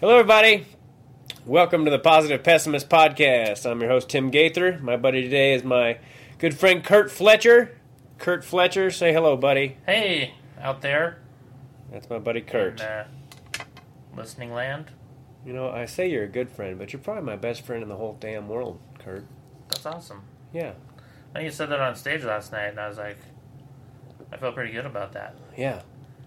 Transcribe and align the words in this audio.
Hello, 0.00 0.14
everybody. 0.18 0.66
Welcome 1.44 1.84
to 1.84 1.90
the 1.90 1.98
Positive 1.98 2.42
Pessimist 2.42 2.88
Podcast. 2.88 3.68
I'm 3.68 3.80
your 3.80 3.90
host, 3.90 4.08
Tim 4.08 4.30
Gaither. 4.30 4.78
My 4.80 4.96
buddy 4.96 5.22
today 5.22 5.54
is 5.54 5.64
my 5.64 5.98
good 6.38 6.56
friend, 6.56 6.84
Kurt 6.84 7.10
Fletcher. 7.10 7.76
Kurt 8.18 8.44
Fletcher, 8.44 8.90
say 8.90 9.12
hello, 9.12 9.36
buddy. 9.36 9.76
Hey, 9.86 10.34
out 10.60 10.82
there, 10.82 11.18
That's 11.90 12.08
my 12.10 12.18
buddy, 12.18 12.40
Kurt. 12.40 12.80
in, 12.80 12.86
uh, 12.86 13.06
listening 14.16 14.52
land. 14.52 14.86
You 15.44 15.52
know, 15.52 15.70
I 15.70 15.84
say 15.86 16.08
you're 16.10 16.24
a 16.24 16.28
good 16.28 16.50
friend, 16.50 16.78
but 16.78 16.92
you're 16.92 17.00
probably 17.00 17.22
my 17.22 17.36
best 17.36 17.62
friend 17.62 17.82
in 17.82 17.88
the 17.88 17.96
whole 17.96 18.16
damn 18.18 18.48
world, 18.48 18.80
Kurt. 18.98 19.24
That's 19.68 19.86
awesome. 19.86 20.22
Yeah, 20.52 20.72
I 21.34 21.38
know 21.38 21.44
you 21.44 21.50
said 21.50 21.70
that 21.70 21.80
on 21.80 21.94
stage 21.96 22.24
last 22.24 22.52
night, 22.52 22.68
and 22.68 22.80
I 22.80 22.88
was 22.88 22.98
like, 22.98 23.18
I 24.32 24.36
felt 24.36 24.54
pretty 24.54 24.72
good 24.72 24.86
about 24.86 25.12
that. 25.12 25.34
yeah. 25.56 25.82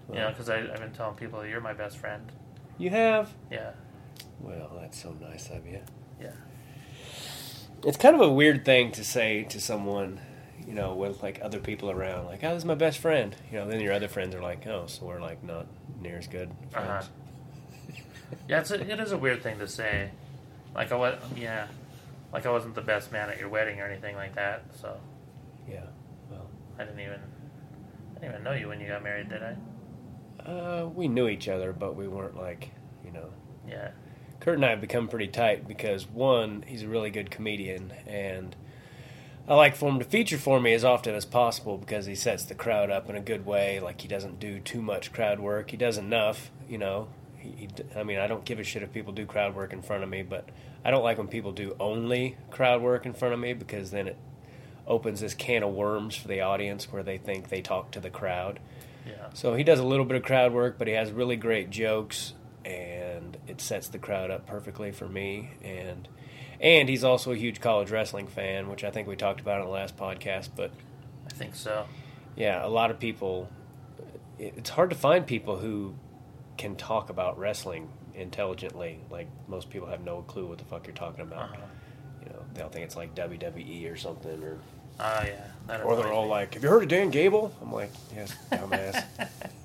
You 0.08 0.18
know, 0.18 0.28
because 0.30 0.50
I've 0.50 0.78
been 0.78 0.92
telling 0.92 1.14
people 1.14 1.46
you're 1.46 1.60
my 1.60 1.72
best 1.72 1.96
friend. 1.96 2.30
You 2.78 2.90
have? 2.90 3.32
Yeah, 3.50 3.72
Well, 4.40 4.70
that's 4.80 5.00
so 5.02 5.14
nice 5.20 5.50
of 5.50 5.66
you. 5.66 5.80
yeah, 6.20 6.32
It's 7.84 7.96
kind 7.96 8.14
of 8.14 8.20
a 8.20 8.32
weird 8.32 8.64
thing 8.64 8.92
to 8.92 9.04
say 9.04 9.44
to 9.44 9.60
someone, 9.60 10.20
you 10.66 10.74
know, 10.74 10.94
with 10.94 11.22
like 11.22 11.38
other 11.42 11.58
people 11.60 11.90
around, 11.90 12.26
like, 12.26 12.42
"Oh, 12.44 12.50
this 12.50 12.58
is 12.58 12.64
my 12.64 12.74
best 12.74 12.98
friend." 12.98 13.34
You 13.50 13.58
know, 13.58 13.68
then 13.68 13.80
your 13.80 13.92
other 13.92 14.08
friends 14.08 14.34
are 14.34 14.42
like, 14.42 14.66
"Oh, 14.66 14.86
so 14.86 15.06
we're 15.06 15.20
like 15.20 15.42
not 15.44 15.66
near 16.00 16.16
as 16.18 16.26
good 16.26 16.50
friends." 16.70 16.88
Uh-huh. 17.06 18.02
yeah. 18.48 18.60
It's 18.60 18.70
a, 18.70 18.80
it 18.80 19.00
is 19.00 19.12
a 19.12 19.18
weird 19.18 19.42
thing 19.42 19.58
to 19.58 19.68
say. 19.68 20.10
Like 20.74 20.90
I 20.92 20.96
was, 20.96 21.18
yeah, 21.36 21.66
like 22.32 22.46
I 22.46 22.50
wasn't 22.50 22.74
the 22.74 22.80
best 22.82 23.12
man 23.12 23.28
at 23.28 23.38
your 23.38 23.48
wedding 23.48 23.80
or 23.80 23.86
anything 23.86 24.16
like 24.16 24.34
that. 24.36 24.62
So 24.80 24.96
Yeah. 25.68 25.84
Well, 26.30 26.46
I 26.78 26.84
didn't 26.84 27.00
even, 27.00 27.20
I 28.16 28.20
didn't 28.20 28.30
even 28.30 28.42
know 28.44 28.52
you 28.52 28.68
when 28.68 28.80
you 28.80 28.88
got 28.88 29.02
married, 29.04 29.28
did 29.28 29.42
I? 29.42 29.54
Uh, 30.46 30.88
we 30.94 31.08
knew 31.08 31.28
each 31.28 31.48
other, 31.48 31.72
but 31.72 31.96
we 31.96 32.08
weren't 32.08 32.36
like, 32.36 32.70
you 33.04 33.12
know. 33.12 33.30
Yeah, 33.68 33.90
Kurt 34.40 34.56
and 34.56 34.64
I 34.64 34.70
have 34.70 34.80
become 34.80 35.08
pretty 35.08 35.28
tight 35.28 35.68
because 35.68 36.08
one, 36.08 36.64
he's 36.66 36.82
a 36.82 36.88
really 36.88 37.10
good 37.10 37.30
comedian, 37.30 37.92
and 38.06 38.56
I 39.48 39.54
like 39.54 39.74
for 39.74 39.88
him 39.88 39.98
to 39.98 40.04
feature 40.04 40.38
for 40.38 40.60
me 40.60 40.72
as 40.72 40.84
often 40.84 41.14
as 41.14 41.24
possible 41.24 41.76
because 41.76 42.06
he 42.06 42.14
sets 42.14 42.44
the 42.44 42.54
crowd 42.54 42.90
up 42.90 43.10
in 43.10 43.16
a 43.16 43.20
good 43.20 43.44
way. 43.44 43.80
Like 43.80 44.00
he 44.00 44.08
doesn't 44.08 44.38
do 44.38 44.60
too 44.60 44.80
much 44.80 45.12
crowd 45.12 45.40
work. 45.40 45.70
He 45.70 45.76
does 45.76 45.98
enough, 45.98 46.50
you 46.68 46.78
know. 46.78 47.08
He, 47.38 47.50
he, 47.50 47.68
I 47.96 48.04
mean, 48.04 48.18
I 48.18 48.28
don't 48.28 48.44
give 48.44 48.60
a 48.60 48.64
shit 48.64 48.84
if 48.84 48.92
people 48.92 49.12
do 49.12 49.26
crowd 49.26 49.56
work 49.56 49.72
in 49.72 49.82
front 49.82 50.04
of 50.04 50.08
me, 50.08 50.22
but 50.22 50.48
I 50.84 50.92
don't 50.92 51.02
like 51.02 51.18
when 51.18 51.26
people 51.26 51.50
do 51.50 51.76
only 51.80 52.36
crowd 52.50 52.82
work 52.82 53.04
in 53.04 53.14
front 53.14 53.34
of 53.34 53.40
me 53.40 53.52
because 53.52 53.90
then 53.90 54.06
it 54.06 54.16
opens 54.86 55.20
this 55.20 55.34
can 55.34 55.62
of 55.64 55.72
worms 55.72 56.14
for 56.14 56.28
the 56.28 56.40
audience 56.40 56.92
where 56.92 57.02
they 57.02 57.18
think 57.18 57.48
they 57.48 57.62
talk 57.62 57.90
to 57.92 58.00
the 58.00 58.10
crowd. 58.10 58.60
Yeah, 59.06 59.30
So 59.34 59.54
he 59.54 59.64
does 59.64 59.78
a 59.78 59.84
little 59.84 60.04
bit 60.04 60.16
of 60.16 60.22
crowd 60.22 60.52
work, 60.52 60.78
but 60.78 60.86
he 60.88 60.94
has 60.94 61.10
really 61.12 61.36
great 61.36 61.70
jokes, 61.70 62.34
and 62.64 63.36
it 63.48 63.60
sets 63.60 63.88
the 63.88 63.98
crowd 63.98 64.30
up 64.30 64.46
perfectly 64.46 64.92
for 64.92 65.08
me. 65.08 65.50
And 65.62 66.08
and 66.60 66.88
he's 66.88 67.02
also 67.02 67.32
a 67.32 67.36
huge 67.36 67.60
college 67.60 67.90
wrestling 67.90 68.28
fan, 68.28 68.68
which 68.68 68.84
I 68.84 68.90
think 68.90 69.08
we 69.08 69.16
talked 69.16 69.40
about 69.40 69.60
in 69.60 69.66
the 69.66 69.72
last 69.72 69.96
podcast. 69.96 70.50
But 70.54 70.70
I 71.26 71.30
think 71.30 71.54
so. 71.56 71.86
yeah, 72.36 72.64
a 72.64 72.68
lot 72.68 72.90
of 72.90 72.98
people. 73.00 73.48
it- 74.38 74.54
It's 74.58 74.70
hard 74.70 74.90
to 74.90 74.96
find 74.96 75.26
people 75.26 75.56
who 75.58 75.94
can 76.56 76.76
talk 76.76 77.10
about 77.10 77.38
wrestling 77.38 77.88
intelligently. 78.14 79.00
Like 79.10 79.26
most 79.48 79.70
people 79.70 79.88
have 79.88 80.04
no 80.04 80.22
clue 80.22 80.46
what 80.46 80.58
the 80.58 80.64
fuck 80.64 80.86
you're 80.86 80.94
talking 80.94 81.22
about. 81.22 81.50
Uh-huh. 81.50 81.66
You 82.24 82.28
know, 82.32 82.42
they'll 82.54 82.68
think 82.68 82.84
it's 82.84 82.94
like 82.96 83.14
WWE 83.16 83.90
or 83.90 83.96
something, 83.96 84.42
or 84.44 84.58
Oh 85.04 85.24
yeah, 85.24 85.82
or 85.84 85.96
they're 85.96 86.12
all 86.12 86.28
like, 86.28 86.54
"Have 86.54 86.62
you 86.62 86.68
heard 86.68 86.82
of 86.84 86.88
Dan 86.88 87.10
Gable?" 87.10 87.52
I'm 87.60 87.72
like, 87.72 87.90
"Yes, 88.14 88.36
dumbass." 88.52 89.04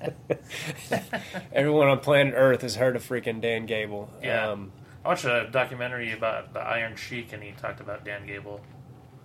Everyone 1.52 1.88
on 1.88 2.00
planet 2.00 2.34
Earth 2.36 2.62
has 2.62 2.74
heard 2.76 2.96
of 2.96 3.06
freaking 3.06 3.40
Dan 3.40 3.66
Gable. 3.66 4.10
Yeah. 4.22 4.50
Um, 4.50 4.72
I 5.04 5.08
watched 5.08 5.24
a 5.24 5.48
documentary 5.50 6.12
about 6.12 6.52
the 6.52 6.60
Iron 6.60 6.96
Sheik, 6.96 7.32
and 7.32 7.42
he 7.42 7.52
talked 7.52 7.80
about 7.80 8.04
Dan 8.04 8.26
Gable. 8.26 8.60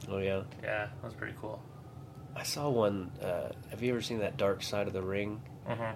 oh 0.10 0.18
yeah, 0.20 0.42
Yeah, 0.62 0.86
that 0.88 1.04
was 1.04 1.14
pretty 1.14 1.34
cool. 1.40 1.62
I 2.36 2.44
saw 2.44 2.70
one. 2.70 3.12
Uh, 3.22 3.50
have 3.70 3.82
you 3.84 3.92
ever 3.92 4.02
seen 4.02 4.20
that 4.20 4.38
Dark 4.38 4.64
Side 4.64 4.88
of 4.88 4.94
the 4.94 5.02
Ring? 5.02 5.42
Mm-hmm. 5.68 5.96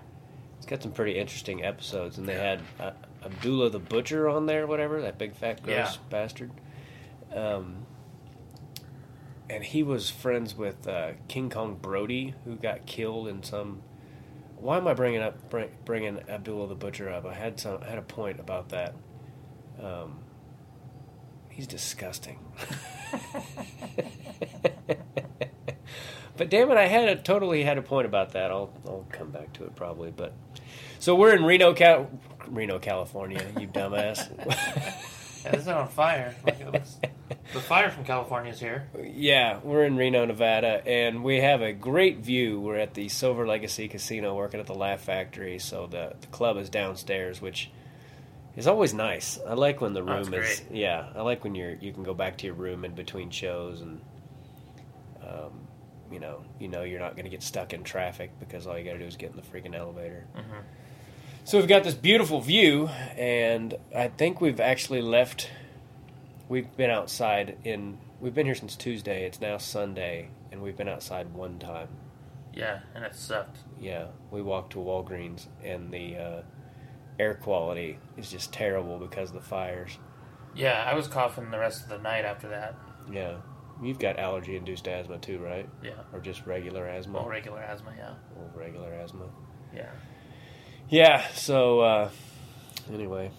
It's 0.57 0.65
got 0.65 0.81
some 0.83 0.91
pretty 0.91 1.17
interesting 1.17 1.63
episodes, 1.63 2.17
and 2.17 2.27
they 2.27 2.35
had 2.35 2.61
uh, 2.79 2.91
Abdullah 3.23 3.69
the 3.69 3.79
Butcher 3.79 4.27
on 4.29 4.45
there, 4.45 4.65
whatever 4.67 5.01
that 5.01 5.17
big 5.17 5.35
fat 5.35 5.63
gross 5.63 5.75
Yeah. 5.75 5.91
bastard. 6.09 6.51
Um, 7.35 7.85
and 9.49 9.63
he 9.63 9.83
was 9.83 10.09
friends 10.09 10.55
with 10.55 10.87
uh, 10.87 11.11
King 11.27 11.49
Kong 11.49 11.77
Brody, 11.81 12.33
who 12.45 12.55
got 12.55 12.85
killed 12.85 13.27
in 13.27 13.43
some. 13.43 13.81
Why 14.57 14.77
am 14.77 14.87
I 14.87 14.93
bringing 14.93 15.21
up 15.21 15.49
bring, 15.49 15.69
bringing 15.85 16.19
Abdullah 16.27 16.67
the 16.67 16.75
Butcher 16.75 17.09
up? 17.09 17.25
I 17.25 17.33
had 17.33 17.59
some. 17.59 17.79
I 17.83 17.89
had 17.89 17.97
a 17.99 18.03
point 18.03 18.39
about 18.39 18.69
that. 18.69 18.95
Um, 19.81 20.19
he's 21.49 21.67
disgusting. 21.67 22.39
but 26.37 26.49
damn 26.49 26.71
it, 26.71 26.77
I 26.77 26.87
had 26.87 27.09
a 27.09 27.15
totally 27.15 27.63
had 27.63 27.77
a 27.77 27.81
point 27.81 28.05
about 28.05 28.33
that. 28.33 28.51
I'll 28.51 28.73
I'll 28.85 29.05
come 29.11 29.29
back 29.29 29.53
to 29.53 29.63
it 29.63 29.75
probably. 29.75 30.11
But 30.11 30.33
so 30.99 31.15
we're 31.15 31.35
in 31.35 31.43
Reno, 31.43 31.73
Cal- 31.73 32.09
Reno, 32.47 32.79
California. 32.79 33.45
You 33.59 33.67
dumbass. 33.67 34.27
Yeah, 35.43 35.51
this 35.51 35.61
is 35.61 35.67
on 35.67 35.87
fire. 35.87 36.35
Like, 36.45 36.59
looks, 36.71 36.97
the 37.53 37.59
fire 37.61 37.89
from 37.89 38.03
California 38.05 38.51
is 38.51 38.59
here. 38.59 38.87
Yeah, 39.03 39.59
we're 39.63 39.85
in 39.85 39.95
Reno, 39.97 40.25
Nevada, 40.25 40.81
and 40.87 41.23
we 41.23 41.37
have 41.41 41.61
a 41.61 41.73
great 41.73 42.17
view. 42.19 42.59
We're 42.59 42.77
at 42.77 42.93
the 42.93 43.09
Silver 43.09 43.45
Legacy 43.47 43.87
Casino 43.87 44.35
working 44.35 44.59
at 44.59 44.65
the 44.67 44.75
Laugh 44.75 45.01
Factory, 45.01 45.59
so 45.59 45.87
the, 45.87 46.13
the 46.21 46.27
club 46.27 46.57
is 46.57 46.69
downstairs, 46.69 47.41
which 47.41 47.69
is 48.55 48.67
always 48.67 48.93
nice. 48.93 49.39
I 49.47 49.53
like 49.53 49.81
when 49.81 49.93
the 49.93 50.01
Oh, 50.01 50.05
room 50.05 50.31
that's 50.31 50.61
is 50.61 50.63
yeah. 50.71 51.07
I 51.15 51.21
like 51.21 51.43
when 51.43 51.53
you're 51.55 51.75
you 51.75 51.93
can 51.93 52.03
go 52.03 52.13
back 52.13 52.37
to 52.39 52.45
your 52.47 52.55
room 52.55 52.85
in 52.85 52.95
between 52.95 53.29
shows 53.29 53.81
and 53.81 54.01
um, 55.21 55.51
you 56.11 56.19
know 56.19 56.43
you 56.59 56.67
know 56.67 56.83
you're 56.83 56.99
not 56.99 57.13
going 57.15 57.25
to 57.25 57.29
get 57.29 57.43
stuck 57.43 57.73
in 57.73 57.83
traffic 57.83 58.31
because 58.39 58.65
all 58.65 58.77
you 58.77 58.83
got 58.85 58.93
to 58.93 58.99
do 58.99 59.05
is 59.05 59.15
get 59.15 59.29
in 59.31 59.35
the 59.35 59.41
freaking 59.43 59.75
elevator. 59.75 60.25
Mhm. 60.35 60.63
So 61.47 61.57
we've 61.57 61.67
got 61.69 61.85
this 61.85 61.93
beautiful 61.93 62.41
view, 62.41 62.87
and 63.17 63.73
I 63.95 64.09
think 64.09 64.41
we've 64.41 64.59
actually 64.59 65.01
left. 65.01 65.49
We've 66.49 66.75
been 66.75 66.89
outside 66.89 67.57
in. 67.63 67.99
We've 68.19 68.33
been 68.33 68.45
here 68.47 68.53
since 68.53 68.75
Tuesday. 68.75 69.25
It's 69.25 69.39
now 69.39 69.57
Sunday, 69.57 70.27
and 70.51 70.61
we've 70.61 70.75
been 70.75 70.89
outside 70.89 71.33
one 71.33 71.57
time. 71.57 71.87
Yeah, 72.53 72.81
and 72.93 73.05
it 73.05 73.15
sucked. 73.15 73.59
Yeah, 73.79 74.07
we 74.29 74.41
walked 74.41 74.73
to 74.73 74.79
Walgreens, 74.79 75.45
and 75.63 75.89
the 75.89 76.17
uh, 76.17 76.41
air 77.17 77.35
quality 77.35 77.97
is 78.17 78.29
just 78.29 78.51
terrible 78.51 78.99
because 78.99 79.29
of 79.29 79.35
the 79.35 79.41
fires. 79.41 79.97
Yeah, 80.53 80.83
I 80.85 80.95
was 80.95 81.07
coughing 81.07 81.49
the 81.49 81.59
rest 81.59 81.81
of 81.83 81.87
the 81.87 81.99
night 81.99 82.25
after 82.25 82.49
that. 82.49 82.75
Yeah, 83.09 83.37
you've 83.81 83.99
got 83.99 84.19
allergy-induced 84.19 84.85
asthma 84.85 85.19
too, 85.19 85.39
right? 85.39 85.69
Yeah, 85.81 85.91
Or 86.11 86.19
just 86.19 86.45
regular 86.45 86.85
asthma? 86.89 87.19
well, 87.19 87.29
regular 87.29 87.61
asthma. 87.61 87.93
Yeah, 87.97 88.15
Or 88.35 88.51
regular 88.53 88.91
asthma. 88.91 89.29
yeah. 89.73 89.91
Yeah. 90.89 91.27
So 91.33 91.79
uh, 91.81 92.09
anyway, 92.93 93.31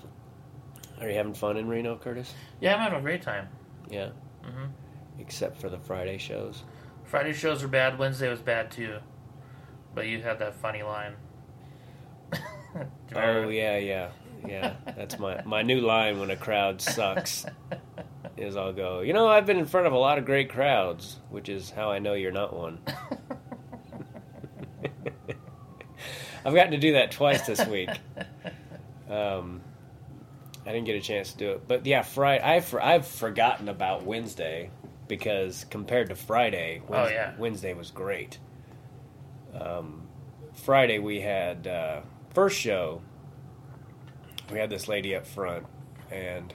are 1.00 1.08
you 1.08 1.14
having 1.14 1.34
fun 1.34 1.56
in 1.56 1.68
Reno, 1.68 1.96
Curtis? 1.96 2.32
Yeah, 2.60 2.74
I'm 2.74 2.80
having 2.80 2.98
a 2.98 3.02
great 3.02 3.22
time. 3.22 3.48
Yeah. 3.90 4.10
hmm 4.44 4.66
Except 5.18 5.60
for 5.60 5.68
the 5.68 5.78
Friday 5.78 6.18
shows. 6.18 6.62
Friday 7.04 7.32
shows 7.32 7.62
were 7.62 7.68
bad. 7.68 7.98
Wednesday 7.98 8.28
was 8.28 8.40
bad 8.40 8.70
too. 8.70 8.98
But 9.94 10.06
you 10.06 10.22
had 10.22 10.38
that 10.40 10.54
funny 10.54 10.82
line. 10.82 11.14
Oh 13.16 13.48
yeah, 13.48 13.78
yeah, 13.78 14.10
yeah. 14.46 14.74
That's 14.96 15.18
my 15.18 15.42
my 15.44 15.62
new 15.62 15.80
line 15.80 16.20
when 16.20 16.30
a 16.30 16.36
crowd 16.36 16.80
sucks. 16.80 17.44
is 18.36 18.56
I'll 18.56 18.74
go. 18.74 19.00
You 19.00 19.14
know, 19.14 19.26
I've 19.26 19.46
been 19.46 19.56
in 19.56 19.66
front 19.66 19.86
of 19.88 19.92
a 19.94 19.98
lot 19.98 20.18
of 20.18 20.24
great 20.26 20.50
crowds, 20.50 21.18
which 21.30 21.48
is 21.48 21.70
how 21.70 21.90
I 21.90 21.98
know 21.98 22.12
you're 22.12 22.30
not 22.30 22.54
one. 22.54 22.78
I've 26.48 26.54
gotten 26.54 26.70
to 26.72 26.78
do 26.78 26.94
that 26.94 27.10
twice 27.10 27.46
this 27.46 27.64
week. 27.66 27.90
Um, 29.10 29.60
I 30.64 30.72
didn't 30.72 30.86
get 30.86 30.96
a 30.96 31.00
chance 31.00 31.32
to 31.32 31.38
do 31.38 31.50
it, 31.52 31.68
but 31.68 31.84
yeah, 31.84 32.00
Friday. 32.00 32.42
I've 32.42 32.74
I've 32.74 33.06
forgotten 33.06 33.68
about 33.68 34.04
Wednesday 34.04 34.70
because 35.08 35.66
compared 35.68 36.08
to 36.08 36.14
Friday, 36.14 36.80
Oh, 36.88 36.92
Wednesday, 36.92 37.14
yeah. 37.14 37.34
Wednesday 37.38 37.74
was 37.74 37.90
great. 37.90 38.38
Um, 39.58 40.08
Friday 40.54 40.98
we 40.98 41.20
had 41.20 41.66
uh, 41.66 42.00
first 42.30 42.58
show. 42.58 43.02
We 44.50 44.58
had 44.58 44.70
this 44.70 44.88
lady 44.88 45.14
up 45.14 45.26
front, 45.26 45.66
and 46.10 46.54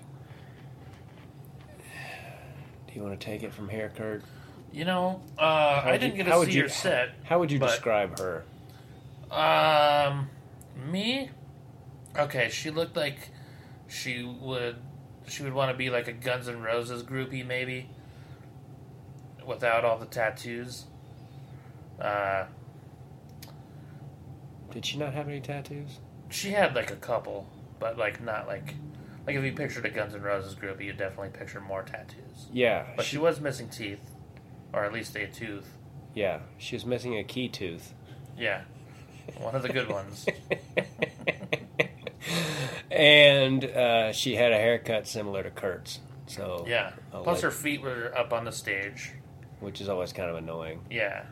do 2.88 2.94
you 2.96 3.04
want 3.04 3.20
to 3.20 3.24
take 3.26 3.44
it 3.44 3.54
from 3.54 3.70
here, 3.70 3.92
Kurt? 3.96 4.24
You 4.72 4.86
know, 4.86 5.22
uh, 5.38 5.82
I 5.86 5.98
didn't 6.00 6.16
you- 6.18 6.24
get 6.24 6.32
to 6.32 6.46
see 6.46 6.52
you- 6.52 6.60
your 6.62 6.70
set. 6.70 7.10
How 7.24 7.38
would 7.40 7.52
you 7.52 7.60
describe 7.60 8.18
her? 8.20 8.44
Um, 9.34 10.30
me? 10.90 11.30
Okay, 12.18 12.50
she 12.50 12.70
looked 12.70 12.96
like 12.96 13.30
she 13.88 14.24
would 14.24 14.76
she 15.28 15.42
would 15.44 15.54
want 15.54 15.72
to 15.72 15.78
be 15.78 15.90
like 15.90 16.08
a 16.08 16.14
Guns 16.14 16.48
N' 16.48 16.62
Roses 16.62 17.02
groupie, 17.04 17.46
maybe, 17.46 17.90
without 19.46 19.84
all 19.86 19.98
the 19.98 20.06
tattoos. 20.06 20.86
Uh, 22.00 22.46
Did 24.72 24.86
she 24.86 24.98
not 24.98 25.14
have 25.14 25.28
any 25.28 25.40
tattoos? 25.42 26.00
she 26.30 26.50
had 26.52 26.76
like 26.76 26.90
a 26.92 26.96
couple, 26.96 27.48
but 27.80 27.98
like 27.98 28.22
not 28.24 28.48
like 28.48 28.76
like 29.26 29.36
if 29.36 29.44
you 29.44 29.54
pictured 29.54 29.86
a 29.86 29.90
Guns 29.90 30.14
N' 30.16 30.22
Roses 30.22 30.56
groupie, 30.56 30.86
you'd 30.86 30.98
definitely 30.98 31.30
picture 31.30 31.62
more 31.62 31.84
tattoos. 31.84 32.48
Yeah, 32.52 32.86
But 32.96 33.06
she 33.06 33.18
was 33.18 33.40
missing 33.40 33.70
teeth, 33.70 34.02
or 34.74 34.84
at 34.84 34.92
least 34.94 35.16
a 35.16 35.28
tooth. 35.28 35.78
yeah, 36.14 36.40
she 36.58 36.76
was 36.76 36.86
missing 36.86 37.18
a 37.18 37.24
key 37.24 37.48
tooth. 37.50 37.94
Yeah, 38.38 38.62
one 39.40 39.56
of 39.56 39.64
the 39.64 39.70
good 39.70 39.90
ones. 39.90 40.26
and 42.92 43.64
uh, 43.66 44.12
she 44.14 44.36
had 44.36 44.52
a 44.52 44.58
haircut 44.58 45.08
similar 45.08 45.44
to 45.44 45.50
Kurt's. 45.52 46.00
So 46.28 46.66
Yeah. 46.68 46.92
I'll 47.14 47.24
Plus, 47.24 47.38
let- 47.38 47.44
her 47.44 47.52
feet 47.52 47.82
were 47.82 48.14
up 48.18 48.34
on 48.34 48.46
the 48.46 48.52
stage. 48.52 49.12
which 49.60 49.82
is 49.82 49.90
always 49.90 50.14
kind 50.14 50.30
of 50.30 50.36
annoying. 50.36 50.82
Yeah. 50.90 51.24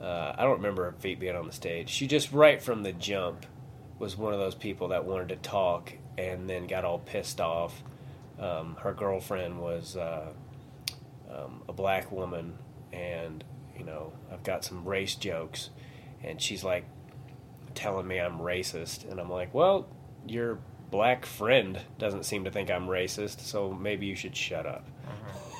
Uh, 0.00 0.34
I 0.36 0.42
don't 0.42 0.56
remember 0.56 0.84
her 0.84 0.92
feet 0.92 1.20
being 1.20 1.36
on 1.36 1.46
the 1.46 1.52
stage. 1.52 1.88
She 1.88 2.06
just 2.06 2.32
right 2.32 2.60
from 2.60 2.82
the 2.82 2.92
jump 2.92 3.46
was 3.98 4.16
one 4.16 4.32
of 4.32 4.40
those 4.40 4.54
people 4.56 4.88
that 4.88 5.04
wanted 5.04 5.28
to 5.28 5.36
talk 5.36 5.92
and 6.18 6.50
then 6.50 6.66
got 6.66 6.84
all 6.84 6.98
pissed 6.98 7.40
off. 7.40 7.82
Um, 8.40 8.76
her 8.80 8.92
girlfriend 8.92 9.60
was 9.60 9.96
uh, 9.96 10.30
um, 11.30 11.62
a 11.68 11.72
black 11.72 12.10
woman, 12.10 12.58
and 12.92 13.44
you 13.78 13.84
know 13.84 14.12
I've 14.32 14.42
got 14.42 14.64
some 14.64 14.84
race 14.84 15.14
jokes, 15.14 15.70
and 16.24 16.40
she's 16.40 16.64
like 16.64 16.84
telling 17.74 18.06
me 18.06 18.18
I'm 18.18 18.38
racist, 18.38 19.10
and 19.10 19.20
I'm 19.20 19.30
like, 19.30 19.52
well, 19.54 19.86
your 20.26 20.58
black 20.90 21.24
friend 21.24 21.80
doesn't 21.98 22.24
seem 22.24 22.44
to 22.44 22.50
think 22.50 22.70
I'm 22.70 22.86
racist, 22.86 23.40
so 23.40 23.72
maybe 23.72 24.06
you 24.06 24.14
should 24.14 24.36
shut 24.36 24.66
up. 24.66 24.86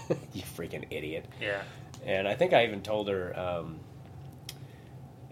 you 0.33 0.43
freaking 0.43 0.87
idiot. 0.91 1.27
Yeah. 1.41 1.63
And 2.05 2.27
I 2.27 2.35
think 2.35 2.53
I 2.53 2.65
even 2.65 2.83
told 2.83 3.09
her 3.09 3.39
um, 3.39 3.81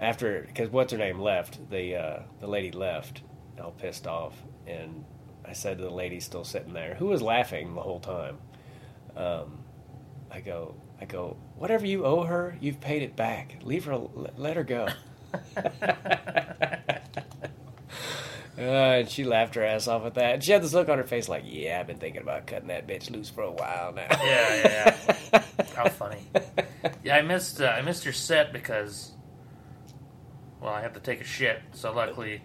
after 0.01 0.43
because 0.47 0.71
what's 0.71 0.93
her 0.93 0.99
name 0.99 1.21
left 1.21 1.71
the 1.71 1.97
uh, 1.97 2.19
the 2.41 2.47
lady 2.47 2.73
left 2.73 3.23
all 3.63 3.73
pissed 3.73 4.07
off 4.07 4.35
and 4.67 5.05
I 5.45 5.53
said 5.53 5.77
to 5.79 5.85
the 5.85 5.91
lady 5.91 6.19
still 6.21 6.45
sitting 6.45 6.73
there 6.73 6.95
who 6.95 7.07
was 7.07 7.21
laughing 7.21 7.75
the 7.75 7.83
whole 7.83 8.01
time 8.01 8.39
um, 9.17 9.59
I 10.31 10.41
go 10.41 10.75
I 11.01 11.05
go 11.05 11.37
whatever 11.57 11.85
you 11.85 12.07
owe 12.07 12.23
her 12.23 12.57
you've 12.61 12.81
paid 12.81 13.03
it 13.03 13.17
back 13.17 13.57
leave 13.63 13.85
her 13.85 13.99
let 14.39 14.57
her 14.57 14.65
go 14.65 14.89
Uh, 18.61 18.99
and 19.01 19.09
she 19.09 19.25
laughed 19.25 19.55
her 19.55 19.65
ass 19.65 19.89
off 19.89 20.05
at 20.05 20.15
that. 20.15 20.35
And 20.35 20.45
she 20.45 20.53
had 20.53 20.63
this 20.63 20.75
look 20.75 20.91
on 20.91 20.99
her 20.99 21.05
face 21.05 21.31
like, 21.31 21.45
yeah, 21.47 21.81
I've 21.81 21.87
been 21.87 21.97
thinking 21.97 22.21
about 22.21 22.47
cutting 22.47 22.69
that 22.69 22.87
bitch 22.87 23.11
loose 23.11 23.31
for 23.31 23.43
a 23.43 23.51
while 23.51 23.93
now. 23.95 24.07
Yeah, 24.11 24.55
yeah, 24.63 24.97
yeah. 25.33 25.43
How 25.75 25.89
funny. 25.89 26.19
Yeah, 27.03 27.17
I 27.17 27.23
missed 27.23 27.63
uh, 27.63 27.69
I 27.69 27.81
missed 27.81 28.05
your 28.05 28.13
set 28.13 28.53
because, 28.53 29.13
well, 30.61 30.75
I 30.75 30.83
have 30.83 30.93
to 30.93 31.01
take 31.01 31.23
a 31.23 31.25
shit. 31.25 31.63
So 31.73 31.91
luckily, 31.95 32.43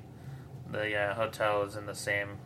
the 0.71 0.95
uh, 0.95 1.13
hotel 1.15 1.63
is 1.63 1.75
in 1.75 1.85
the 1.85 1.95
same 1.95 2.38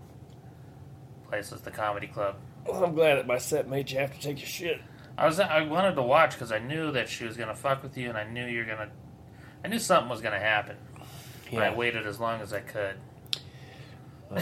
place 1.27 1.51
as 1.51 1.61
the 1.61 1.71
comedy 1.71 2.07
club. 2.07 2.37
Well, 2.65 2.83
I'm 2.83 2.95
glad 2.95 3.15
that 3.15 3.27
my 3.27 3.37
set 3.37 3.69
made 3.69 3.91
you 3.91 3.99
have 3.99 4.13
to 4.13 4.19
take 4.19 4.39
your 4.39 4.47
shit. 4.47 4.81
I 5.15 5.27
was 5.27 5.39
I 5.39 5.61
wanted 5.61 5.93
to 5.95 6.01
watch 6.01 6.31
because 6.31 6.51
I 6.51 6.57
knew 6.59 6.91
that 6.93 7.07
she 7.07 7.25
was 7.25 7.37
gonna 7.37 7.53
fuck 7.55 7.83
with 7.83 7.97
you, 7.97 8.09
and 8.09 8.17
I 8.17 8.23
knew 8.23 8.47
you're 8.47 8.65
gonna. 8.65 8.89
I 9.63 9.67
knew 9.67 9.79
something 9.79 10.09
was 10.09 10.21
gonna 10.21 10.39
happen. 10.39 10.77
And 11.51 11.59
I 11.63 11.73
waited 11.73 12.05
as 12.05 12.19
long 12.19 12.41
as 12.41 12.53
I 12.53 12.59
could. 12.61 12.95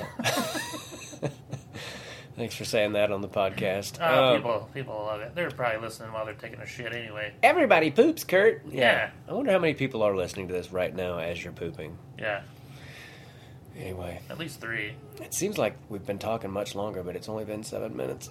Thanks 2.35 2.53
for 2.55 2.65
saying 2.65 2.91
that 2.93 3.11
on 3.11 3.21
the 3.21 3.27
podcast. 3.27 3.99
Uh, 3.99 4.33
Um, 4.33 4.35
people 4.37 4.69
people 4.73 4.93
love 4.95 5.21
it. 5.21 5.33
They're 5.33 5.49
probably 5.49 5.79
listening 5.81 6.11
while 6.11 6.25
they're 6.25 6.35
taking 6.35 6.59
a 6.59 6.67
shit 6.67 6.93
anyway. 6.93 7.33
Everybody 7.41 7.89
poops, 7.89 8.23
Kurt. 8.23 8.61
Yeah. 8.69 9.09
I 9.27 9.33
wonder 9.33 9.51
how 9.51 9.57
many 9.59 9.73
people 9.73 10.03
are 10.03 10.15
listening 10.15 10.47
to 10.49 10.53
this 10.53 10.71
right 10.71 10.93
now 10.95 11.17
as 11.17 11.43
you're 11.43 11.53
pooping. 11.53 11.97
Yeah, 12.19 12.41
Anyway, 13.75 14.19
at 14.29 14.37
least 14.39 14.59
three. 14.59 14.93
it 15.21 15.33
seems 15.35 15.57
like 15.59 15.75
we've 15.89 16.05
been 16.05 16.17
talking 16.19 16.49
much 16.51 16.73
longer, 16.75 17.03
but 17.03 17.15
it's 17.15 17.29
only 17.29 17.45
been 17.45 17.63
seven 17.63 17.95
minutes. 17.95 18.29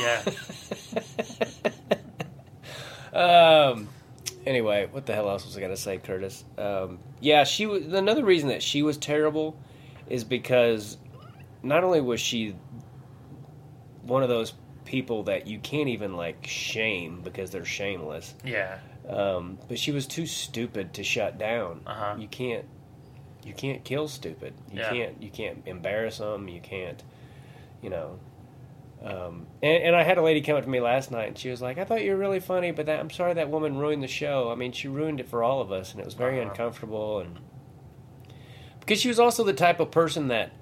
Yeah. 0.00 0.22
um. 3.18 3.88
Anyway, 4.44 4.88
what 4.90 5.06
the 5.06 5.14
hell 5.14 5.28
else 5.28 5.44
was 5.44 5.56
I 5.56 5.60
gonna 5.60 5.76
say, 5.76 5.98
Curtis? 5.98 6.44
Um, 6.58 6.98
yeah, 7.20 7.44
she 7.44 7.66
was. 7.66 7.84
Another 7.92 8.24
reason 8.24 8.48
that 8.48 8.62
she 8.62 8.82
was 8.82 8.96
terrible 8.96 9.56
is 10.08 10.24
because 10.24 10.98
not 11.62 11.84
only 11.84 12.00
was 12.00 12.20
she 12.20 12.56
one 14.02 14.22
of 14.22 14.28
those 14.28 14.52
people 14.84 15.22
that 15.24 15.46
you 15.46 15.58
can't 15.60 15.88
even 15.88 16.16
like 16.16 16.44
shame 16.46 17.20
because 17.22 17.50
they're 17.50 17.64
shameless, 17.64 18.34
Yeah. 18.44 18.78
um, 19.08 19.58
but 19.68 19.78
she 19.78 19.92
was 19.92 20.06
too 20.08 20.26
stupid 20.26 20.92
to 20.94 21.04
shut 21.04 21.38
down. 21.38 21.82
Uh-huh. 21.86 22.16
You 22.18 22.26
can't. 22.26 22.64
You 23.44 23.54
can't 23.54 23.82
kill 23.84 24.08
stupid. 24.08 24.54
You 24.72 24.80
Yeah. 24.80 24.90
can't. 24.90 25.22
You 25.22 25.30
can't 25.30 25.62
embarrass 25.66 26.18
them. 26.18 26.48
You 26.48 26.60
can't. 26.60 27.02
You 27.80 27.90
know. 27.90 28.18
Um, 29.04 29.46
and, 29.62 29.82
and 29.82 29.96
I 29.96 30.02
had 30.04 30.16
a 30.18 30.22
lady 30.22 30.40
come 30.42 30.56
up 30.56 30.64
to 30.64 30.70
me 30.70 30.80
last 30.80 31.10
night, 31.10 31.28
and 31.28 31.38
she 31.38 31.50
was 31.50 31.60
like, 31.60 31.76
"I 31.78 31.84
thought 31.84 32.02
you 32.04 32.12
were 32.12 32.16
really 32.18 32.38
funny, 32.40 32.70
but 32.70 32.86
that, 32.86 33.00
I'm 33.00 33.10
sorry 33.10 33.34
that 33.34 33.50
woman 33.50 33.76
ruined 33.76 34.02
the 34.02 34.06
show. 34.08 34.50
I 34.50 34.54
mean, 34.54 34.72
she 34.72 34.86
ruined 34.88 35.18
it 35.20 35.28
for 35.28 35.42
all 35.42 35.60
of 35.60 35.72
us, 35.72 35.90
and 35.92 36.00
it 36.00 36.04
was 36.04 36.14
very 36.14 36.38
Uh-huh. 36.40 36.50
uncomfortable." 36.50 37.18
And 37.20 37.38
because 38.80 39.00
she 39.00 39.08
was 39.08 39.18
also 39.18 39.42
the 39.44 39.52
type 39.52 39.80
of 39.80 39.90
person 39.90 40.28
that 40.28 40.52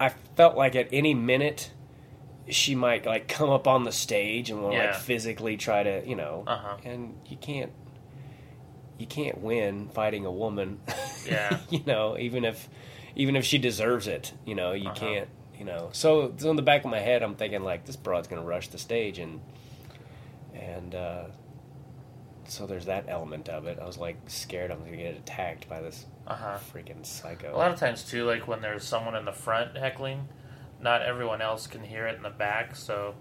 I 0.00 0.10
felt 0.36 0.56
like 0.56 0.74
at 0.76 0.88
any 0.92 1.14
minute 1.14 1.70
she 2.48 2.74
might 2.76 3.04
like 3.04 3.26
come 3.28 3.50
up 3.50 3.66
on 3.66 3.82
the 3.84 3.90
stage 3.92 4.50
and 4.50 4.62
want 4.62 4.74
to 4.74 4.78
Yeah. 4.78 4.86
like 4.92 4.94
physically 4.94 5.56
try 5.56 5.82
to, 5.82 6.06
you 6.06 6.14
know, 6.16 6.44
Uh-huh. 6.46 6.76
and 6.84 7.18
you 7.26 7.36
can't 7.36 7.72
you 8.98 9.06
can't 9.06 9.38
win 9.42 9.88
fighting 9.88 10.24
a 10.24 10.30
woman. 10.32 10.80
Yeah. 11.28 11.58
you 11.70 11.82
know, 11.86 12.16
even 12.18 12.44
if 12.44 12.68
even 13.16 13.36
if 13.36 13.44
she 13.44 13.58
deserves 13.58 14.06
it, 14.06 14.32
you 14.44 14.54
know, 14.54 14.72
you 14.72 14.88
Uh-huh. 14.88 14.94
can't, 14.94 15.28
you 15.58 15.64
know. 15.64 15.90
So, 15.92 16.32
so 16.36 16.50
in 16.50 16.56
the 16.56 16.62
back 16.62 16.84
of 16.84 16.90
my 16.90 16.98
head, 17.00 17.22
I'm 17.22 17.34
thinking 17.34 17.62
like 17.62 17.84
this 17.86 17.96
broad's 17.96 18.28
going 18.28 18.40
to 18.42 18.46
rush 18.48 18.68
the 18.68 18.78
stage 18.78 19.18
and 19.18 19.40
and 20.54 20.94
uh 20.94 21.24
so 22.48 22.64
there's 22.66 22.86
that 22.86 23.06
element 23.08 23.48
of 23.48 23.66
it. 23.66 23.78
I 23.82 23.84
was 23.86 23.98
like 23.98 24.16
scared 24.28 24.70
I'm 24.70 24.78
going 24.78 24.92
to 24.92 24.96
get 24.96 25.16
attacked 25.16 25.68
by 25.68 25.80
this 25.80 26.06
Uh 26.26 26.34
huh. 26.36 26.58
freaking 26.72 27.04
psycho. 27.04 27.54
A 27.54 27.58
lot 27.58 27.72
of 27.72 27.78
times 27.78 28.04
too, 28.04 28.24
like 28.24 28.46
when 28.46 28.60
there's 28.60 28.84
someone 28.84 29.16
in 29.16 29.24
the 29.24 29.32
front 29.32 29.76
heckling, 29.76 30.28
not 30.80 31.02
everyone 31.02 31.42
else 31.42 31.66
can 31.66 31.82
hear 31.82 32.06
it 32.06 32.16
in 32.16 32.22
the 32.22 32.30
back, 32.30 32.76
so 32.76 33.14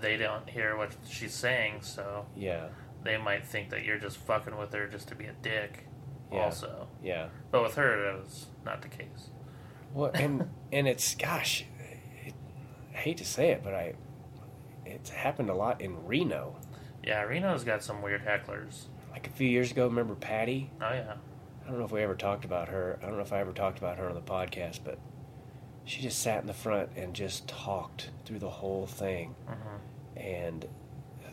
they 0.00 0.16
don't 0.16 0.48
hear 0.48 0.76
what 0.78 0.92
she's 1.06 1.34
saying. 1.34 1.82
So 1.82 2.24
yeah. 2.34 2.68
they 3.02 3.18
might 3.18 3.46
think 3.46 3.68
that 3.70 3.84
you're 3.84 3.98
just 3.98 4.16
fucking 4.16 4.56
with 4.56 4.72
her 4.72 4.86
just 4.88 5.08
to 5.08 5.14
be 5.14 5.26
a 5.26 5.34
dick. 5.42 5.86
Yeah. 6.32 6.44
Also, 6.44 6.88
Yeah. 7.02 7.26
but 7.50 7.62
with 7.62 7.74
her, 7.74 8.12
that 8.12 8.18
was 8.24 8.46
not 8.64 8.80
the 8.80 8.88
case. 8.88 9.28
Well, 9.94 10.10
and 10.14 10.50
and 10.72 10.86
it's 10.88 11.14
gosh, 11.14 11.64
it, 12.26 12.34
I 12.92 12.96
hate 12.98 13.16
to 13.18 13.24
say 13.24 13.50
it, 13.50 13.62
but 13.64 13.72
I 13.74 13.94
it's 14.84 15.10
happened 15.10 15.48
a 15.50 15.54
lot 15.54 15.80
in 15.80 16.04
Reno. 16.06 16.56
Yeah, 17.02 17.22
Reno's 17.22 17.64
got 17.64 17.82
some 17.82 18.02
weird 18.02 18.24
hecklers. 18.24 18.86
Like 19.12 19.26
a 19.26 19.30
few 19.30 19.48
years 19.48 19.70
ago, 19.70 19.86
remember 19.86 20.14
Patty? 20.14 20.70
Oh 20.82 20.92
yeah, 20.92 21.14
I 21.64 21.68
don't 21.70 21.78
know 21.78 21.84
if 21.84 21.92
we 21.92 22.02
ever 22.02 22.14
talked 22.14 22.44
about 22.44 22.68
her. 22.68 22.98
I 23.02 23.06
don't 23.06 23.16
know 23.16 23.22
if 23.22 23.32
I 23.32 23.38
ever 23.40 23.52
talked 23.52 23.78
about 23.78 23.98
her 23.98 24.08
on 24.08 24.14
the 24.14 24.20
podcast, 24.20 24.80
but 24.84 24.98
she 25.84 26.02
just 26.02 26.20
sat 26.20 26.40
in 26.40 26.46
the 26.46 26.52
front 26.54 26.90
and 26.96 27.14
just 27.14 27.46
talked 27.46 28.10
through 28.24 28.40
the 28.40 28.50
whole 28.50 28.86
thing. 28.86 29.34
hmm 29.46 30.18
And 30.18 30.66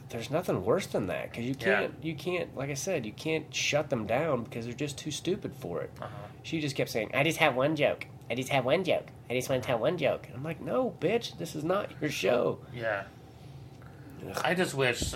there's 0.10 0.30
nothing 0.30 0.63
worse 0.65 0.88
than 0.88 1.08
that 1.08 1.32
because 1.32 1.46
you 1.46 1.56
can't, 1.56 1.94
you 2.01 2.13
can't, 2.15 2.56
like 2.56 2.70
I 2.70 2.74
said, 2.74 3.06
you 3.06 3.13
can't 3.13 3.53
shut 3.56 3.89
them 3.89 4.06
down 4.06 4.44
because 4.44 4.65
they're 4.65 4.74
just 4.74 4.98
too 4.98 5.10
stupid 5.12 5.53
for 5.56 5.82
it. 5.82 5.89
uh-huh. 6.01 6.10
She 6.44 6.60
just 6.60 6.75
kept 6.75 6.89
saying, 6.89 7.12
"I 7.13 7.24
just 7.24 7.38
have 7.38 7.56
one 7.56 7.75
joke. 7.75 8.08
I 8.31 8.35
just 8.35 8.50
have 8.50 8.63
one 8.65 8.83
joke. 8.85 9.07
I 9.29 9.33
just 9.33 9.50
want 9.50 9.61
to 9.61 9.67
tell 9.67 9.77
one 9.77 9.97
joke." 9.97 10.25
And 10.27 10.35
I'm 10.38 10.43
like, 10.43 10.61
"No, 10.61 10.95
bitch, 11.00 11.38
this 11.38 11.53
is 11.55 11.63
not 11.63 11.89
your 12.01 12.09
show." 12.09 12.59
yeah. 12.73 13.03
Ugh. 14.27 14.41
I 14.43 14.53
just 14.55 14.73
wish 14.73 15.13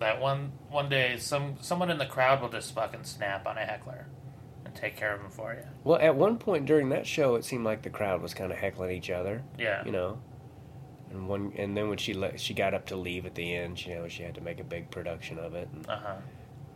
that 0.00 0.20
one 0.20 0.52
one 0.70 0.88
day 0.88 1.16
some 1.18 1.56
someone 1.60 1.90
in 1.90 1.98
the 1.98 2.06
crowd 2.06 2.40
will 2.42 2.48
just 2.48 2.74
fucking 2.74 3.04
snap 3.04 3.46
on 3.46 3.56
a 3.56 3.64
heckler 3.64 4.06
and 4.64 4.74
take 4.74 4.96
care 4.96 5.14
of 5.14 5.20
him 5.20 5.30
for 5.30 5.54
you. 5.54 5.64
Well, 5.84 5.98
at 6.00 6.14
one 6.16 6.36
point 6.38 6.66
during 6.66 6.90
that 6.90 7.06
show, 7.06 7.36
it 7.36 7.44
seemed 7.44 7.64
like 7.64 7.82
the 7.82 7.90
crowd 7.90 8.20
was 8.20 8.34
kind 8.34 8.52
of 8.52 8.58
heckling 8.58 8.90
each 8.96 9.10
other. 9.10 9.42
Yeah, 9.58 9.84
you 9.84 9.92
know. 9.92 10.18
And 11.10 11.26
one, 11.26 11.52
and 11.56 11.74
then 11.74 11.88
when 11.88 11.96
she 11.96 12.12
le- 12.12 12.36
she 12.36 12.52
got 12.52 12.74
up 12.74 12.86
to 12.86 12.96
leave 12.96 13.24
at 13.24 13.34
the 13.34 13.54
end, 13.54 13.84
you 13.86 13.94
know, 13.94 14.08
she 14.08 14.22
had 14.22 14.34
to 14.34 14.42
make 14.42 14.60
a 14.60 14.64
big 14.64 14.90
production 14.90 15.38
of 15.38 15.54
it. 15.54 15.68
Uh 15.88 15.96
huh. 15.96 16.16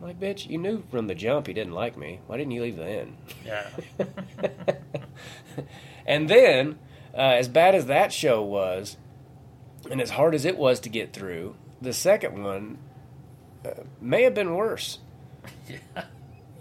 I'm 0.03 0.09
like, 0.09 0.19
bitch, 0.19 0.49
you 0.49 0.57
knew 0.57 0.83
from 0.91 1.07
the 1.07 1.15
jump 1.15 1.47
he 1.47 1.53
didn't 1.53 1.71
like 1.71 1.95
me. 1.95 2.19
Why 2.27 2.35
didn't 2.35 2.51
you 2.51 2.61
leave 2.61 2.75
then? 2.75 3.15
Yeah. 3.45 3.69
and 6.05 6.29
then, 6.29 6.77
uh, 7.13 7.21
as 7.21 7.47
bad 7.47 7.73
as 7.73 7.85
that 7.85 8.11
show 8.11 8.41
was, 8.41 8.97
and 9.89 10.01
as 10.01 10.09
hard 10.09 10.35
as 10.35 10.43
it 10.43 10.57
was 10.57 10.81
to 10.81 10.89
get 10.89 11.13
through, 11.13 11.55
the 11.81 11.93
second 11.93 12.43
one 12.43 12.79
uh, 13.65 13.83
may 14.01 14.23
have 14.23 14.33
been 14.33 14.55
worse. 14.55 14.99
yeah. 15.69 16.03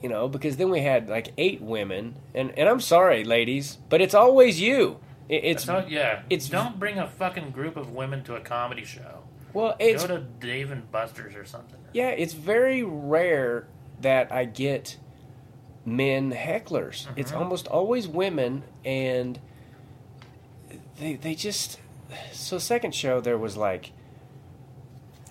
You 0.01 0.09
know, 0.09 0.29
because 0.29 0.57
then 0.57 0.71
we 0.71 0.81
had 0.81 1.09
like 1.09 1.33
eight 1.37 1.61
women, 1.61 2.15
and 2.37 2.57
and 2.57 2.69
I'm 2.69 2.81
sorry, 2.81 3.25
ladies, 3.25 3.79
but 3.89 4.01
it's 4.01 4.15
always 4.15 4.61
you. 4.61 5.01
It, 5.29 5.45
it's 5.45 5.67
yeah. 5.67 6.23
it's- 6.31 6.49
don't 6.49 6.79
bring 6.79 6.99
a 6.99 7.09
fucking 7.09 7.51
group 7.51 7.77
of 7.77 7.91
women 7.91 8.23
to 8.25 8.37
a 8.37 8.41
comedy 8.41 8.85
show. 8.85 9.25
Well, 9.53 9.77
it's 9.79 10.05
Go 10.07 10.17
to 10.19 10.23
Dave 10.41 10.71
and 10.71 10.91
Buster's 10.91 11.35
or 11.35 11.45
something. 11.45 11.79
Yeah, 11.93 12.09
it's 12.11 12.33
very 12.33 12.83
rare 12.83 13.67
that 14.01 14.33
I 14.33 14.45
get 14.47 14.97
men 15.85 16.33
hecklers. 16.33 17.07
It's 17.17 17.33
Mhm. 17.33 17.39
almost 17.39 17.69
always 17.69 18.07
women, 18.09 18.63
and 18.85 19.39
they 20.99 21.15
they 21.15 21.35
just 21.35 21.81
so 22.33 22.59
second 22.59 22.95
show 22.95 23.21
there 23.21 23.39
was 23.39 23.57
like 23.57 23.93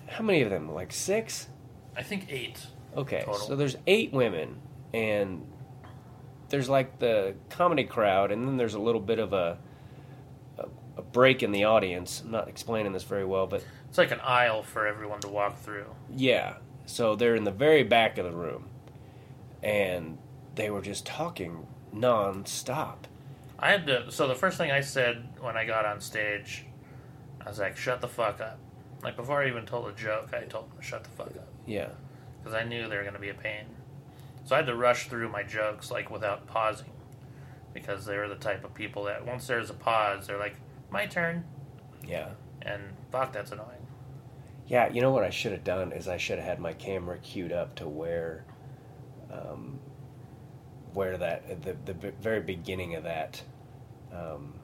how 0.08 0.22
many 0.22 0.42
of 0.42 0.50
them? 0.50 0.72
Like 0.72 0.92
six? 0.92 1.48
I 1.96 2.02
think 2.02 2.26
eight. 2.30 2.66
Okay, 2.96 3.20
Total. 3.20 3.34
so 3.34 3.56
there's 3.56 3.76
eight 3.86 4.12
women, 4.12 4.60
and 4.92 5.46
there's 6.50 6.68
like 6.68 6.98
the 6.98 7.34
comedy 7.48 7.84
crowd, 7.84 8.30
and 8.30 8.46
then 8.46 8.56
there's 8.58 8.74
a 8.74 8.78
little 8.78 9.00
bit 9.00 9.18
of 9.18 9.32
a 9.32 9.58
a, 10.58 10.66
a 10.98 11.02
break 11.02 11.42
in 11.42 11.50
the 11.52 11.64
audience. 11.64 12.20
I'm 12.24 12.30
not 12.30 12.48
explaining 12.48 12.92
this 12.92 13.04
very 13.04 13.24
well, 13.24 13.46
but 13.46 13.64
It's 13.92 13.98
like 13.98 14.10
an 14.10 14.20
aisle 14.20 14.62
for 14.62 14.86
everyone 14.86 15.20
to 15.20 15.28
walk 15.28 15.58
through. 15.58 15.84
yeah. 16.16 16.54
So 16.86 17.14
they're 17.14 17.34
in 17.36 17.44
the 17.44 17.50
very 17.50 17.82
back 17.82 18.16
of 18.16 18.24
the 18.24 18.32
room, 18.32 18.70
and 19.62 20.16
they 20.54 20.70
were 20.70 20.80
just 20.80 21.04
talking 21.04 21.66
non-stop. 21.92 23.06
I 23.58 23.70
had 23.70 23.86
to. 23.88 24.10
So 24.10 24.26
the 24.28 24.34
first 24.34 24.56
thing 24.56 24.70
I 24.70 24.80
said 24.80 25.28
when 25.42 25.58
I 25.58 25.66
got 25.66 25.84
on 25.84 26.00
stage, 26.00 26.64
I 27.44 27.50
was 27.50 27.58
like, 27.58 27.76
"Shut 27.76 28.00
the 28.00 28.08
fuck 28.08 28.40
up!" 28.40 28.58
Like 29.02 29.14
before 29.14 29.42
I 29.42 29.48
even 29.48 29.66
told 29.66 29.86
a 29.88 29.92
joke, 29.92 30.30
I 30.32 30.44
told 30.44 30.70
them 30.70 30.78
to 30.78 30.82
shut 30.82 31.04
the 31.04 31.10
fuck 31.10 31.28
up 31.36 31.48
Yeah, 31.66 31.90
because 32.42 32.54
I 32.54 32.64
knew 32.64 32.88
they 32.88 32.96
were 32.96 33.02
going 33.02 33.12
to 33.14 33.20
be 33.20 33.28
a 33.28 33.34
pain. 33.34 33.66
So 34.46 34.54
I 34.54 34.58
had 34.60 34.66
to 34.68 34.74
rush 34.74 35.08
through 35.08 35.28
my 35.28 35.42
jokes 35.42 35.90
like 35.90 36.10
without 36.10 36.46
pausing 36.46 36.92
because 37.74 38.06
they 38.06 38.16
were 38.16 38.28
the 38.28 38.36
type 38.36 38.64
of 38.64 38.72
people 38.74 39.04
that 39.04 39.26
once 39.26 39.46
there's 39.46 39.68
a 39.68 39.74
pause, 39.74 40.26
they're 40.28 40.38
like, 40.38 40.56
"My 40.90 41.04
turn," 41.04 41.44
yeah, 42.06 42.30
and 42.62 42.82
fuck, 43.12 43.32
that's 43.34 43.52
annoying. 43.52 43.81
Yeah. 44.66 44.88
You 44.90 45.00
know 45.00 45.10
what 45.10 45.24
I 45.24 45.30
should 45.30 45.52
have 45.52 45.64
done 45.64 45.92
is 45.92 46.08
I 46.08 46.16
should 46.16 46.38
have 46.38 46.46
had 46.46 46.58
my 46.60 46.72
camera 46.72 47.18
queued 47.18 47.52
up 47.52 47.74
to 47.76 47.88
where, 47.88 48.44
um, 49.32 49.78
where 50.94 51.16
that 51.16 51.62
the 51.62 51.76
the 51.92 52.12
very 52.20 52.40
beginning 52.40 52.94
of 52.94 53.04
that, 53.04 53.42
um, 54.12 54.54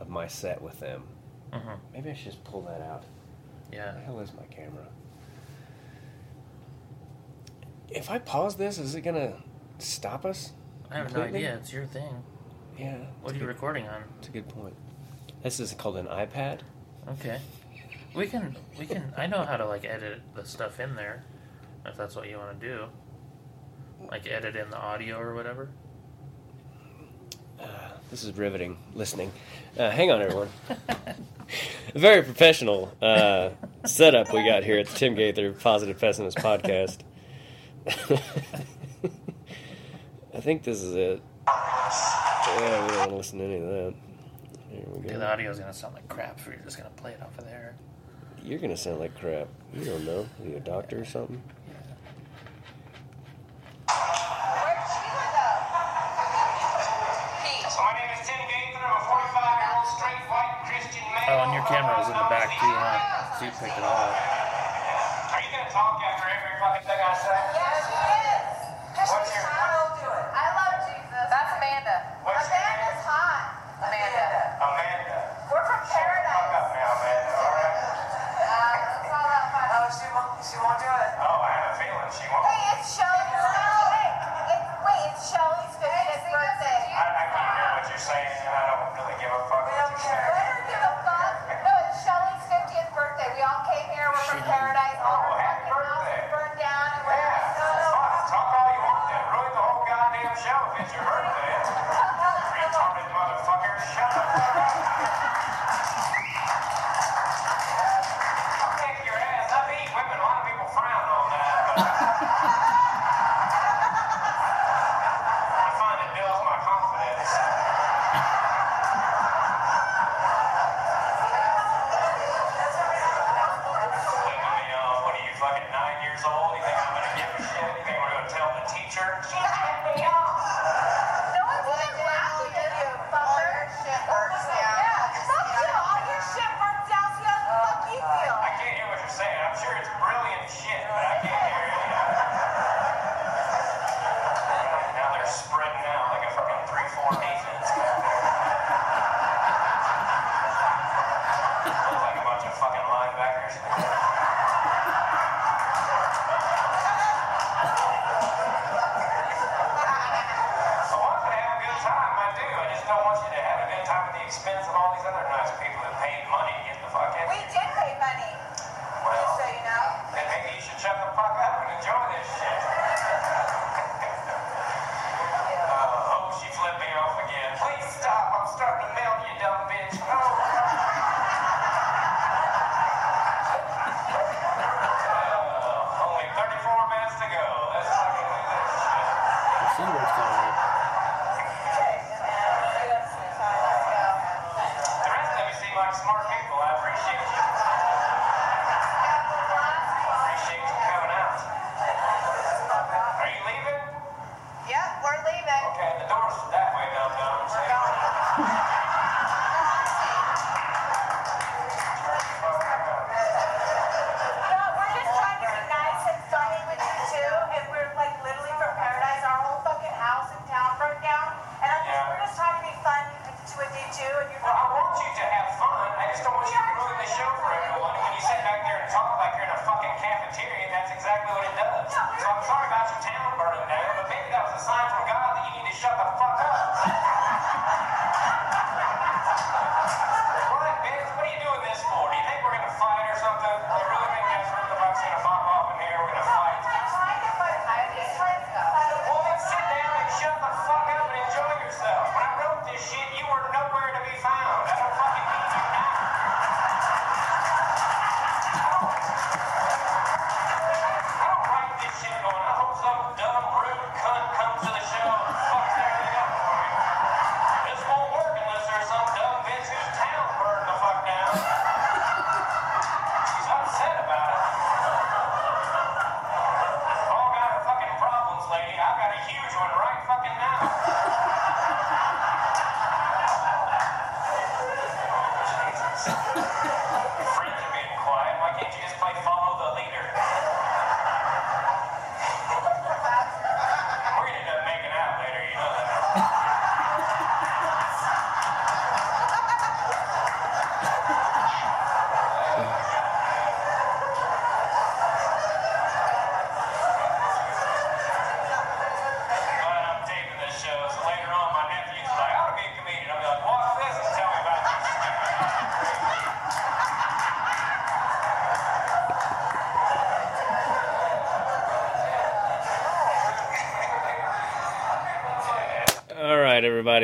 of 0.00 0.08
my 0.08 0.26
set 0.28 0.60
with 0.62 0.78
them. 0.80 1.04
hmm 1.52 1.72
Maybe 1.92 2.10
I 2.10 2.14
should 2.14 2.26
just 2.32 2.44
pull 2.44 2.62
that 2.62 2.80
out. 2.80 3.04
Yeah. 3.72 3.84
Where 3.86 3.94
the 3.94 4.00
hell 4.00 4.20
is 4.20 4.32
my 4.34 4.44
camera? 4.46 4.86
If 7.88 8.10
I 8.10 8.18
pause 8.18 8.56
this, 8.56 8.78
is 8.78 8.94
it 8.94 9.02
gonna 9.02 9.34
stop 9.78 10.24
us? 10.24 10.52
I 10.90 10.96
have 10.98 11.12
no 11.14 11.22
idea. 11.22 11.56
It's 11.56 11.72
your 11.72 11.86
thing. 11.86 12.22
Yeah. 12.78 12.98
What 13.22 13.32
are 13.32 13.34
you 13.34 13.40
good- 13.40 13.48
recording 13.48 13.88
on? 13.88 14.04
It's 14.18 14.28
a 14.28 14.30
good 14.32 14.48
point. 14.48 14.74
This 15.42 15.60
is 15.60 15.72
called 15.74 15.96
an 15.96 16.06
iPad. 16.06 16.60
Okay. 17.08 17.40
We 18.16 18.26
can 18.26 18.56
we 18.78 18.86
can 18.86 19.12
I 19.16 19.26
know 19.26 19.44
how 19.44 19.56
to 19.56 19.66
like 19.66 19.84
edit 19.84 20.22
the 20.34 20.44
stuff 20.44 20.80
in 20.80 20.94
there 20.94 21.24
if 21.84 21.96
that's 21.96 22.16
what 22.16 22.28
you 22.28 22.38
want 22.38 22.58
to 22.58 22.66
do. 22.66 22.84
Like 24.10 24.26
edit 24.26 24.56
in 24.56 24.70
the 24.70 24.78
audio 24.78 25.18
or 25.18 25.34
whatever. 25.34 25.68
This 28.10 28.22
is 28.22 28.36
riveting 28.38 28.78
listening. 28.94 29.32
Uh, 29.76 29.90
hang 29.90 30.12
on, 30.12 30.22
everyone. 30.22 30.48
A 31.94 31.98
very 31.98 32.22
professional 32.22 32.96
uh, 33.02 33.50
setup 33.84 34.32
we 34.32 34.44
got 34.44 34.62
here 34.62 34.78
at 34.78 34.86
the 34.86 34.96
Tim 34.96 35.16
Gaither 35.16 35.52
Positive 35.52 35.98
Pessimist 35.98 36.38
podcast. 36.38 36.98
I 40.34 40.40
think 40.40 40.62
this 40.62 40.82
is 40.82 40.94
it. 40.94 41.22
Yeah, 41.48 42.86
we 42.86 42.88
don't 42.90 42.98
want 42.98 43.10
to 43.10 43.16
listen 43.16 43.38
to 43.40 43.44
any 43.44 43.56
of 43.56 43.62
that. 43.62 43.94
Here 44.70 44.84
we 44.86 45.08
go. 45.08 45.18
the 45.18 45.32
audio 45.32 45.50
is 45.50 45.58
gonna 45.58 45.72
sound 45.72 45.94
like 45.94 46.06
crap 46.08 46.38
if 46.38 46.46
you're 46.46 46.56
just 46.56 46.76
gonna 46.76 46.90
play 46.90 47.12
it 47.12 47.20
off 47.22 47.36
of 47.38 47.44
there. 47.44 47.74
You're 48.46 48.60
gonna 48.62 48.76
sound 48.76 49.00
like 49.00 49.18
crap. 49.18 49.48
You 49.74 49.84
don't 49.84 50.06
know. 50.06 50.22
Are 50.22 50.46
you 50.46 50.54
a 50.54 50.60
doctor 50.60 51.02
or 51.02 51.04
something? 51.04 51.42
Where'd 53.90 54.86
Sheila 54.86 55.26
go? 55.34 55.50
Pete. 57.42 57.66
My 57.74 57.90
name 57.98 58.14
is 58.14 58.22
Tim 58.22 58.38
Gaither. 58.46 58.86
I'm 58.86 59.02
a 59.02 59.10
45 59.34 59.34
year 59.34 59.66
old 59.74 59.90
straight 59.98 60.22
white 60.30 60.62
Christian 60.62 61.02
male. 61.10 61.26
Oh, 61.26 61.42
and 61.42 61.58
your 61.58 61.66
camera 61.66 61.98
is 61.98 62.06
in 62.06 62.14
the 62.14 62.30
back 62.30 62.46
too, 62.54 62.70
huh? 62.70 63.34
So 63.34 63.50
you 63.50 63.54
picked 63.58 63.74
it 63.74 63.82
all 63.82 63.98
up. 63.98 64.14
Are 64.14 65.42
you 65.42 65.50
gonna 65.50 65.66
talk 65.74 65.98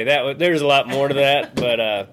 Almighty, 0.09 0.33
that 0.33 0.39
there's 0.39 0.61
a 0.63 0.67
lot 0.67 0.89
more 0.89 1.09
to 1.09 1.15
that, 1.15 1.55
but 1.55 1.81
uh, 1.81 2.07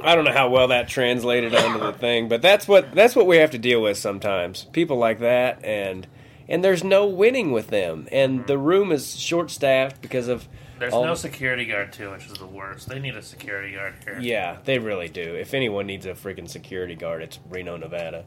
I 0.00 0.14
don't 0.14 0.24
know 0.24 0.32
how 0.32 0.48
well 0.50 0.68
that 0.68 0.88
translated 0.88 1.54
onto 1.54 1.78
the 1.84 1.92
thing. 1.92 2.28
But 2.28 2.42
that's 2.42 2.66
what 2.66 2.94
that's 2.94 3.14
what 3.16 3.26
we 3.26 3.36
have 3.38 3.50
to 3.52 3.58
deal 3.58 3.82
with 3.82 3.98
sometimes. 3.98 4.64
People 4.72 4.96
like 4.98 5.20
that, 5.20 5.64
and 5.64 6.06
and 6.48 6.64
there's 6.64 6.82
no 6.84 7.06
winning 7.06 7.52
with 7.52 7.68
them, 7.68 8.08
and 8.12 8.46
the 8.46 8.58
room 8.58 8.92
is 8.92 9.18
short 9.18 9.50
staffed 9.50 10.02
because 10.02 10.28
of 10.28 10.48
There's 10.78 10.92
no 10.92 11.06
the- 11.06 11.14
security 11.16 11.64
guard 11.64 11.92
too, 11.92 12.10
which 12.10 12.26
is 12.26 12.34
the 12.34 12.46
worst. 12.46 12.88
They 12.88 12.98
need 12.98 13.14
a 13.16 13.22
security 13.22 13.74
guard 13.74 13.94
here. 14.04 14.18
Yeah, 14.20 14.58
they 14.64 14.78
really 14.78 15.08
do. 15.08 15.34
If 15.36 15.54
anyone 15.54 15.86
needs 15.86 16.06
a 16.06 16.12
freaking 16.14 16.48
security 16.48 16.94
guard, 16.96 17.22
it's 17.22 17.38
Reno, 17.48 17.76
Nevada. 17.76 18.24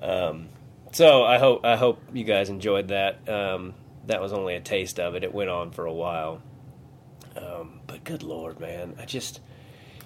Um, 0.00 0.48
so 0.92 1.24
I 1.24 1.38
hope 1.38 1.64
I 1.64 1.76
hope 1.76 2.00
you 2.12 2.24
guys 2.24 2.48
enjoyed 2.48 2.88
that. 2.88 3.28
Um, 3.28 3.74
that 4.06 4.20
was 4.20 4.32
only 4.32 4.54
a 4.56 4.60
taste 4.60 4.98
of 4.98 5.14
it. 5.14 5.22
It 5.24 5.32
went 5.32 5.48
on 5.50 5.70
for 5.70 5.86
a 5.86 5.92
while. 5.92 6.42
Um, 7.62 7.80
but 7.86 8.04
good 8.04 8.22
lord, 8.22 8.60
man, 8.60 8.94
I 8.98 9.04
just 9.04 9.40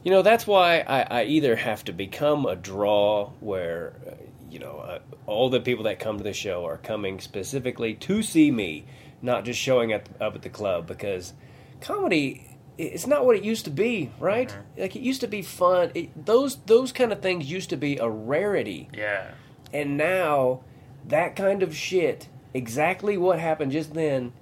you 0.05 0.11
know 0.13 0.23
that's 0.23 0.47
why 0.47 0.81
I, 0.81 1.21
I 1.21 1.25
either 1.25 1.57
have 1.57 1.85
to 1.87 1.93
become 1.93 2.47
a 2.47 2.55
draw 2.57 3.31
where 3.41 3.95
uh, 4.07 4.15
you 4.51 4.59
know 4.59 4.79
uh, 4.79 4.99
all 5.27 5.51
the 5.51 5.61
people 5.61 5.85
that 5.85 5.99
come 5.99 6.19
to 6.19 6.25
the 6.25 6.33
show 6.33 6.64
are 6.64 6.77
coming 6.79 7.19
specifically 7.21 7.95
to 7.95 8.23
see 8.23 8.51
me, 8.51 8.85
not 9.23 9.45
just 9.45 9.59
showing 9.61 9.92
up, 9.92 10.09
up 10.21 10.35
at 10.35 10.42
the 10.42 10.51
club 10.51 10.87
because 10.87 11.35
comedy 11.81 12.49
it's 12.79 13.07
not 13.07 13.25
what 13.25 13.37
it 13.37 13.42
used 13.42 13.64
to 13.64 13.71
be, 13.71 14.11
right? 14.21 14.55
Like 14.77 14.95
it 14.95 15.01
used 15.01 15.23
to 15.23 15.27
be 15.27 15.40
fun. 15.40 15.90
It, 15.95 16.27
those 16.27 16.57
those 16.66 16.92
kind 16.92 17.11
of 17.11 17.21
things 17.23 17.51
used 17.51 17.71
to 17.71 17.77
be 17.77 17.97
a 17.97 18.09
rarity, 18.09 18.88
Yeah. 18.92 19.31
and 19.73 19.97
now 19.97 20.61
that 21.07 21.37
kind 21.37 21.62
of 21.62 21.75
shit, 21.75 22.29
exactly 22.53 23.16
what 23.16 23.38
happened 23.38 23.73
just 23.73 23.95
then, 23.95 24.33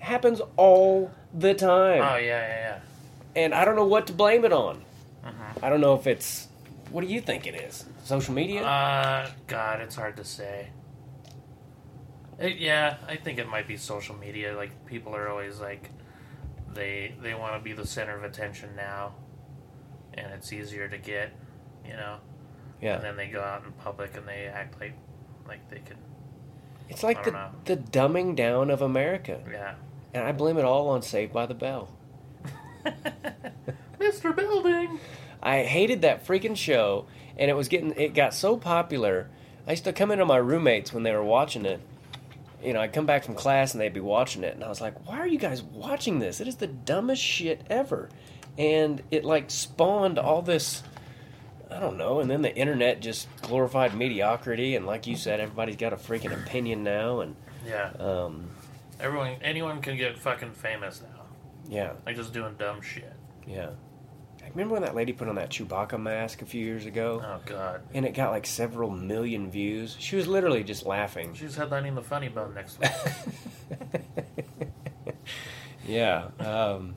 happens 0.00 0.42
all 0.56 1.10
the 1.34 1.54
time 1.54 2.02
Oh 2.02 2.16
yeah, 2.16 2.20
yeah, 2.20 2.48
yeah. 2.48 2.78
and 3.36 3.54
I 3.54 3.64
don't 3.64 3.76
know 3.76 3.86
what 3.86 4.06
to 4.08 4.12
blame 4.12 4.44
it 4.44 4.52
on. 4.52 4.84
Mm-hmm. 5.24 5.64
I 5.64 5.68
don't 5.68 5.80
know 5.80 5.94
if 5.94 6.06
it's. 6.06 6.48
What 6.90 7.02
do 7.02 7.08
you 7.12 7.20
think 7.20 7.46
it 7.46 7.54
is? 7.54 7.84
Social 8.04 8.32
media? 8.32 8.62
Uh, 8.64 9.28
God, 9.46 9.80
it's 9.80 9.94
hard 9.94 10.16
to 10.16 10.24
say. 10.24 10.68
It, 12.38 12.58
yeah, 12.58 12.96
I 13.06 13.16
think 13.16 13.38
it 13.38 13.48
might 13.48 13.66
be 13.66 13.76
social 13.76 14.14
media. 14.16 14.56
Like 14.56 14.86
people 14.86 15.14
are 15.14 15.28
always 15.28 15.60
like, 15.60 15.90
they 16.72 17.14
they 17.20 17.34
want 17.34 17.54
to 17.54 17.60
be 17.60 17.72
the 17.72 17.86
center 17.86 18.16
of 18.16 18.24
attention 18.24 18.70
now, 18.76 19.14
and 20.14 20.32
it's 20.32 20.52
easier 20.52 20.88
to 20.88 20.96
get, 20.98 21.32
you 21.84 21.94
know. 21.94 22.18
Yeah. 22.80 22.94
And 22.94 23.04
then 23.04 23.16
they 23.16 23.26
go 23.26 23.42
out 23.42 23.64
in 23.64 23.72
public 23.72 24.16
and 24.16 24.26
they 24.26 24.46
act 24.46 24.80
like, 24.80 24.94
like 25.48 25.68
they 25.68 25.80
could. 25.80 25.96
it's 26.88 27.02
like 27.02 27.24
the 27.24 27.32
know. 27.32 27.50
the 27.64 27.76
dumbing 27.76 28.36
down 28.36 28.70
of 28.70 28.80
America, 28.82 29.40
Yeah. 29.50 29.74
And 30.14 30.24
I 30.24 30.32
blame 30.32 30.58
it 30.58 30.64
all 30.64 30.88
on 30.90 31.02
Saved 31.02 31.32
by 31.32 31.46
the 31.46 31.54
Bell. 31.54 31.90
Mr. 33.98 34.34
Belding. 34.34 34.98
I 35.42 35.62
hated 35.62 36.02
that 36.02 36.26
freaking 36.26 36.56
show, 36.56 37.06
and 37.36 37.50
it 37.50 37.54
was 37.54 37.68
getting 37.68 37.92
it 37.92 38.14
got 38.14 38.34
so 38.34 38.56
popular. 38.56 39.28
I 39.66 39.72
used 39.72 39.84
to 39.84 39.92
come 39.92 40.10
into 40.10 40.24
my 40.24 40.36
roommates 40.38 40.92
when 40.92 41.02
they 41.02 41.12
were 41.12 41.22
watching 41.24 41.64
it. 41.66 41.80
You 42.62 42.72
know, 42.72 42.80
I'd 42.80 42.92
come 42.92 43.06
back 43.06 43.22
from 43.24 43.34
class 43.34 43.72
and 43.72 43.80
they'd 43.80 43.92
be 43.92 44.00
watching 44.00 44.42
it, 44.42 44.54
and 44.54 44.64
I 44.64 44.68
was 44.68 44.80
like, 44.80 45.06
"Why 45.06 45.18
are 45.18 45.26
you 45.26 45.38
guys 45.38 45.62
watching 45.62 46.18
this? 46.18 46.40
It 46.40 46.48
is 46.48 46.56
the 46.56 46.66
dumbest 46.66 47.22
shit 47.22 47.62
ever." 47.70 48.08
And 48.56 49.02
it 49.12 49.24
like 49.24 49.50
spawned 49.52 50.18
all 50.18 50.42
this, 50.42 50.82
I 51.70 51.78
don't 51.78 51.96
know. 51.96 52.18
And 52.18 52.28
then 52.28 52.42
the 52.42 52.52
internet 52.56 53.00
just 53.00 53.28
glorified 53.42 53.94
mediocrity, 53.94 54.74
and 54.74 54.84
like 54.86 55.06
you 55.06 55.14
said, 55.14 55.38
everybody's 55.38 55.76
got 55.76 55.92
a 55.92 55.96
freaking 55.96 56.32
opinion 56.32 56.82
now, 56.82 57.20
and 57.20 57.36
Yeah. 57.64 57.90
um, 58.00 58.50
Everyone, 59.00 59.36
anyone 59.42 59.80
can 59.80 59.96
get 59.96 60.18
fucking 60.18 60.52
famous 60.52 61.00
now. 61.02 61.22
yeah, 61.68 61.92
Like 62.06 62.16
just 62.16 62.32
doing 62.32 62.54
dumb 62.58 62.80
shit. 62.82 63.12
yeah. 63.46 63.70
I 64.44 64.50
Remember 64.50 64.74
when 64.74 64.82
that 64.82 64.94
lady 64.94 65.12
put 65.12 65.28
on 65.28 65.34
that 65.34 65.50
Chewbacca 65.50 66.00
mask 66.00 66.40
a 66.40 66.46
few 66.46 66.64
years 66.64 66.86
ago? 66.86 67.22
Oh 67.24 67.38
God. 67.44 67.82
and 67.92 68.06
it 68.06 68.14
got 68.14 68.30
like 68.30 68.46
several 68.46 68.90
million 68.90 69.50
views. 69.50 69.94
She 69.98 70.16
was 70.16 70.26
literally 70.26 70.64
just 70.64 70.86
laughing. 70.86 71.34
She's 71.34 71.54
headlining 71.56 71.94
the 71.94 72.02
Funny 72.02 72.28
Bone 72.28 72.54
next 72.54 72.78
week. 72.80 72.90
yeah, 75.86 76.28
um, 76.40 76.94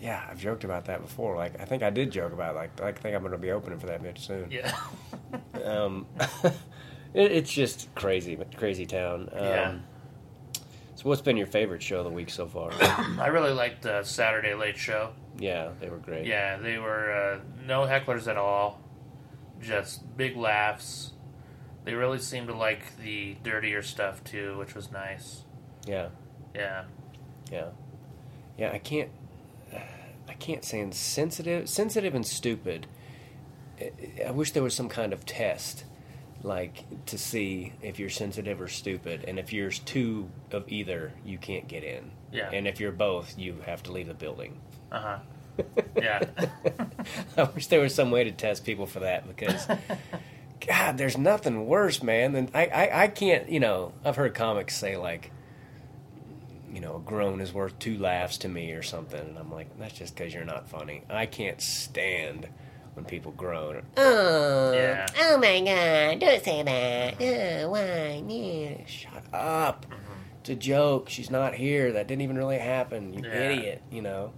yeah, 0.00 0.26
I've 0.30 0.38
joked 0.40 0.64
about 0.64 0.86
that 0.86 1.02
before. 1.02 1.36
Like, 1.36 1.60
I 1.60 1.64
think 1.64 1.82
I 1.82 1.90
did 1.90 2.10
joke 2.10 2.32
about 2.32 2.54
it. 2.54 2.58
like, 2.58 2.80
I 2.80 2.92
think 2.92 3.14
I'm 3.14 3.20
going 3.22 3.32
to 3.32 3.38
be 3.38 3.50
opening 3.50 3.78
for 3.78 3.86
that 3.86 4.02
bitch 4.02 4.18
soon. 4.18 4.50
yeah. 4.50 4.74
Um, 5.64 6.06
it, 6.44 7.32
it's 7.32 7.52
just 7.52 7.92
crazy, 7.94 8.38
crazy 8.56 8.86
town. 8.86 9.28
Um, 9.32 9.44
Yeah. 9.44 9.74
So, 10.98 11.08
what's 11.08 11.20
been 11.22 11.36
your 11.36 11.46
favorite 11.46 11.80
show 11.80 11.98
of 11.98 12.04
the 12.06 12.10
week 12.10 12.28
so 12.28 12.48
far? 12.48 12.72
I 12.80 13.28
really 13.28 13.52
liked 13.52 13.82
the 13.82 14.02
Saturday 14.02 14.54
Late 14.54 14.76
Show. 14.76 15.12
yeah, 15.38 15.68
they 15.78 15.88
were 15.88 15.98
great. 15.98 16.26
Yeah, 16.26 16.56
they 16.56 16.76
were 16.78 17.12
uh, 17.12 17.40
no 17.68 17.82
hecklers 17.82 18.26
at 18.26 18.36
all. 18.36 18.80
Just 19.62 20.16
big 20.16 20.36
laughs. 20.36 21.12
They 21.84 21.94
really 21.94 22.18
seemed 22.18 22.48
to 22.48 22.54
like 22.56 22.96
the 22.98 23.36
dirtier 23.44 23.80
stuff 23.80 24.24
too, 24.24 24.58
which 24.58 24.74
was 24.74 24.90
nice. 24.90 25.42
yeah, 25.86 26.08
Yeah. 26.52 26.82
yeah, 27.52 27.68
yeah. 28.58 28.72
I 28.72 28.78
can't, 28.78 29.10
I 30.28 30.32
can't 30.40 30.64
say 30.64 30.80
insensitive, 30.80 31.68
sensitive 31.68 32.16
and 32.16 32.26
stupid. 32.26 32.88
I- 33.80 33.92
I 34.26 34.30
wish 34.32 34.50
there 34.50 34.64
was 34.64 34.74
some 34.74 34.88
kind 34.88 35.12
of 35.12 35.24
test, 35.24 35.84
like 36.42 36.84
to 37.06 37.18
see 37.18 37.72
if 37.82 37.98
you're 37.98 38.10
sensitive 38.10 38.60
or 38.60 38.68
stupid, 38.68 39.24
and 39.26 39.38
if 39.38 39.52
you're 39.52 39.70
two 39.70 40.30
of 40.52 40.64
either, 40.68 41.12
you 41.24 41.38
can't 41.38 41.66
get 41.68 41.84
in. 41.84 42.10
Yeah. 42.32 42.50
And 42.52 42.66
if 42.68 42.80
you're 42.80 42.92
both, 42.92 43.38
you 43.38 43.56
have 43.66 43.82
to 43.84 43.92
leave 43.92 44.06
the 44.08 44.14
building. 44.14 44.60
Uh 44.92 45.00
huh. 45.00 45.18
Yeah. 45.96 46.24
I 47.36 47.42
wish 47.42 47.66
there 47.66 47.80
was 47.80 47.92
some 47.92 48.12
way 48.12 48.22
to 48.22 48.30
test 48.30 48.64
people 48.64 48.86
for 48.86 49.00
that 49.00 49.26
because, 49.26 49.66
God, 50.66 50.96
there's 50.96 51.18
nothing 51.18 51.66
worse, 51.66 52.00
man. 52.00 52.32
Than 52.32 52.48
I, 52.54 52.66
I, 52.66 53.02
I 53.04 53.08
can't. 53.08 53.48
You 53.48 53.58
know, 53.58 53.92
I've 54.04 54.14
heard 54.14 54.34
comics 54.34 54.76
say 54.76 54.96
like, 54.96 55.32
you 56.72 56.80
know, 56.80 56.96
a 56.96 57.00
groan 57.00 57.40
is 57.40 57.52
worth 57.52 57.76
two 57.80 57.98
laughs 57.98 58.38
to 58.38 58.48
me 58.48 58.70
or 58.72 58.82
something, 58.82 59.20
and 59.20 59.36
I'm 59.36 59.50
like, 59.50 59.76
that's 59.78 59.98
just 59.98 60.14
because 60.14 60.32
you're 60.32 60.44
not 60.44 60.68
funny. 60.68 61.02
I 61.10 61.26
can't 61.26 61.60
stand 61.60 62.46
when 62.98 63.04
people 63.04 63.30
groan. 63.32 63.82
Oh, 63.96 64.72
Yeah. 64.72 65.06
oh 65.20 65.38
my 65.38 65.60
God! 65.60 66.18
Don't 66.20 66.42
say 66.42 66.62
that. 66.64 67.14
Oh, 67.64 67.70
why? 67.70 68.24
Yeah. 68.26 68.84
Shut 68.86 69.22
up. 69.32 69.86
It's 70.40 70.50
a 70.50 70.56
joke. 70.56 71.08
She's 71.08 71.30
not 71.30 71.54
here. 71.54 71.92
That 71.92 72.08
didn't 72.08 72.22
even 72.22 72.36
really 72.36 72.58
happen. 72.58 73.14
You 73.14 73.22
Yeah. 73.24 73.34
idiot. 73.50 73.82
You 73.92 74.02
know. 74.02 74.32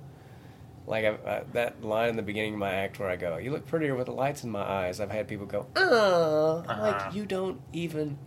Like 0.86 1.04
I, 1.04 1.08
I, 1.30 1.42
that 1.52 1.82
line 1.84 2.08
in 2.10 2.16
the 2.16 2.22
beginning 2.22 2.54
of 2.54 2.58
my 2.58 2.72
act 2.72 2.98
where 2.98 3.08
I 3.08 3.16
go, 3.16 3.36
"You 3.38 3.50
look 3.52 3.66
prettier 3.66 3.94
with 3.94 4.06
the 4.06 4.12
lights 4.12 4.44
in 4.44 4.50
my 4.50 4.62
eyes." 4.62 5.00
I've 5.00 5.10
had 5.10 5.26
people 5.28 5.46
go, 5.46 5.66
"Oh," 5.76 6.64
I'm 6.68 6.70
Uh-huh. 6.70 6.82
like, 6.82 7.14
"You 7.14 7.24
don't 7.26 7.60
even 7.72 8.18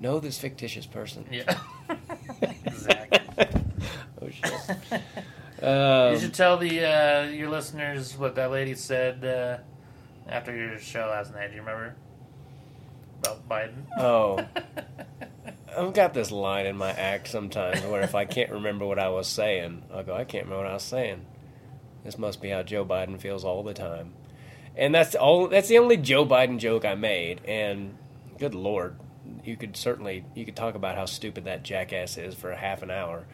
know 0.00 0.18
this 0.20 0.36
fictitious 0.38 0.84
person." 0.84 1.26
Yeah. 1.30 1.58
exactly. 2.64 3.46
oh 4.20 4.28
shit. 4.30 5.02
Um, 5.62 6.12
you 6.14 6.18
should 6.18 6.34
tell 6.34 6.56
the 6.56 6.84
uh, 6.84 7.22
your 7.28 7.48
listeners 7.50 8.16
what 8.18 8.34
that 8.34 8.50
lady 8.50 8.74
said 8.74 9.24
uh, 9.24 9.58
after 10.28 10.54
your 10.54 10.78
show 10.78 11.08
last 11.10 11.32
night. 11.32 11.48
Do 11.48 11.54
you 11.54 11.60
remember 11.60 11.94
about 13.20 13.48
Biden? 13.48 13.84
oh, 13.98 14.46
I've 15.76 15.92
got 15.92 16.14
this 16.14 16.30
line 16.30 16.66
in 16.66 16.76
my 16.76 16.90
act 16.90 17.28
sometimes 17.28 17.82
where 17.82 18.02
if 18.02 18.14
I 18.14 18.24
can't 18.24 18.50
remember 18.50 18.86
what 18.86 18.98
I 18.98 19.08
was 19.08 19.28
saying, 19.28 19.84
I'll 19.92 20.02
go, 20.02 20.14
"I 20.14 20.24
can't 20.24 20.44
remember 20.44 20.64
what 20.64 20.70
I 20.70 20.74
was 20.74 20.82
saying." 20.82 21.24
This 22.04 22.18
must 22.18 22.40
be 22.40 22.50
how 22.50 22.62
Joe 22.62 22.84
Biden 22.84 23.20
feels 23.20 23.44
all 23.44 23.62
the 23.62 23.74
time, 23.74 24.14
and 24.76 24.94
that's 24.94 25.14
all. 25.14 25.48
That's 25.48 25.68
the 25.68 25.78
only 25.78 25.96
Joe 25.96 26.24
Biden 26.24 26.58
joke 26.58 26.84
I 26.84 26.94
made. 26.94 27.40
And 27.44 27.96
good 28.38 28.54
lord, 28.54 28.96
you 29.44 29.56
could 29.56 29.76
certainly 29.76 30.24
you 30.34 30.44
could 30.44 30.56
talk 30.56 30.74
about 30.74 30.96
how 30.96 31.04
stupid 31.04 31.44
that 31.44 31.62
jackass 31.62 32.16
is 32.16 32.34
for 32.34 32.50
a 32.50 32.56
half 32.56 32.82
an 32.82 32.90
hour. 32.90 33.26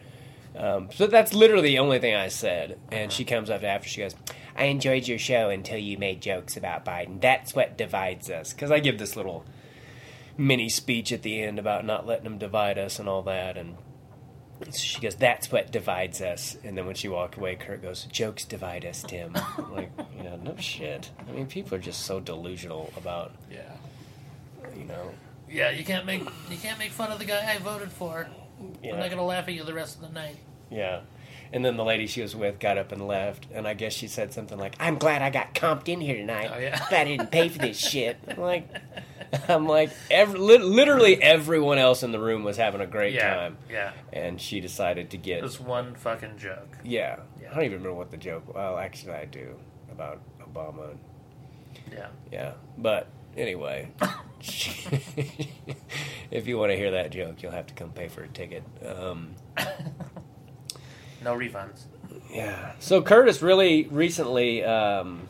Um, 0.57 0.89
so 0.93 1.07
that's 1.07 1.33
literally 1.33 1.69
the 1.69 1.79
only 1.79 1.99
thing 1.99 2.15
I 2.15 2.29
said. 2.29 2.79
And 2.91 3.11
she 3.11 3.25
comes 3.25 3.49
up 3.49 3.63
after 3.63 3.89
she 3.89 4.01
goes, 4.01 4.15
"I 4.55 4.65
enjoyed 4.65 5.07
your 5.07 5.19
show 5.19 5.49
until 5.49 5.77
you 5.77 5.97
made 5.97 6.21
jokes 6.21 6.55
about 6.57 6.85
Biden. 6.85 7.19
That's 7.21 7.53
what 7.55 7.77
divides 7.77 8.29
us." 8.29 8.53
Because 8.53 8.71
I 8.71 8.79
give 8.79 8.97
this 8.99 9.15
little 9.15 9.45
mini 10.37 10.69
speech 10.69 11.11
at 11.11 11.21
the 11.21 11.41
end 11.41 11.59
about 11.59 11.85
not 11.85 12.05
letting 12.05 12.25
them 12.25 12.37
divide 12.37 12.77
us 12.77 12.99
and 12.99 13.07
all 13.09 13.21
that, 13.23 13.57
and 13.57 13.75
she 14.73 14.99
goes, 15.01 15.15
"That's 15.15 15.51
what 15.51 15.71
divides 15.71 16.21
us." 16.21 16.57
And 16.63 16.77
then 16.77 16.85
when 16.85 16.95
she 16.95 17.07
walked 17.07 17.35
away, 17.37 17.55
Kurt 17.55 17.81
goes, 17.81 18.05
"Jokes 18.05 18.45
divide 18.45 18.85
us, 18.85 19.03
Tim." 19.03 19.33
like, 19.71 19.91
you 20.17 20.23
know, 20.23 20.37
no 20.37 20.55
shit. 20.57 21.11
I 21.27 21.31
mean, 21.31 21.47
people 21.47 21.75
are 21.75 21.79
just 21.81 22.01
so 22.01 22.19
delusional 22.19 22.91
about, 22.97 23.33
Yeah. 23.51 23.61
you 24.77 24.85
know, 24.85 25.11
Yeah, 25.49 25.69
you 25.69 25.83
can't 25.85 26.05
make 26.05 26.21
you 26.49 26.57
can't 26.57 26.79
make 26.79 26.91
fun 26.91 27.11
of 27.11 27.19
the 27.19 27.25
guy 27.25 27.53
I 27.53 27.57
voted 27.59 27.91
for. 27.91 28.27
yeah. 28.81 28.93
I'm 28.93 28.99
not 28.99 29.09
gonna 29.09 29.25
laugh 29.25 29.47
at 29.47 29.53
you 29.53 29.63
the 29.63 29.73
rest 29.73 29.95
of 29.97 30.01
the 30.01 30.09
night. 30.09 30.37
Yeah. 30.71 31.01
And 31.53 31.63
then 31.63 31.77
the 31.77 31.83
lady 31.83 32.07
she 32.07 32.21
was 32.21 32.35
with 32.35 32.59
got 32.59 32.77
up 32.77 32.91
and 32.91 33.07
left, 33.07 33.47
and 33.53 33.67
I 33.67 33.73
guess 33.73 33.93
she 33.93 34.07
said 34.07 34.33
something 34.33 34.57
like, 34.57 34.75
"I'm 34.79 34.97
glad 34.97 35.21
I 35.21 35.29
got 35.29 35.53
comped 35.53 35.87
in 35.87 36.01
here 36.01 36.15
tonight. 36.15 36.51
Oh, 36.53 36.57
yeah. 36.57 36.77
Glad 36.89 37.07
I 37.07 37.17
didn't 37.17 37.31
pay 37.31 37.49
for 37.49 37.59
this 37.59 37.77
shit." 37.77 38.17
I'm 38.27 38.37
like, 38.37 38.67
I'm 39.47 39.67
like, 39.67 39.91
every, 40.09 40.39
literally 40.39 41.21
everyone 41.21 41.77
else 41.77 42.03
in 42.03 42.11
the 42.11 42.19
room 42.19 42.43
was 42.43 42.57
having 42.57 42.81
a 42.81 42.87
great 42.87 43.13
yeah, 43.13 43.35
time, 43.35 43.57
yeah. 43.69 43.91
and 44.11 44.39
she 44.39 44.59
decided 44.59 45.11
to 45.11 45.17
get. 45.17 45.41
This 45.41 45.59
one 45.59 45.95
fucking 45.95 46.37
joke. 46.37 46.77
Yeah. 46.83 47.19
Yeah. 47.41 47.51
I 47.51 47.55
don't 47.55 47.65
even 47.65 47.77
remember 47.79 47.97
what 47.97 48.11
the 48.11 48.17
joke. 48.17 48.53
Well, 48.53 48.77
actually, 48.77 49.13
I 49.13 49.25
do 49.25 49.55
about 49.91 50.21
Obama. 50.41 50.95
Yeah. 51.91 52.07
Yeah, 52.31 52.53
but 52.77 53.07
anyway, 53.37 53.91
if 56.31 56.47
you 56.47 56.57
want 56.57 56.71
to 56.71 56.77
hear 56.77 56.91
that 56.91 57.11
joke, 57.11 57.41
you'll 57.41 57.51
have 57.51 57.67
to 57.67 57.73
come 57.73 57.91
pay 57.91 58.07
for 58.07 58.23
a 58.23 58.27
ticket. 58.27 58.63
Um, 58.85 59.35
No 61.25 61.35
refunds. 61.35 61.85
yeah. 62.31 62.73
So 62.79 63.01
Curtis 63.01 63.41
really 63.41 63.87
recently 63.87 64.63
um, 64.63 65.27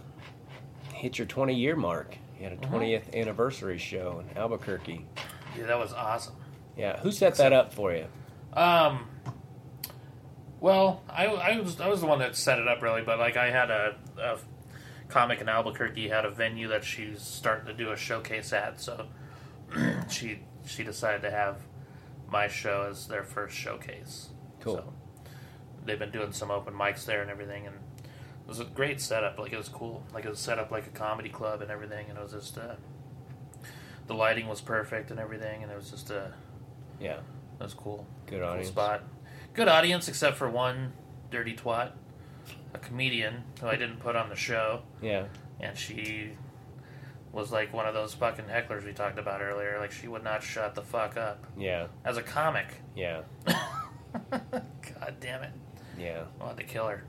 hit 0.93 1.17
your 1.17 1.25
20 1.25 1.55
year 1.55 1.75
mark. 1.75 2.17
You 2.38 2.43
had 2.43 2.53
a 2.53 2.58
20th 2.58 3.15
anniversary 3.15 3.77
show 3.77 4.21
in 4.21 4.38
Albuquerque. 4.38 5.05
Yeah, 5.58 5.67
that 5.67 5.79
was 5.79 5.93
awesome. 5.93 6.36
Yeah. 6.77 6.99
Who 6.99 7.12
set 7.12 7.36
that 7.36 7.53
up 7.53 7.73
for 7.73 7.93
you? 7.93 8.05
Um. 8.53 9.08
Well, 10.60 11.01
I, 11.10 11.27
I 11.27 11.60
was 11.60 11.79
I 11.79 11.88
was 11.88 12.01
the 12.01 12.08
one 12.08 12.19
that 12.19 12.36
set 12.36 12.60
it 12.60 12.67
up 12.67 12.81
really, 12.81 13.01
but 13.01 13.17
like 13.19 13.38
I 13.38 13.51
had 13.51 13.69
a, 13.69 13.95
a 14.17 14.38
comic 15.08 15.39
in 15.39 15.47
Albuquerque 15.47 16.10
had 16.10 16.25
a 16.25 16.29
venue 16.29 16.67
that 16.69 16.84
she's 16.84 17.21
starting 17.21 17.67
to 17.67 17.73
do 17.73 17.91
a 17.91 17.95
showcase 17.95 18.51
at, 18.51 18.81
so 18.81 19.08
she 20.10 20.39
she 20.65 20.84
decided 20.84 21.21
to 21.21 21.31
have 21.31 21.58
my 22.29 22.47
show 22.47 22.88
as 22.89 23.08
their 23.08 23.23
first 23.23 23.55
showcase. 23.55 24.29
Cool. 24.60 24.77
So 24.77 24.93
they've 25.86 26.00
been 26.00 26.12
doing 26.12 26.32
some 26.32 26.52
open 26.52 26.74
mics 26.74 27.06
there 27.06 27.21
and 27.21 27.30
everything, 27.32 27.67
and 27.67 27.76
it 27.76 28.48
was 28.48 28.60
a 28.60 28.65
great 28.65 29.00
setup. 29.02 29.38
Like 29.39 29.54
it 29.54 29.58
was 29.58 29.69
cool. 29.69 30.04
Like 30.13 30.26
it 30.26 30.30
was 30.30 30.39
set 30.39 30.60
up 30.60 30.71
like 30.71 30.88
a 30.88 30.91
comedy 30.91 31.30
club 31.30 31.62
and 31.62 31.69
everything, 31.71 32.08
and 32.10 32.17
it 32.17 32.21
was 32.21 32.34
just 32.34 32.58
uh, 32.58 32.76
the 34.08 34.13
lighting 34.13 34.48
was 34.48 34.62
perfect 34.62 35.12
and 35.12 35.19
everything, 35.19 35.63
and 35.63 35.71
it 35.71 35.76
was 35.76 35.89
just 35.89 36.12
uh, 36.12 36.28
Yeah. 37.00 37.17
it 37.60 37.63
was 37.63 37.74
cool. 37.74 38.06
Good 38.28 38.39
Cool 38.41 38.50
audience. 38.50 38.67
spot. 38.69 39.04
Good 39.54 39.67
audience, 39.67 40.08
except 40.08 40.38
for 40.38 40.50
one 40.50 40.93
dirty 41.32 41.56
twat, 41.56 41.91
a 42.74 42.78
comedian 42.78 43.43
who 43.62 43.67
I 43.67 43.76
didn't 43.78 44.00
put 44.00 44.15
on 44.15 44.30
the 44.30 44.36
show, 44.36 44.82
Yeah. 45.02 45.26
and 45.60 45.78
she 45.78 46.32
was 47.32 47.52
like 47.52 47.74
one 47.74 47.86
of 47.86 47.93
those 47.93 48.13
fucking 48.13 48.45
hecklers 48.45 48.86
we 48.86 48.93
talked 48.93 49.17
about 49.19 49.41
earlier. 49.41 49.78
Like 49.80 49.91
she 49.91 50.08
would 50.08 50.24
not 50.24 50.41
shut 50.43 50.76
the 50.76 50.82
fuck 50.82 51.17
up 51.17 51.45
Yeah. 51.58 51.88
as 52.06 52.17
a 52.17 52.21
comic. 52.24 52.67
Yeah. 52.95 53.21
God 54.32 55.15
damn 55.19 55.43
it! 55.43 55.52
Yeah. 55.97 56.23
I 56.39 56.43
wanted 56.43 56.67
to 56.67 56.73
kill 56.73 56.88
her. 56.88 57.03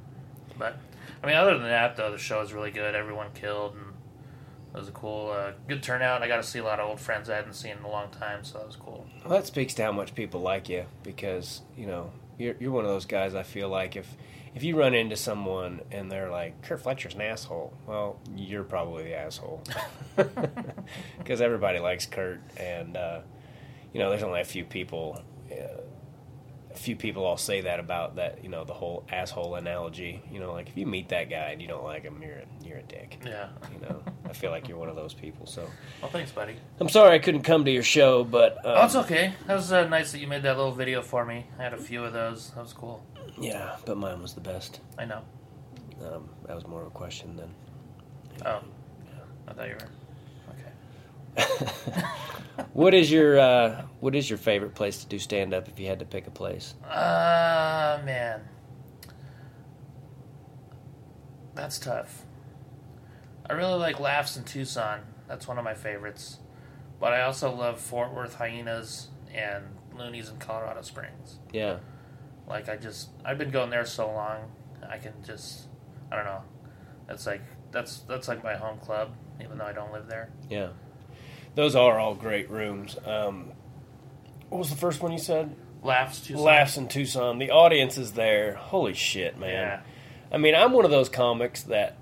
But 0.59 0.79
I 1.23 1.27
mean, 1.27 1.37
other 1.37 1.59
than 1.59 1.69
that, 1.69 1.97
though, 1.97 2.11
the 2.11 2.19
show 2.19 2.41
was 2.41 2.53
really 2.53 2.71
good. 2.71 2.95
Everyone 2.95 3.29
killed, 3.35 3.75
and 3.75 3.93
it 4.75 4.79
was 4.79 4.89
a 4.89 4.93
cool, 4.93 5.31
uh, 5.31 5.53
good 5.69 5.83
turnout. 5.83 6.23
I 6.23 6.29
got 6.29 6.37
to 6.37 6.43
see 6.43 6.59
a 6.59 6.65
lot 6.65 6.81
of 6.81 6.89
old 6.89 7.01
friends 7.01 7.29
I 7.29 7.37
hadn't 7.37 7.55
seen 7.55 7.77
in 7.79 7.85
a 7.85 7.91
long 7.91 8.11
time, 8.11 8.45
so 8.45 8.59
that 8.59 8.67
was 8.67 8.77
cool. 8.77 9.07
Well, 9.25 9.39
that 9.39 9.47
speaks 9.47 9.75
to 9.75 9.85
how 9.85 9.93
much 9.93 10.15
people 10.15 10.41
like 10.41 10.69
you 10.69 10.87
because 11.03 11.63
you 11.77 11.87
know 11.87 12.11
you're 12.39 12.55
you're 12.59 12.71
one 12.71 12.85
of 12.85 12.91
those 12.91 13.07
guys. 13.07 13.35
I 13.35 13.43
feel 13.43 13.69
like 13.69 13.97
if 13.97 14.17
if 14.55 14.63
you 14.63 14.79
run 14.79 14.95
into 14.95 15.17
someone 15.17 15.81
and 15.91 16.11
they're 16.11 16.31
like 16.31 16.63
Kurt 16.63 16.81
Fletcher's 16.81 17.15
an 17.15 17.21
asshole, 17.21 17.75
well, 17.87 18.19
you're 18.35 18.65
probably 18.65 19.05
the 19.05 19.15
asshole 19.15 19.63
because 21.19 21.41
everybody 21.41 21.79
likes 21.79 22.07
Kurt, 22.07 22.41
and 22.57 22.97
uh, 22.97 23.21
you 23.93 24.01
know 24.01 24.11
there's 24.11 24.23
only 24.23 24.41
a 24.41 24.45
few 24.45 24.65
people. 24.65 25.23
Uh, 25.51 25.81
few 26.77 26.97
people 26.97 27.25
all 27.25 27.37
say 27.37 27.63
that 27.63 27.81
about 27.81 28.17
that, 28.17 28.43
you 28.43 28.49
know, 28.49 28.65
the 28.65 28.73
whole 28.75 29.05
asshole 29.11 29.55
analogy. 29.57 30.23
You 30.31 30.41
know, 30.41 30.53
like 30.53 30.69
if 30.69 30.77
you 30.77 30.87
meet 30.87 31.09
that 31.11 31.31
guy 31.31 31.51
and 31.51 31.61
you 31.63 31.69
don't 31.69 31.85
like 31.85 32.03
him, 32.03 32.21
you're 32.23 32.39
a, 32.39 32.45
you're 32.65 32.79
a 32.79 32.83
dick. 32.83 33.19
Yeah. 33.25 33.49
You 33.73 33.81
know, 33.87 34.03
I 34.29 34.33
feel 34.33 34.51
like 34.51 34.69
you're 34.69 34.79
one 34.79 34.89
of 34.89 34.97
those 34.97 35.15
people. 35.15 35.47
So 35.47 35.69
Well, 36.03 36.11
thanks, 36.11 36.31
buddy. 36.33 36.57
I'm 36.81 36.89
sorry 36.89 37.15
I 37.15 37.19
couldn't 37.19 37.43
come 37.43 37.65
to 37.65 37.71
your 37.71 37.83
show, 37.83 38.25
but 38.25 38.53
um, 38.65 38.75
Oh, 38.77 38.85
it's 38.85 38.97
okay. 38.97 39.35
That 39.47 39.55
was 39.55 39.73
uh, 39.73 39.87
nice 39.89 40.13
that 40.13 40.19
you 40.19 40.27
made 40.27 40.43
that 40.43 40.57
little 40.57 40.73
video 40.73 41.03
for 41.03 41.25
me. 41.25 41.47
I 41.59 41.63
had 41.63 41.75
a 41.75 41.79
few 41.79 42.05
of 42.05 42.13
those. 42.13 42.51
That 42.51 42.63
was 42.63 42.73
cool. 42.73 43.05
yeah, 43.39 43.77
but 43.85 43.97
mine 43.97 44.23
was 44.23 44.35
the 44.35 44.41
best. 44.41 44.81
I 44.99 45.05
know. 45.05 45.23
Um, 46.05 46.29
that 46.47 46.55
was 46.55 46.67
more 46.67 46.83
of 46.83 46.87
a 46.89 46.91
question 46.91 47.37
than. 47.37 47.55
Oh, 48.45 48.61
I 49.49 49.53
thought 49.53 49.69
you 49.69 49.75
were. 49.75 49.89
What 52.73 52.93
is 52.95 53.11
your 53.11 53.39
uh, 53.39 53.83
What 54.01 54.15
is 54.15 54.29
your 54.29 54.39
favorite 54.39 54.75
place 54.75 54.99
to 55.03 55.07
do 55.07 55.19
stand 55.19 55.55
up? 55.55 55.69
If 55.69 55.79
you 55.79 55.87
had 55.87 55.99
to 56.01 56.05
pick 56.05 56.27
a 56.27 56.31
place, 56.31 56.75
Uh, 56.85 58.01
man. 58.05 58.41
That's 61.55 61.79
tough. 61.79 62.23
I 63.49 63.55
really 63.55 63.79
like 63.79 63.97
Laffs 64.01 64.37
in 64.37 64.45
Tucson. 64.45 65.01
That's 65.29 65.49
one 65.49 65.59
of 65.59 65.65
my 65.65 65.75
favorites. 65.75 66.39
But 67.01 67.13
I 67.13 67.23
also 67.23 67.55
love 67.55 67.81
Fort 67.81 68.13
Worth 68.15 68.35
Hyenas 68.35 69.09
and 69.35 69.65
Loonees 69.95 70.31
in 70.31 70.39
Colorado 70.39 70.83
Springs. 70.83 71.39
yeah, 71.53 71.79
Like, 72.47 72.69
I 72.69 72.77
just, 72.77 73.09
I've 73.25 73.39
been 73.39 73.51
going 73.51 73.71
there 73.71 73.85
so 73.87 74.11
long, 74.11 74.51
I 74.89 74.99
can 74.99 75.13
just, 75.25 75.67
I 76.11 76.17
don't 76.17 76.25
know. 76.25 76.43
That's 77.07 77.27
like, 77.27 77.43
that's, 77.71 77.99
that's 78.01 78.29
like 78.29 78.43
my 78.45 78.55
home 78.55 78.79
club, 78.79 79.15
even 79.43 79.59
though 79.59 79.65
I 79.67 79.73
don't 79.73 79.93
live 79.93 80.07
there. 80.09 80.31
yeah, 80.51 80.69
those 81.57 81.75
are 81.75 81.99
all 81.99 82.15
great 82.15 82.49
rooms. 82.51 82.97
Um, 83.05 83.51
what 84.49 84.59
was 84.59 84.71
the 84.71 84.77
first 84.77 85.03
one 85.03 85.11
you 85.11 85.19
said? 85.19 85.57
Laffs 85.83 86.21
Tucson. 86.25 86.45
Laffs 86.45 86.77
in 86.77 86.89
Tucson. 86.89 87.39
The 87.39 87.51
audience 87.51 87.99
is 87.99 88.13
there. 88.13 88.55
Holy 88.55 88.95
shit, 88.95 89.39
man! 89.39 89.51
Yeah. 89.51 89.81
I 90.31 90.39
mean, 90.39 90.55
I'm 90.55 90.73
one 90.73 90.85
of 90.85 90.91
those 90.91 91.09
comics 91.09 91.63
that, 91.65 91.97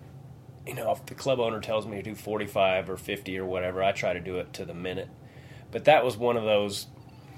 you 0.66 0.74
know, 0.74 0.92
if 0.92 1.06
the 1.06 1.14
club 1.14 1.40
owner 1.40 1.60
tells 1.60 1.86
me 1.86 1.96
to 1.96 2.02
do 2.02 2.14
45 2.14 2.90
or 2.90 2.96
50 2.96 3.38
or 3.38 3.44
whatever, 3.44 3.82
I 3.82 3.92
try 3.92 4.12
to 4.12 4.20
do 4.20 4.38
it 4.38 4.52
to 4.54 4.64
the 4.64 4.74
minute. 4.74 5.08
But 5.70 5.84
that 5.84 6.04
was 6.04 6.16
one 6.16 6.36
of 6.36 6.44
those. 6.44 6.86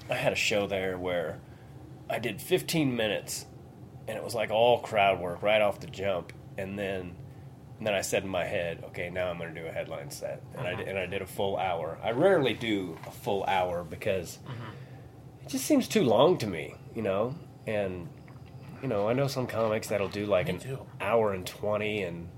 I 0.09 0.15
had 0.15 0.33
a 0.33 0.37
show 0.37 0.67
there 0.67 0.97
where 0.97 1.39
I 2.09 2.19
did 2.19 2.41
15 2.41 2.95
minutes, 2.95 3.45
and 4.07 4.17
it 4.17 4.23
was 4.23 4.33
like 4.33 4.49
all 4.49 4.79
crowd 4.79 5.19
work 5.19 5.43
right 5.43 5.61
off 5.61 5.79
the 5.79 5.87
jump, 5.87 6.33
and 6.57 6.77
then. 6.79 7.15
And 7.77 7.85
then 7.85 7.93
I 7.93 8.01
said 8.01 8.23
in 8.23 8.29
my 8.29 8.45
head, 8.45 8.83
okay, 8.87 9.09
now 9.09 9.29
I'm 9.29 9.37
going 9.37 9.53
to 9.53 9.61
do 9.61 9.67
a 9.67 9.71
headline 9.71 10.09
set, 10.09 10.41
and 10.57 10.67
I 10.67 10.71
uh-huh. 10.71 10.83
did, 10.83 10.87
and 10.87 10.97
I 10.97 11.05
did 11.05 11.21
a 11.21 11.27
full 11.27 11.57
hour. 11.57 11.99
I 12.03 12.11
rarely 12.11 12.53
do 12.53 12.97
a 13.05 13.11
full 13.11 13.43
hour 13.43 13.83
because 13.83 14.39
mm-hmm. 14.43 15.45
it 15.45 15.49
just 15.49 15.65
seems 15.65 15.87
too 15.87 16.03
long 16.03 16.37
to 16.39 16.47
me, 16.47 16.73
you 16.95 17.03
know. 17.03 17.35
And 17.67 18.09
you 18.81 18.87
know, 18.87 19.07
I 19.07 19.13
know 19.13 19.27
some 19.27 19.45
comics 19.45 19.87
that'll 19.87 20.07
do 20.07 20.25
like 20.25 20.47
Me 20.47 20.53
an 20.53 20.59
too. 20.59 20.79
hour 20.99 21.33
and 21.33 21.45
twenty, 21.45 22.01
and 22.01 22.29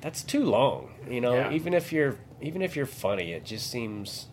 that's 0.00 0.22
too 0.22 0.44
long. 0.44 0.92
You 1.08 1.20
know, 1.20 1.34
Yeah. 1.34 1.52
even 1.52 1.72
if 1.72 1.92
you're 1.92 2.16
even 2.40 2.60
if 2.62 2.74
you're 2.74 2.86
funny, 2.86 3.32
it 3.32 3.44
just 3.44 3.70
seems 3.70 4.28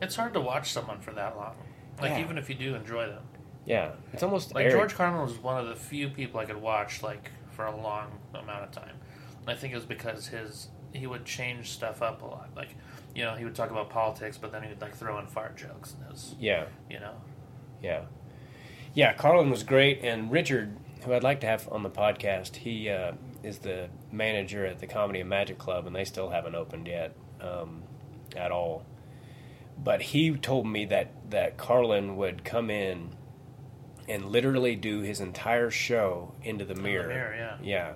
It's 0.00 0.14
hard 0.14 0.32
to 0.34 0.40
watch 0.40 0.70
someone 0.72 1.00
for 1.00 1.12
that 1.12 1.36
long. 1.36 1.56
Like, 2.00 2.10
Yeah. 2.10 2.20
even 2.20 2.38
if 2.38 2.48
you 2.48 2.54
do 2.54 2.74
enjoy 2.74 3.06
them. 3.06 3.24
yeah, 3.64 3.92
it's 4.12 4.22
almost 4.22 4.54
Like 4.54 4.66
airy. 4.66 4.72
George 4.72 4.94
Carlin 4.94 5.22
was 5.22 5.38
one 5.38 5.58
of 5.58 5.68
the 5.68 5.74
few 5.74 6.08
people 6.08 6.38
I 6.38 6.44
could 6.44 6.60
watch 6.60 7.02
like 7.02 7.30
for 7.58 7.66
a 7.66 7.76
long 7.76 8.06
amount 8.34 8.62
of 8.62 8.70
time. 8.70 8.94
And 9.40 9.50
I 9.50 9.54
think 9.56 9.72
it 9.72 9.76
was 9.76 9.84
because 9.84 10.28
his 10.28 10.68
he 10.94 11.08
would 11.08 11.24
change 11.24 11.70
stuff 11.70 12.02
up 12.02 12.22
a 12.22 12.24
lot. 12.24 12.50
Like 12.54 12.76
you 13.16 13.24
know 13.24 13.34
he 13.34 13.44
would 13.44 13.56
talk 13.56 13.72
about 13.72 13.90
politics, 13.90 14.38
but 14.38 14.52
then 14.52 14.62
he 14.62 14.68
would 14.68 14.80
like 14.80 14.94
throw 14.94 15.18
in 15.18 15.26
fart 15.26 15.56
jokes 15.56 15.96
and 15.98 16.08
his 16.08 16.36
Yeah, 16.38 16.66
you 16.88 17.00
know 17.00 17.14
yeah, 17.82 18.02
yeah. 18.94 19.12
Carlin 19.12 19.50
was 19.50 19.64
great, 19.64 20.04
and 20.04 20.30
Richard, 20.30 20.76
who 21.04 21.12
I'd 21.12 21.24
like 21.24 21.40
to 21.40 21.48
have 21.48 21.68
on 21.72 21.82
the 21.82 21.90
podcast, 21.90 22.54
he 22.56 22.90
uh, 22.90 23.14
is 23.42 23.58
the 23.58 23.88
manager 24.12 24.64
at 24.64 24.78
the 24.78 24.86
Comedy 24.86 25.18
and 25.18 25.28
Magic 25.28 25.58
Club, 25.58 25.84
and 25.88 25.96
they 25.96 26.04
still 26.04 26.30
haven't 26.30 26.54
opened 26.54 26.86
yet 26.86 27.12
um, 27.40 27.82
at 28.36 28.52
all. 28.52 28.84
But 29.82 30.00
he 30.00 30.36
told 30.36 30.68
me 30.68 30.84
that 30.86 31.10
that 31.30 31.56
Carlin 31.56 32.16
would 32.16 32.44
come 32.44 32.70
in 32.70 33.10
and 34.08 34.24
literally 34.26 34.74
do 34.76 35.00
his 35.00 35.20
entire 35.20 35.70
show 35.70 36.34
into 36.42 36.64
the 36.64 36.74
mirror. 36.74 37.08
mirror, 37.08 37.34
yeah. 37.36 37.56
Yeah. 37.62 37.92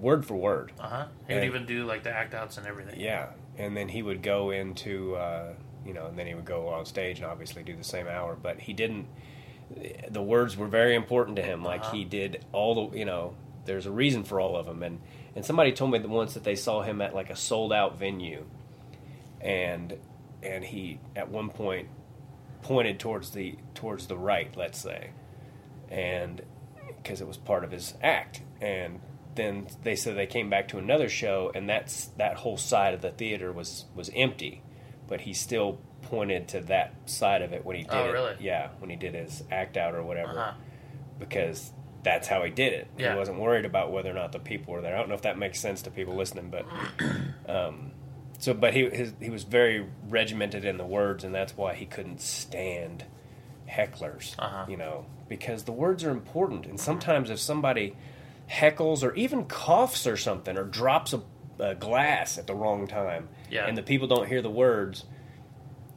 Word 0.00 0.24
for 0.26 0.36
word. 0.36 0.72
uh 0.78 0.88
huh. 0.88 1.06
He 1.26 1.34
would 1.34 1.44
even 1.44 1.66
do 1.66 1.84
like 1.84 2.02
the 2.04 2.10
act 2.10 2.34
outs 2.34 2.56
and 2.56 2.66
everything. 2.66 2.98
Yeah. 3.00 3.30
And 3.56 3.76
then 3.76 3.88
he 3.88 4.02
would 4.02 4.22
go 4.22 4.50
into, 4.50 5.16
uh, 5.16 5.52
you 5.84 5.92
know, 5.92 6.06
and 6.06 6.18
then 6.18 6.26
he 6.26 6.34
would 6.34 6.44
go 6.44 6.68
on 6.68 6.86
stage 6.86 7.18
and 7.18 7.26
obviously 7.26 7.62
do 7.62 7.74
the 7.76 7.82
same 7.84 8.06
hour. 8.06 8.36
But 8.40 8.60
he 8.60 8.72
didn't, 8.72 9.06
the 10.08 10.22
words 10.22 10.56
were 10.56 10.68
very 10.68 10.94
important 10.94 11.36
to 11.36 11.42
him. 11.42 11.62
Like 11.64 11.80
Uh-huh. 11.82 11.96
he 11.96 12.04
did 12.04 12.44
all 12.52 12.90
the, 12.90 12.98
you 12.98 13.04
know, 13.04 13.34
there's 13.64 13.86
a 13.86 13.90
reason 13.90 14.22
for 14.24 14.40
all 14.40 14.56
of 14.56 14.66
them. 14.66 14.82
And, 14.82 15.00
and 15.34 15.44
somebody 15.44 15.72
told 15.72 15.90
me 15.90 15.98
that 15.98 16.08
once 16.08 16.34
that 16.34 16.44
they 16.44 16.54
saw 16.54 16.82
him 16.82 17.02
at 17.02 17.14
like 17.14 17.28
a 17.30 17.36
sold 17.36 17.72
out 17.72 17.98
venue. 17.98 18.44
And, 19.40 19.98
and 20.42 20.64
he 20.64 21.00
at 21.16 21.28
one 21.28 21.50
point 21.50 21.88
pointed 22.62 22.98
towards 22.98 23.30
the 23.30 23.56
towards 23.74 24.06
the 24.06 24.16
right, 24.18 24.54
let's 24.56 24.78
say, 24.80 25.10
and 25.90 26.42
because 27.02 27.20
it 27.20 27.26
was 27.26 27.36
part 27.36 27.64
of 27.64 27.70
his 27.70 27.94
act. 28.02 28.42
And 28.60 29.00
then 29.34 29.68
they 29.84 29.94
said 29.96 30.16
they 30.16 30.26
came 30.26 30.50
back 30.50 30.68
to 30.68 30.78
another 30.78 31.08
show, 31.08 31.50
and 31.54 31.68
that's 31.68 32.06
that 32.18 32.36
whole 32.38 32.56
side 32.56 32.94
of 32.94 33.00
the 33.02 33.10
theater 33.10 33.52
was 33.52 33.84
was 33.94 34.10
empty, 34.14 34.62
but 35.06 35.22
he 35.22 35.32
still 35.32 35.78
pointed 36.02 36.48
to 36.48 36.60
that 36.62 36.94
side 37.06 37.42
of 37.42 37.52
it 37.52 37.64
when 37.64 37.76
he 37.76 37.82
did 37.82 37.92
Oh, 37.92 38.08
it. 38.08 38.12
really? 38.12 38.36
Yeah, 38.40 38.68
when 38.78 38.88
he 38.90 38.96
did 38.96 39.14
his 39.14 39.42
act 39.50 39.76
out 39.76 39.94
or 39.94 40.02
whatever, 40.02 40.38
Uh-huh. 40.38 40.52
because 41.18 41.72
that's 42.04 42.28
how 42.28 42.42
he 42.44 42.50
did 42.50 42.72
it. 42.72 42.86
Yeah. 42.96 43.12
He 43.12 43.18
wasn't 43.18 43.38
worried 43.40 43.64
about 43.64 43.90
whether 43.90 44.08
or 44.10 44.14
not 44.14 44.30
the 44.32 44.38
people 44.38 44.72
were 44.74 44.80
there. 44.80 44.94
I 44.94 44.98
don't 44.98 45.08
know 45.08 45.16
if 45.16 45.22
that 45.22 45.36
makes 45.38 45.58
sense 45.60 45.82
to 45.82 45.90
people 45.90 46.14
listening, 46.14 46.50
but 46.50 46.64
um, 47.48 47.90
So, 48.38 48.54
but 48.54 48.72
he 48.74 48.88
his, 48.88 49.12
he 49.20 49.30
was 49.30 49.42
very 49.44 49.84
regimented 50.08 50.64
in 50.64 50.76
the 50.76 50.84
words, 50.86 51.24
and 51.24 51.34
that's 51.34 51.56
why 51.56 51.74
he 51.74 51.86
couldn't 51.86 52.20
stand 52.20 53.04
hecklers. 53.68 54.34
Uh-huh. 54.38 54.66
You 54.68 54.76
know, 54.76 55.06
because 55.28 55.64
the 55.64 55.72
words 55.72 56.04
are 56.04 56.10
important, 56.10 56.66
and 56.66 56.78
sometimes 56.78 57.30
if 57.30 57.38
somebody 57.40 57.96
heckles 58.50 59.02
or 59.02 59.14
even 59.14 59.44
coughs 59.44 60.06
or 60.06 60.16
something 60.16 60.56
or 60.56 60.64
drops 60.64 61.12
a, 61.12 61.20
a 61.58 61.74
glass 61.74 62.38
at 62.38 62.46
the 62.46 62.54
wrong 62.54 62.86
time, 62.86 63.28
Yeah. 63.50 63.66
and 63.66 63.76
the 63.76 63.82
people 63.82 64.06
don't 64.08 64.26
hear 64.28 64.40
the 64.40 64.50
words, 64.50 65.04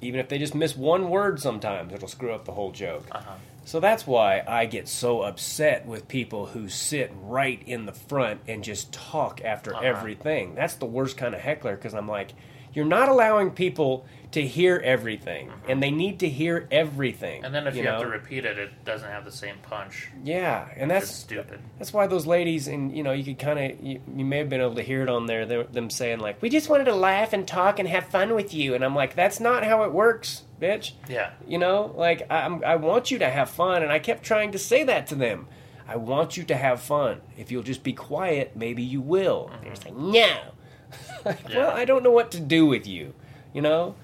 even 0.02 0.20
if 0.20 0.28
they 0.28 0.38
just 0.38 0.54
miss 0.56 0.76
one 0.76 1.10
word, 1.10 1.40
sometimes 1.40 1.94
it'll 1.94 2.08
screw 2.10 2.34
up 2.34 2.44
the 2.46 2.52
whole 2.52 2.72
joke. 2.72 3.06
Uh-huh. 3.12 3.36
So 3.64 3.80
that's 3.80 4.08
why 4.08 4.44
I 4.48 4.66
get 4.66 4.88
so 4.88 5.22
upset 5.22 5.86
with 5.86 6.08
people 6.08 6.48
who 6.48 6.68
sit 6.68 7.12
right 7.22 7.62
in 7.66 7.86
the 7.86 7.94
front 7.94 8.42
and 8.48 8.64
just 8.64 8.92
talk 8.92 9.42
after 9.46 9.74
Uh-huh. 9.76 9.84
everything. 9.86 10.56
That's 10.56 10.76
the 10.76 10.86
worst 10.88 11.16
kind 11.18 11.36
of 11.36 11.42
heckler 11.42 11.76
because 11.76 11.94
I'm 11.94 12.08
like, 12.08 12.34
you're 12.74 12.86
not 12.86 13.08
allowing 13.10 13.52
people 13.52 14.06
to 14.32 14.46
hear 14.46 14.82
everything, 14.84 15.52
and 15.68 15.84
they 15.84 15.92
need 15.92 16.20
to 16.20 16.30
hear 16.30 16.68
everything. 16.72 17.38
Mm-hmm. 17.38 17.46
And 17.46 17.56
then 17.56 17.68
if 17.68 17.76
you, 17.76 17.84
know? 17.84 17.94
have 17.94 18.02
to 18.02 18.08
repeat 18.08 18.46
it, 18.46 18.58
it 18.58 18.86
doesn't 18.86 19.10
have 19.10 19.26
the 19.26 19.32
same 19.32 19.56
punch. 19.62 20.10
yeah, 20.24 20.70
and 20.76 20.90
that's 20.90 21.10
stupid. 21.10 21.60
that's 21.78 21.92
why 21.92 22.08
those 22.08 22.26
ladies, 22.26 22.68
and 22.68 22.96
you 22.96 23.04
know, 23.04 23.12
you 23.12 23.24
could 23.24 23.40
kind 23.40 23.60
of, 23.60 23.86
you, 23.86 24.02
you 24.16 24.26
may 24.26 24.38
have 24.38 24.50
been 24.50 24.62
able 24.62 24.76
to 24.76 24.84
hear 24.84 25.02
it 25.02 25.10
on 25.10 25.26
there, 25.26 25.46
them 25.46 25.90
saying 25.90 26.20
like, 26.20 26.42
"We 26.42 26.50
just 26.50 26.70
wanted 26.70 26.86
to 26.86 26.96
laugh 26.96 27.34
and 27.34 27.48
talk 27.48 27.80
and 27.80 27.88
have 27.88 28.06
fun 28.08 28.34
with 28.34 28.54
you," 28.54 28.74
and 28.74 28.84
I'm 28.84 28.96
like, 28.96 29.16
that's 29.16 29.40
not 29.40 29.64
how 29.64 29.84
it 29.84 29.92
works, 29.92 30.44
bitch. 30.62 30.94
Yeah. 31.10 31.32
You 31.48 31.58
know, 31.58 31.94
like 31.96 32.28
I, 32.30 32.42
I'm, 32.42 32.64
I 32.64 32.76
want 32.78 33.12
you 33.12 33.20
to 33.20 33.30
have 33.30 33.50
fun, 33.50 33.84
and 33.84 33.92
I 33.92 34.00
kept 34.00 34.24
trying 34.24 34.52
to 34.54 34.60
say 34.60 34.84
that 34.86 35.08
to 35.08 35.16
them. 35.16 35.48
I 35.88 35.98
want 35.98 36.38
you 36.38 36.44
to 36.46 36.56
have 36.56 36.82
fun. 36.82 37.20
If 37.38 37.52
you'll 37.52 37.64
just 37.64 37.84
be 37.84 37.92
quiet, 37.92 38.56
maybe 38.56 38.82
you 38.82 39.02
will. 39.02 39.50
And 39.54 39.64
They're 39.64 39.72
just 39.72 39.86
like, 39.86 39.98
no. 39.98 40.38
Like, 41.26 41.50
Yeah. 41.50 41.58
Well, 41.58 41.72
I 41.72 41.84
don't 41.84 42.02
know 42.02 42.12
what 42.12 42.32
to 42.32 42.40
do 42.40 42.66
with 42.66 42.88
you. 42.88 43.14
You 43.54 43.62
know? 43.62 43.96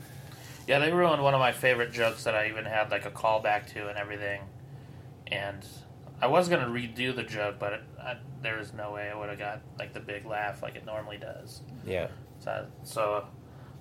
Yeah, 0.67 0.80
they 0.80 0.91
ruined 0.91 1.23
one 1.23 1.34
of 1.34 1.39
my 1.39 1.51
favorite 1.53 1.91
jokes 1.93 2.25
that 2.25 2.36
I 2.36 2.47
even 2.49 2.65
had 2.65 2.91
like 2.91 3.06
a 3.06 3.12
callback 3.12 3.67
to 3.73 3.88
and 3.88 3.97
everything. 3.97 4.41
And 5.27 5.65
I 6.21 6.27
was 6.27 6.49
gonna 6.49 6.67
redo 6.67 7.15
the 7.15 7.23
joke, 7.23 7.56
but 7.60 7.73
it, 7.73 7.82
I, 8.01 8.17
there 8.41 8.58
was 8.58 8.73
no 8.73 8.91
way 8.91 9.10
I 9.10 9.17
would 9.17 9.30
have 9.30 9.39
got 9.39 9.62
like 9.80 9.93
the 9.93 9.99
big 9.99 10.25
laugh 10.25 10.62
like 10.62 10.75
it 10.75 10.86
normally 10.86 11.17
does. 11.17 11.62
Yeah. 11.86 12.08
So, 12.39 12.51
I- 12.51 12.65
so 12.86 13.25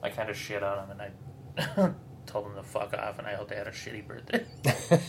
I 0.02 0.10
kind 0.10 0.30
of 0.30 0.36
shit 0.36 0.62
on 0.62 0.88
them 0.88 1.00
and 1.00 1.02
I 1.02 1.90
told 2.26 2.44
them 2.46 2.54
to 2.56 2.62
fuck 2.62 2.92
off, 2.94 3.18
and 3.18 3.26
I 3.26 3.34
hope 3.34 3.48
they 3.48 3.56
had 3.56 3.66
a 3.66 3.72
shitty 3.72 4.06
birthday. 4.06 4.44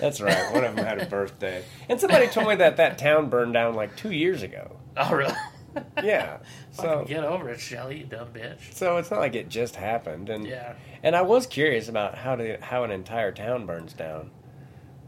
That's 0.00 0.20
right. 0.20 0.52
One 0.52 0.64
of 0.64 0.74
them 0.74 0.84
had 0.84 1.00
a 1.00 1.06
birthday, 1.06 1.64
and 1.88 2.00
somebody 2.00 2.26
told 2.26 2.48
me 2.48 2.56
that 2.56 2.76
that 2.78 2.98
town 2.98 3.28
burned 3.28 3.52
down 3.52 3.74
like 3.74 3.96
two 3.96 4.10
years 4.10 4.42
ago. 4.42 4.76
oh, 4.96 5.14
really? 5.14 5.34
Yeah. 6.02 6.38
So 6.72 6.82
Fucking 6.82 7.06
get 7.06 7.24
over 7.24 7.48
it, 7.50 7.60
Shelly, 7.60 7.98
you 8.00 8.04
dumb 8.06 8.28
bitch. 8.32 8.72
so 8.74 8.96
it's 8.96 9.10
not 9.10 9.20
like 9.20 9.34
it 9.34 9.48
just 9.48 9.76
happened, 9.76 10.28
and 10.30 10.46
Yeah, 10.46 10.74
and 11.02 11.14
I 11.16 11.22
was 11.22 11.46
curious 11.46 11.88
about 11.88 12.16
how 12.18 12.36
to 12.36 12.58
how 12.60 12.84
an 12.84 12.90
entire 12.90 13.32
town 13.32 13.66
burns 13.66 13.92
down, 13.92 14.30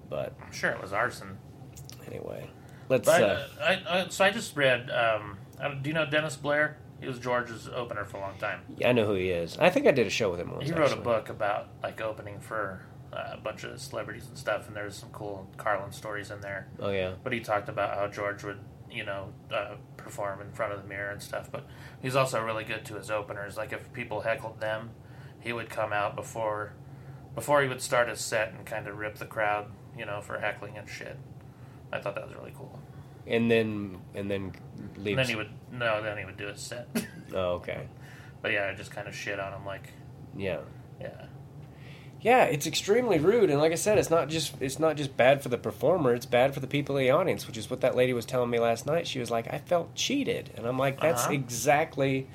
but 0.08 0.34
I'm 0.40 0.52
sure 0.52 0.70
it 0.70 0.80
was 0.80 0.92
arson. 0.92 1.38
anyway, 2.06 2.48
let's. 2.88 3.06
But 3.06 3.22
uh, 3.22 3.26
uh, 3.26 3.46
I, 3.60 4.00
I, 4.00 4.08
so 4.08 4.24
I 4.24 4.30
just 4.30 4.56
read. 4.56 4.90
Um, 4.90 5.38
don't- 5.60 5.84
you 5.86 5.92
know 5.94 6.06
Dennis 6.06 6.36
Blair? 6.36 6.78
He 7.00 7.06
was 7.08 7.18
George's 7.18 7.68
opener 7.68 8.04
for 8.04 8.16
a 8.16 8.20
long 8.20 8.38
time. 8.38 8.60
Yeah, 8.78 8.88
I 8.88 8.92
know 8.92 9.04
who 9.06 9.14
he 9.14 9.28
is. 9.28 9.58
I 9.58 9.68
think 9.68 9.86
I 9.86 9.90
did 9.90 10.06
a 10.06 10.10
show 10.10 10.30
with 10.30 10.40
him 10.40 10.52
once. 10.52 10.64
He 10.64 10.72
wrote 10.72 10.92
a 10.92 10.96
book 10.96 11.28
about 11.28 11.68
like 11.82 12.00
opening 12.00 12.40
for 12.40 12.80
uh, 13.12 13.30
a 13.32 13.36
bunch 13.36 13.64
of 13.64 13.78
celebrities 13.80 14.26
and 14.28 14.38
stuff, 14.38 14.68
and 14.68 14.76
there's 14.76 14.96
some 14.96 15.10
cool 15.10 15.50
Carlin 15.56 15.92
stories 15.92 16.30
in 16.30 16.40
there. 16.40 16.68
Oh 16.80 16.90
yeah. 16.90 17.14
But 17.22 17.32
he 17.32 17.40
talked 17.40 17.68
about 17.68 17.94
how 17.96 18.06
George 18.08 18.42
would, 18.44 18.58
you 18.90 19.04
know, 19.04 19.32
uh, 19.52 19.74
perform 20.04 20.40
in 20.40 20.52
front 20.52 20.72
of 20.72 20.80
the 20.82 20.88
mirror 20.88 21.10
and 21.10 21.20
stuff. 21.22 21.50
But 21.50 21.66
he's 22.00 22.14
also 22.14 22.40
really 22.44 22.64
good 22.64 22.84
to 22.86 22.94
his 22.94 23.10
openers. 23.10 23.56
Like 23.56 23.72
if 23.72 23.92
people 23.92 24.20
heckled 24.20 24.60
them, 24.60 24.90
he 25.40 25.52
would 25.52 25.68
come 25.70 25.92
out 25.92 26.14
before, 26.14 26.74
before 27.34 27.62
he 27.62 27.68
would 27.68 27.80
start 27.82 28.08
his 28.08 28.20
set 28.20 28.52
and 28.52 28.64
kind 28.64 28.86
of 28.86 28.96
rip 28.98 29.16
the 29.16 29.26
crowd, 29.26 29.66
you 29.98 30.04
know, 30.06 30.20
for 30.20 30.38
heckling 30.38 30.76
and 30.78 30.88
shit. 30.88 31.16
I 31.92 32.00
thought 32.00 32.14
that 32.14 32.26
was 32.26 32.36
really 32.36 32.52
cool. 32.56 32.78
And 33.26 33.50
then 33.50 33.98
and 34.14 34.30
then 34.30 34.52
And 34.76 34.98
leaves. 34.98 35.16
then 35.16 35.26
he 35.26 35.34
would 35.36 35.50
no, 35.72 36.02
then 36.02 36.18
he 36.18 36.24
would 36.24 36.36
do 36.36 36.46
his 36.48 36.60
set. 36.60 36.86
Oh 37.32 37.54
okay. 37.54 37.88
but 38.42 38.52
yeah, 38.52 38.68
I 38.72 38.74
just 38.76 38.90
kind 38.90 39.08
of 39.08 39.14
shit 39.14 39.40
on 39.40 39.52
him, 39.52 39.64
like, 39.64 39.88
Yeah. 40.36 40.58
yeah, 41.00 41.26
Yeah, 42.24 42.44
it's 42.44 42.66
extremely 42.66 43.18
rude, 43.18 43.50
and 43.50 43.60
like 43.60 43.70
I 43.72 43.74
said, 43.74 43.98
it's 43.98 44.08
not 44.08 44.30
just 44.30 44.54
it's 44.58 44.78
not 44.78 44.96
just 44.96 45.14
bad 45.14 45.42
for 45.42 45.50
the 45.50 45.58
performer; 45.58 46.14
it's 46.14 46.24
bad 46.24 46.54
for 46.54 46.60
the 46.60 46.66
people 46.66 46.96
in 46.96 47.04
the 47.04 47.10
audience, 47.10 47.46
which 47.46 47.58
is 47.58 47.68
what 47.68 47.82
that 47.82 47.94
lady 47.94 48.14
was 48.14 48.24
telling 48.24 48.48
me 48.48 48.58
last 48.58 48.86
night. 48.86 49.06
She 49.06 49.20
was 49.20 49.30
like, 49.30 49.52
"I 49.52 49.58
felt 49.58 49.94
cheated," 49.94 50.48
and 50.56 50.64
I'm 50.66 50.78
like, 50.78 51.00
"That's 51.02 51.24
Uh-huh. 51.24 51.34
exactly 51.34 52.26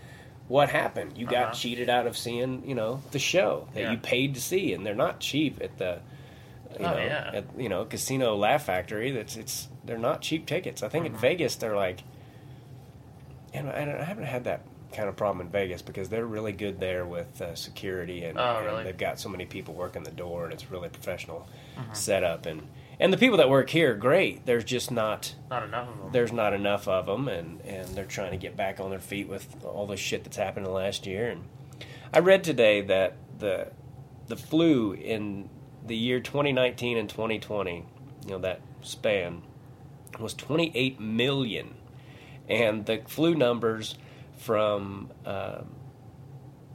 what 0.47 0.69
happened. 0.69 1.17
You 1.17 1.25
got 1.25 1.43
Uh-huh. 1.45 1.53
cheated 1.53 1.89
out 1.89 2.05
of 2.05 2.15
seeing, 2.15 2.61
you 2.67 2.75
know, 2.75 3.01
the 3.11 3.17
show 3.19 3.67
that 3.73 3.81
Yeah. 3.81 3.91
you 3.91 3.97
paid 3.97 4.35
to 4.35 4.41
see, 4.41 4.73
and 4.73 4.85
they're 4.85 4.93
not 4.93 5.19
cheap 5.19 5.59
at 5.59 5.75
the, 5.79 5.99
you 6.79 6.85
Oh, 6.85 6.91
know, 6.91 7.05
yeah. 7.07 7.31
at, 7.33 7.45
you 7.57 7.67
know, 7.69 7.83
Casino 7.85 8.35
Laugh 8.35 8.65
Factory. 8.65 9.09
That's 9.09 9.35
it's 9.37 9.69
they're 9.85 9.97
not 9.97 10.21
cheap 10.21 10.45
tickets. 10.45 10.83
I 10.83 10.87
think 10.89 11.05
Mm-hmm. 11.07 11.15
in 11.15 11.21
Vegas 11.21 11.55
they're 11.55 11.75
like, 11.75 12.03
and 13.55 13.67
I, 13.67 14.01
I 14.01 14.03
haven't 14.03 14.25
had 14.25 14.43
that 14.43 14.61
kind 14.93 15.07
of 15.09 15.15
problem 15.15 15.45
in 15.45 15.51
Vegas 15.51 15.81
because 15.81 16.09
they're 16.09 16.25
really 16.25 16.51
good 16.51 16.79
there 16.79 17.05
with 17.05 17.41
uh, 17.41 17.53
security 17.55 18.23
and, 18.23 18.39
Oh, 18.39 18.65
and 18.77 18.85
they've 18.85 18.97
got 18.97 19.19
so 19.19 19.29
many 19.29 19.45
people 19.45 19.73
working 19.73 20.03
the 20.03 20.11
door 20.11 20.45
and 20.45 20.53
it's 20.53 20.69
really 20.71 20.89
professional 20.89 21.47
Mm-hmm. 21.77 21.93
setup 21.93 22.45
and 22.45 22.67
and 22.99 23.13
the 23.13 23.17
people 23.17 23.37
that 23.37 23.49
work 23.49 23.69
here 23.69 23.93
are 23.93 23.95
great. 23.95 24.45
There's 24.45 24.65
just 24.65 24.91
not 24.91 25.33
not 25.49 25.63
enough 25.63 25.87
of 25.87 25.97
them. 25.99 26.11
there's 26.11 26.33
not 26.33 26.53
enough 26.53 26.87
of 26.89 27.05
them 27.05 27.27
and 27.29 27.61
and 27.61 27.87
they're 27.95 28.03
trying 28.05 28.31
to 28.31 28.37
get 28.37 28.57
back 28.57 28.79
on 28.81 28.89
their 28.89 28.99
feet 28.99 29.29
with 29.29 29.63
all 29.63 29.87
the 29.87 29.95
shit 29.95 30.25
that's 30.25 30.35
happened 30.35 30.65
in 30.65 30.71
the 30.71 30.75
last 30.77 31.05
year 31.07 31.29
and 31.29 31.43
I 32.13 32.19
read 32.19 32.43
today 32.43 32.81
that 32.81 33.15
the 33.37 33.71
the 34.27 34.35
flu 34.35 34.91
in 34.93 35.49
the 35.85 35.95
year 35.95 36.19
2019 36.19 36.97
and 36.97 37.09
2020, 37.09 37.85
you 38.25 38.29
know 38.29 38.39
that 38.39 38.59
span 38.81 39.43
was 40.19 40.33
28 40.33 40.99
million 40.99 41.75
and 42.49 42.85
the 42.87 43.01
flu 43.07 43.35
numbers 43.35 43.95
from 44.39 45.11
uh, 45.25 45.61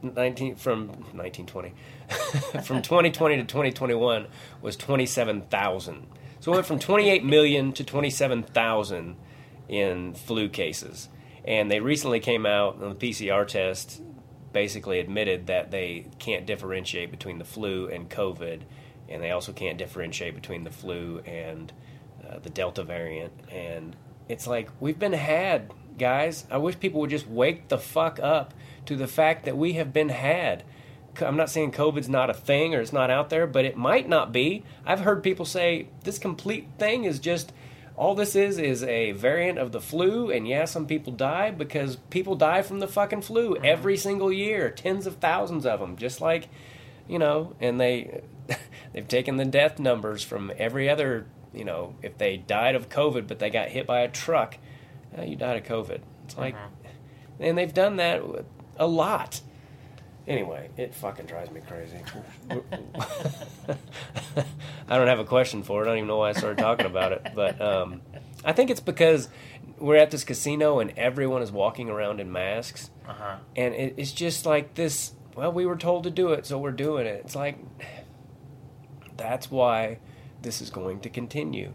19 0.01 0.55
from 0.55 0.87
1920 0.87 1.73
from 2.63 2.81
2020 2.81 3.37
to 3.37 3.43
2021 3.43 4.27
was 4.61 4.77
27,000. 4.77 6.07
So 6.39 6.51
it 6.51 6.55
went 6.55 6.67
from 6.67 6.79
28 6.79 7.23
million 7.23 7.73
to 7.73 7.83
27,000 7.83 9.15
in 9.67 10.13
flu 10.13 10.47
cases. 10.47 11.09
And 11.43 11.71
they 11.71 11.79
recently 11.79 12.19
came 12.19 12.45
out 12.45 12.81
on 12.81 12.89
the 12.89 12.95
PCR 12.95 13.47
test 13.47 14.01
basically 14.53 14.99
admitted 14.99 15.47
that 15.47 15.71
they 15.71 16.07
can't 16.19 16.45
differentiate 16.45 17.11
between 17.11 17.39
the 17.39 17.45
flu 17.45 17.87
and 17.87 18.09
COVID 18.09 18.61
and 19.09 19.21
they 19.21 19.31
also 19.31 19.51
can't 19.51 19.77
differentiate 19.77 20.33
between 20.35 20.63
the 20.63 20.71
flu 20.71 21.19
and 21.25 21.71
uh, 22.27 22.39
the 22.39 22.49
Delta 22.49 22.83
variant. 22.83 23.33
And 23.51 23.95
it's 24.27 24.47
like 24.47 24.69
we've 24.79 24.97
been 24.97 25.13
had, 25.13 25.71
guys. 25.97 26.45
I 26.49 26.57
wish 26.57 26.79
people 26.79 27.01
would 27.01 27.09
just 27.09 27.27
wake 27.27 27.67
the 27.67 27.77
fuck 27.77 28.19
up 28.19 28.53
to 28.85 28.95
the 28.95 29.07
fact 29.07 29.45
that 29.45 29.57
we 29.57 29.73
have 29.73 29.93
been 29.93 30.09
had. 30.09 30.63
I'm 31.21 31.37
not 31.37 31.49
saying 31.49 31.71
COVID's 31.71 32.09
not 32.09 32.29
a 32.29 32.33
thing 32.33 32.75
or 32.75 32.81
it's 32.81 32.91
not 32.91 33.09
out 33.09 33.29
there, 33.29 33.47
but 33.47 33.65
it 33.65 33.77
might 33.77 34.09
not 34.09 34.31
be. 34.31 34.63
I've 34.85 34.99
heard 34.99 35.23
people 35.23 35.45
say 35.45 35.87
this 36.03 36.19
complete 36.19 36.67
thing 36.77 37.05
is 37.05 37.19
just 37.19 37.53
all 37.97 38.15
this 38.15 38.35
is 38.35 38.57
is 38.57 38.83
a 38.83 39.11
variant 39.11 39.57
of 39.57 39.71
the 39.71 39.79
flu, 39.79 40.29
and 40.29 40.47
yeah, 40.47 40.65
some 40.65 40.85
people 40.85 41.13
die 41.13 41.51
because 41.51 41.95
people 42.09 42.35
die 42.35 42.61
from 42.61 42.79
the 42.79 42.87
fucking 42.87 43.21
flu 43.21 43.55
mm-hmm. 43.55 43.65
every 43.65 43.95
single 43.95 44.31
year, 44.31 44.69
tens 44.69 45.07
of 45.07 45.15
thousands 45.17 45.65
of 45.65 45.79
them, 45.79 45.95
just 45.95 46.19
like 46.19 46.49
you 47.07 47.19
know, 47.19 47.55
and 47.59 47.79
they 47.79 48.21
they've 48.93 49.07
taken 49.07 49.37
the 49.37 49.45
death 49.45 49.79
numbers 49.79 50.23
from 50.23 50.51
every 50.57 50.89
other, 50.89 51.25
you 51.53 51.63
know, 51.63 51.95
if 52.01 52.17
they 52.17 52.37
died 52.37 52.75
of 52.75 52.89
COVID 52.89 53.27
but 53.27 53.39
they 53.39 53.49
got 53.49 53.69
hit 53.69 53.87
by 53.87 54.01
a 54.01 54.09
truck, 54.09 54.57
uh, 55.17 55.21
you 55.23 55.35
died 55.35 55.57
of 55.57 55.63
COVID. 55.63 56.01
It's 56.25 56.37
like, 56.37 56.55
and 57.39 57.57
they've 57.57 57.73
done 57.73 57.97
that 57.97 58.21
a 58.77 58.87
lot. 58.87 59.41
Anyway, 60.27 60.69
it 60.75 60.95
fucking 60.95 61.25
drives 61.27 61.51
me 61.51 61.61
crazy. 61.67 61.97
I 64.87 64.97
don't 64.97 65.07
have 65.07 65.19
a 65.19 65.25
question 65.25 65.63
for 65.63 65.81
it. 65.81 65.85
I 65.85 65.89
don't 65.89 65.97
even 65.97 66.07
know 66.07 66.17
why 66.17 66.29
I 66.29 66.33
started 66.33 66.57
talking 66.57 66.85
about 66.85 67.11
it, 67.11 67.27
but 67.35 67.61
um, 67.61 68.01
I 68.43 68.51
think 68.53 68.69
it's 68.69 68.79
because 68.79 69.29
we're 69.77 69.97
at 69.97 70.11
this 70.11 70.23
casino 70.23 70.79
and 70.79 70.91
everyone 70.97 71.41
is 71.41 71.51
walking 71.51 71.89
around 71.89 72.19
in 72.19 72.31
masks 72.31 72.89
Uh 73.07 73.13
huh. 73.13 73.35
and 73.55 73.73
it, 73.75 73.93
it's 73.97 74.11
just 74.13 74.45
like 74.45 74.73
this 74.75 75.11
well 75.35 75.51
we 75.51 75.65
were 75.65 75.75
told 75.75 76.05
to 76.05 76.09
do 76.09 76.29
it 76.31 76.45
so 76.45 76.57
we're 76.57 76.71
doing 76.71 77.05
it 77.05 77.21
it's 77.25 77.35
like 77.35 77.57
that's 79.17 79.51
why 79.51 79.99
this 80.41 80.61
is 80.61 80.69
going 80.69 81.01
to 81.01 81.09
continue 81.09 81.73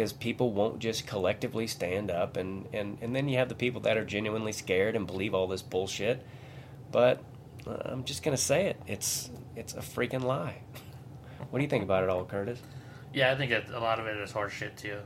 because 0.00 0.14
people 0.14 0.50
won't 0.50 0.78
just 0.78 1.06
collectively 1.06 1.66
stand 1.66 2.10
up 2.10 2.38
and, 2.38 2.66
and, 2.72 2.96
and 3.02 3.14
then 3.14 3.28
you 3.28 3.36
have 3.36 3.50
the 3.50 3.54
people 3.54 3.82
that 3.82 3.98
are 3.98 4.04
genuinely 4.04 4.50
scared 4.50 4.96
and 4.96 5.06
believe 5.06 5.34
all 5.34 5.46
this 5.46 5.60
bullshit 5.60 6.26
but 6.90 7.22
uh, 7.66 7.76
i'm 7.84 8.02
just 8.02 8.22
going 8.22 8.34
to 8.34 8.42
say 8.42 8.64
it 8.64 8.80
it's 8.86 9.28
it's 9.56 9.74
a 9.74 9.80
freaking 9.80 10.22
lie 10.24 10.56
what 11.50 11.58
do 11.58 11.62
you 11.62 11.68
think 11.68 11.84
about 11.84 12.02
it 12.02 12.08
all 12.08 12.24
curtis 12.24 12.62
Yeah, 13.12 13.30
I 13.30 13.36
think 13.36 13.52
a 13.52 13.78
lot 13.78 14.00
of 14.00 14.06
it 14.06 14.16
is 14.16 14.32
horseshit 14.32 14.74
too. 14.76 15.00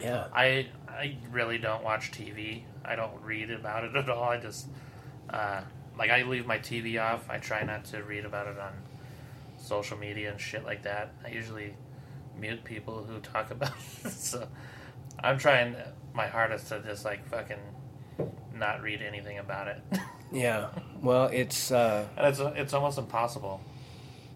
yeah 0.00 0.26
I 0.34 0.66
I 0.88 1.16
really 1.30 1.58
don't 1.58 1.84
watch 1.84 2.10
TV. 2.10 2.62
I 2.84 2.96
don't 2.96 3.22
read 3.22 3.52
about 3.52 3.84
it 3.84 3.94
at 3.94 4.08
all. 4.10 4.24
I 4.24 4.38
just 4.38 4.66
Uh, 5.30 5.60
like 5.96 6.10
I 6.10 6.22
leave 6.24 6.44
my 6.44 6.58
TV 6.58 7.00
off. 7.00 7.30
I 7.30 7.38
try 7.38 7.62
not 7.62 7.84
to 7.92 8.02
read 8.02 8.24
about 8.24 8.48
it 8.48 8.58
on 8.58 8.72
social 9.58 9.96
media 9.96 10.32
and 10.32 10.40
shit 10.40 10.64
like 10.64 10.82
that. 10.82 11.12
I 11.24 11.28
usually 11.28 11.74
mute 12.38 12.64
people 12.64 13.04
who 13.04 13.20
talk 13.20 13.50
about 13.56 13.72
it. 14.04 14.10
So 14.12 14.46
I'm 15.22 15.38
trying 15.38 15.76
my 16.14 16.26
hardest 16.26 16.68
to 16.68 16.80
just 16.80 17.04
like 17.04 17.26
fucking 17.28 17.58
not 18.54 18.82
read 18.82 19.02
anything 19.02 19.38
about 19.38 19.68
it. 19.68 19.82
Yeah. 20.30 20.68
Well, 21.00 21.30
it's 21.32 21.70
uh, 21.72 22.06
and 22.14 22.26
it's 22.26 22.38
it's 22.38 22.74
almost 22.74 22.98
impossible. 22.98 23.62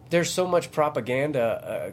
there's 0.09 0.31
so 0.31 0.47
much 0.47 0.73
propaganda 0.73 1.93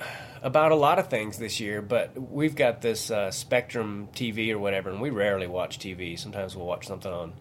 uh, 0.00 0.04
about 0.42 0.72
a 0.72 0.74
lot 0.74 0.98
of 0.98 1.06
things 1.06 1.38
this 1.38 1.60
year, 1.60 1.80
but 1.80 2.10
we've 2.20 2.56
got 2.56 2.80
this 2.82 3.08
uh, 3.08 3.30
Spectrum 3.30 4.08
TV 4.16 4.50
or 4.50 4.58
whatever, 4.58 4.90
and 4.90 5.00
we 5.00 5.10
rarely 5.10 5.46
watch 5.46 5.78
TV. 5.78 6.18
Sometimes 6.18 6.56
we'll 6.56 6.66
watch 6.66 6.88
something 6.88 7.12
on 7.12 7.34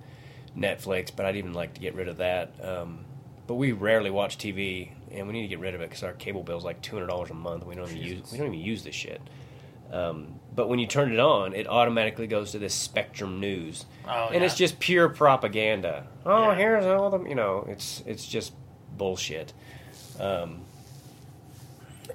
Netflix, 0.56 1.10
but 1.16 1.26
I'd 1.26 1.38
even 1.38 1.54
like 1.54 1.74
to 1.74 1.82
get 1.82 1.96
rid 1.96 2.08
of 2.08 2.18
that. 2.18 2.52
Um, 2.64 3.00
but 3.50 3.56
we 3.56 3.72
rarely 3.72 4.12
watch 4.12 4.38
TV, 4.38 4.90
and 5.12 5.26
we 5.26 5.34
need 5.34 5.42
to 5.42 5.48
get 5.48 5.58
rid 5.58 5.74
of 5.74 5.82
it 5.82 5.90
because 5.90 6.04
our 6.04 6.14
cable 6.14 6.44
bill 6.44 6.60
is 6.60 6.64
like 6.64 6.80
two 6.84 6.96
hundred 6.96 7.08
dollars 7.08 7.32
a 7.32 7.34
month. 7.34 7.66
We 7.66 7.74
don't 7.74 7.90
even 7.90 7.98
use 8.04 8.32
we 8.32 8.38
don't 8.38 8.46
even 8.54 8.60
use 8.60 8.84
this 8.84 8.94
shit. 8.94 9.20
Um, 9.92 10.40
but 10.56 10.70
when 10.70 10.78
you 10.78 10.86
turn 10.86 11.12
it 11.12 11.20
on, 11.20 11.56
it 11.56 11.66
automatically 11.68 12.28
goes 12.28 12.52
to 12.52 12.60
this 12.60 12.76
Spectrum 12.76 13.40
News, 13.40 13.88
Oh, 14.08 14.30
and 14.32 14.44
it's 14.44 14.54
just 14.54 14.80
pure 14.80 15.10
propaganda. 15.10 16.06
Oh, 16.28 16.50
Yeah. 16.52 16.56
here's 16.56 16.86
all 16.86 17.10
the 17.10 17.28
you 17.28 17.34
know, 17.34 17.66
it's 17.68 18.04
it's 18.06 18.28
just 18.28 18.54
bullshit. 18.96 19.52
Um, 20.20 20.60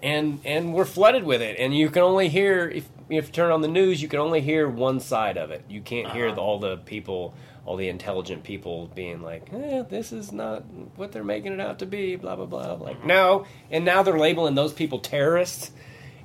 and 0.04 0.38
and 0.44 0.72
we're 0.72 0.84
flooded 0.84 1.24
with 1.24 1.42
it, 1.42 1.58
and 1.58 1.76
you 1.76 1.90
can 1.90 2.02
only 2.02 2.28
hear 2.28 2.68
if 2.68 2.88
if 3.08 3.26
you 3.26 3.32
turn 3.32 3.50
on 3.50 3.60
the 3.60 3.68
news, 3.68 4.00
you 4.00 4.06
can 4.08 4.20
only 4.20 4.40
hear 4.40 4.68
one 4.68 5.00
side 5.00 5.36
of 5.36 5.50
it. 5.50 5.64
You 5.68 5.80
can't 5.80 6.12
hear 6.12 6.26
Uh-huh. 6.26 6.34
the, 6.36 6.40
all 6.40 6.58
the 6.60 6.76
people, 6.78 7.34
all 7.66 7.76
the 7.76 7.88
intelligent 7.88 8.44
people 8.44 8.90
being 8.94 9.22
like, 9.22 9.52
eh, 9.52 9.82
"This 9.82 10.12
is 10.12 10.32
not 10.32 10.64
what 10.96 11.12
they're 11.12 11.24
making 11.24 11.52
it 11.52 11.60
out 11.60 11.78
to 11.80 11.86
be." 11.86 12.16
Blah 12.16 12.36
blah 12.36 12.46
blah. 12.46 12.72
Like 12.74 13.04
no, 13.04 13.46
and 13.70 13.84
now 13.84 14.02
they're 14.02 14.18
labeling 14.18 14.54
those 14.54 14.72
people 14.72 14.98
terrorists. 14.98 15.70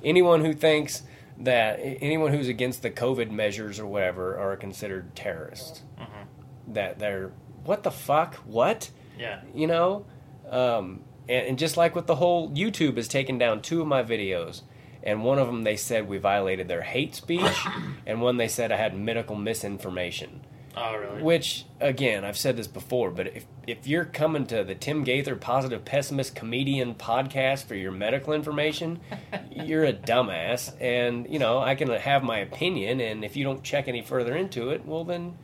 Anyone 0.02 0.44
who 0.44 0.52
thinks 0.52 1.02
that 1.38 1.78
anyone 1.82 2.32
who's 2.32 2.48
against 2.48 2.82
the 2.82 2.90
COVID 2.90 3.30
measures 3.30 3.78
or 3.78 3.86
whatever 3.86 4.38
are 4.38 4.56
considered 4.56 5.14
terrorists. 5.16 5.82
Mm-hmm. 5.98 6.72
That 6.74 6.98
they're 6.98 7.32
what 7.64 7.82
the 7.82 7.90
fuck? 7.90 8.34
What? 8.36 8.90
Yeah. 9.18 9.40
you 9.54 9.66
know 9.66 10.06
um, 10.50 11.02
and, 11.28 11.48
and 11.48 11.58
just 11.58 11.76
like 11.76 11.94
with 11.94 12.06
the 12.06 12.14
whole 12.14 12.50
youtube 12.52 12.96
has 12.96 13.06
taken 13.06 13.36
down 13.36 13.60
two 13.60 13.82
of 13.82 13.86
my 13.86 14.02
videos 14.02 14.62
and 15.02 15.22
one 15.22 15.38
of 15.38 15.46
them 15.46 15.62
they 15.62 15.76
said 15.76 16.08
we 16.08 16.16
violated 16.16 16.68
their 16.68 16.80
hate 16.80 17.14
speech 17.14 17.66
and 18.06 18.22
one 18.22 18.38
they 18.38 18.48
said 18.48 18.72
i 18.72 18.76
had 18.76 18.96
medical 18.96 19.36
misinformation 19.36 20.40
Oh 20.76 20.94
really? 20.96 21.22
which 21.22 21.64
again 21.80 22.24
i've 22.24 22.36
said 22.36 22.56
this 22.56 22.68
before 22.68 23.10
but 23.10 23.26
if, 23.28 23.44
if 23.66 23.86
you're 23.88 24.04
coming 24.04 24.46
to 24.46 24.62
the 24.62 24.74
tim 24.74 25.02
gaither 25.02 25.34
positive 25.34 25.84
pessimist 25.84 26.34
comedian 26.36 26.94
podcast 26.94 27.64
for 27.64 27.74
your 27.74 27.90
medical 27.90 28.32
information 28.32 29.00
you're 29.50 29.84
a 29.84 29.92
dumbass 29.92 30.72
and 30.80 31.28
you 31.28 31.38
know 31.40 31.58
i 31.58 31.74
can 31.74 31.88
have 31.90 32.22
my 32.22 32.38
opinion 32.38 33.00
and 33.00 33.24
if 33.24 33.36
you 33.36 33.42
don't 33.42 33.64
check 33.64 33.88
any 33.88 34.00
further 34.00 34.36
into 34.36 34.70
it 34.70 34.86
well 34.86 35.04
then 35.04 35.36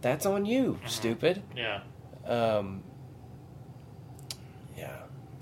that's 0.00 0.26
on 0.26 0.44
you 0.46 0.78
stupid 0.86 1.42
yeah. 1.56 1.82
um, 2.26 2.82
yeah, 4.76 4.96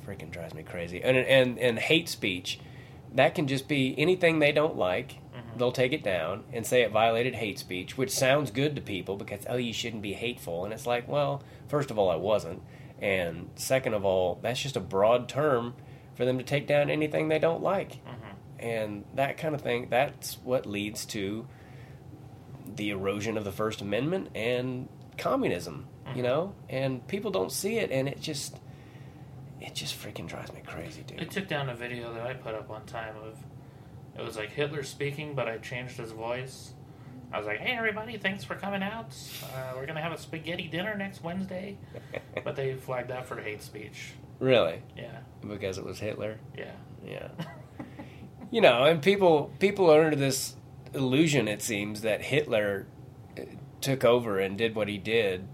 freaking 0.06 0.30
drives 0.30 0.54
me 0.54 0.62
crazy. 0.62 1.02
And 1.02 1.16
and 1.16 1.58
and 1.58 1.78
hate 1.78 2.08
speech, 2.08 2.58
that 3.14 3.34
can 3.34 3.46
just 3.46 3.68
be 3.68 3.94
anything 3.98 4.38
they 4.38 4.52
don't 4.52 4.76
like. 4.76 5.16
They'll 5.58 5.72
take 5.72 5.92
it 5.92 6.02
down 6.02 6.44
and 6.52 6.66
say 6.66 6.82
it 6.82 6.90
violated 6.90 7.34
hate 7.34 7.58
speech, 7.58 7.98
which 7.98 8.10
sounds 8.10 8.50
good 8.50 8.76
to 8.76 8.82
people 8.82 9.16
because 9.16 9.44
oh, 9.48 9.56
you 9.56 9.72
shouldn't 9.72 10.02
be 10.02 10.12
hateful. 10.14 10.64
And 10.64 10.72
it's 10.72 10.86
like, 10.86 11.08
well, 11.08 11.42
first 11.68 11.90
of 11.90 11.98
all, 11.98 12.10
I 12.10 12.16
wasn't, 12.16 12.62
and 13.00 13.50
second 13.54 13.94
of 13.94 14.04
all, 14.04 14.38
that's 14.42 14.60
just 14.60 14.76
a 14.76 14.80
broad 14.80 15.28
term 15.28 15.74
for 16.14 16.24
them 16.24 16.38
to 16.38 16.44
take 16.44 16.66
down 16.66 16.90
anything 16.90 17.28
they 17.28 17.38
don't 17.38 17.62
like, 17.62 17.92
mm-hmm. 17.92 18.58
and 18.58 19.04
that 19.14 19.38
kind 19.38 19.54
of 19.54 19.60
thing. 19.60 19.88
That's 19.88 20.38
what 20.42 20.66
leads 20.66 21.04
to 21.06 21.46
the 22.76 22.90
erosion 22.90 23.36
of 23.36 23.44
the 23.44 23.52
First 23.52 23.80
Amendment 23.80 24.30
and 24.34 24.88
communism, 25.16 25.86
you 26.06 26.14
mm-hmm. 26.14 26.22
know? 26.22 26.54
And 26.68 27.06
people 27.06 27.30
don't 27.30 27.52
see 27.52 27.78
it, 27.78 27.90
and 27.90 28.08
it 28.08 28.20
just, 28.20 28.58
it 29.60 29.74
just 29.74 30.00
freaking 30.00 30.26
drives 30.26 30.52
me 30.52 30.62
crazy, 30.66 31.02
dude 31.02 31.18
They 31.18 31.24
dude. 31.24 31.30
took 31.30 31.48
down 31.48 31.68
a 31.68 31.74
video 31.74 32.12
that 32.14 32.26
I 32.26 32.34
put 32.34 32.54
up 32.54 32.68
one 32.68 32.84
time 32.86 33.14
of 33.22 33.36
it 34.18 34.24
was 34.24 34.36
like 34.36 34.50
Hitler 34.50 34.82
speaking, 34.82 35.34
but 35.34 35.48
I 35.48 35.58
changed 35.58 35.96
his 35.96 36.12
voice. 36.12 36.72
I 37.32 37.38
was 37.38 37.46
like, 37.46 37.58
"Hey, 37.58 37.76
everybody, 37.76 38.16
thanks 38.16 38.42
for 38.44 38.54
coming 38.54 38.82
out. 38.82 39.14
Uh, 39.54 39.72
we're 39.76 39.86
gonna 39.86 40.00
have 40.02 40.12
a 40.12 40.18
spaghetti 40.18 40.66
dinner 40.68 40.96
next 40.96 41.22
Wednesday." 41.22 41.76
but 42.44 42.56
they 42.56 42.74
flagged 42.74 43.10
that 43.10 43.26
for 43.26 43.40
hate 43.40 43.62
speech. 43.62 44.12
Really? 44.40 44.82
Yeah, 44.96 45.18
Because 45.46 45.78
it 45.78 45.84
was 45.84 45.98
Hitler? 45.98 46.38
yeah, 46.56 46.70
Yeah. 47.04 47.28
you 48.50 48.60
know, 48.60 48.84
and 48.84 49.02
people 49.02 49.50
people 49.58 49.90
are 49.92 50.04
under 50.04 50.16
this 50.16 50.54
illusion, 50.94 51.48
it 51.48 51.60
seems, 51.60 52.00
that 52.02 52.22
Hitler 52.22 52.86
uh, 53.38 53.42
took 53.80 54.04
over 54.04 54.38
and 54.38 54.56
did 54.56 54.74
what 54.74 54.88
he 54.88 54.96
did 54.96 55.46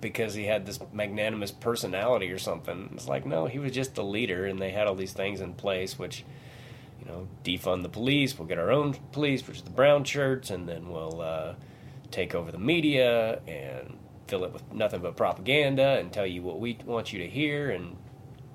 because 0.00 0.34
he 0.34 0.44
had 0.44 0.66
this 0.66 0.78
magnanimous 0.92 1.50
personality 1.50 2.30
or 2.30 2.38
something. 2.38 2.90
It's 2.94 3.08
like, 3.08 3.26
no, 3.26 3.46
he 3.46 3.58
was 3.58 3.72
just 3.72 3.94
the 3.94 4.04
leader, 4.04 4.44
and 4.46 4.60
they 4.60 4.70
had 4.70 4.86
all 4.86 4.94
these 4.94 5.12
things 5.14 5.40
in 5.40 5.54
place, 5.54 5.98
which, 5.98 6.24
you 7.06 7.12
know, 7.12 7.28
defund 7.44 7.82
the 7.82 7.88
police. 7.88 8.38
We'll 8.38 8.48
get 8.48 8.58
our 8.58 8.70
own 8.70 8.94
police, 9.12 9.46
which 9.46 9.58
is 9.58 9.62
the 9.62 9.70
brown 9.70 10.04
shirts, 10.04 10.50
and 10.50 10.68
then 10.68 10.88
we'll 10.88 11.20
uh, 11.20 11.54
take 12.10 12.34
over 12.34 12.50
the 12.50 12.58
media 12.58 13.40
and 13.46 13.96
fill 14.26 14.44
it 14.44 14.52
with 14.52 14.72
nothing 14.72 15.00
but 15.00 15.16
propaganda 15.16 15.98
and 15.98 16.12
tell 16.12 16.26
you 16.26 16.42
what 16.42 16.58
we 16.58 16.78
want 16.84 17.12
you 17.12 17.20
to 17.20 17.28
hear. 17.28 17.70
And 17.70 17.96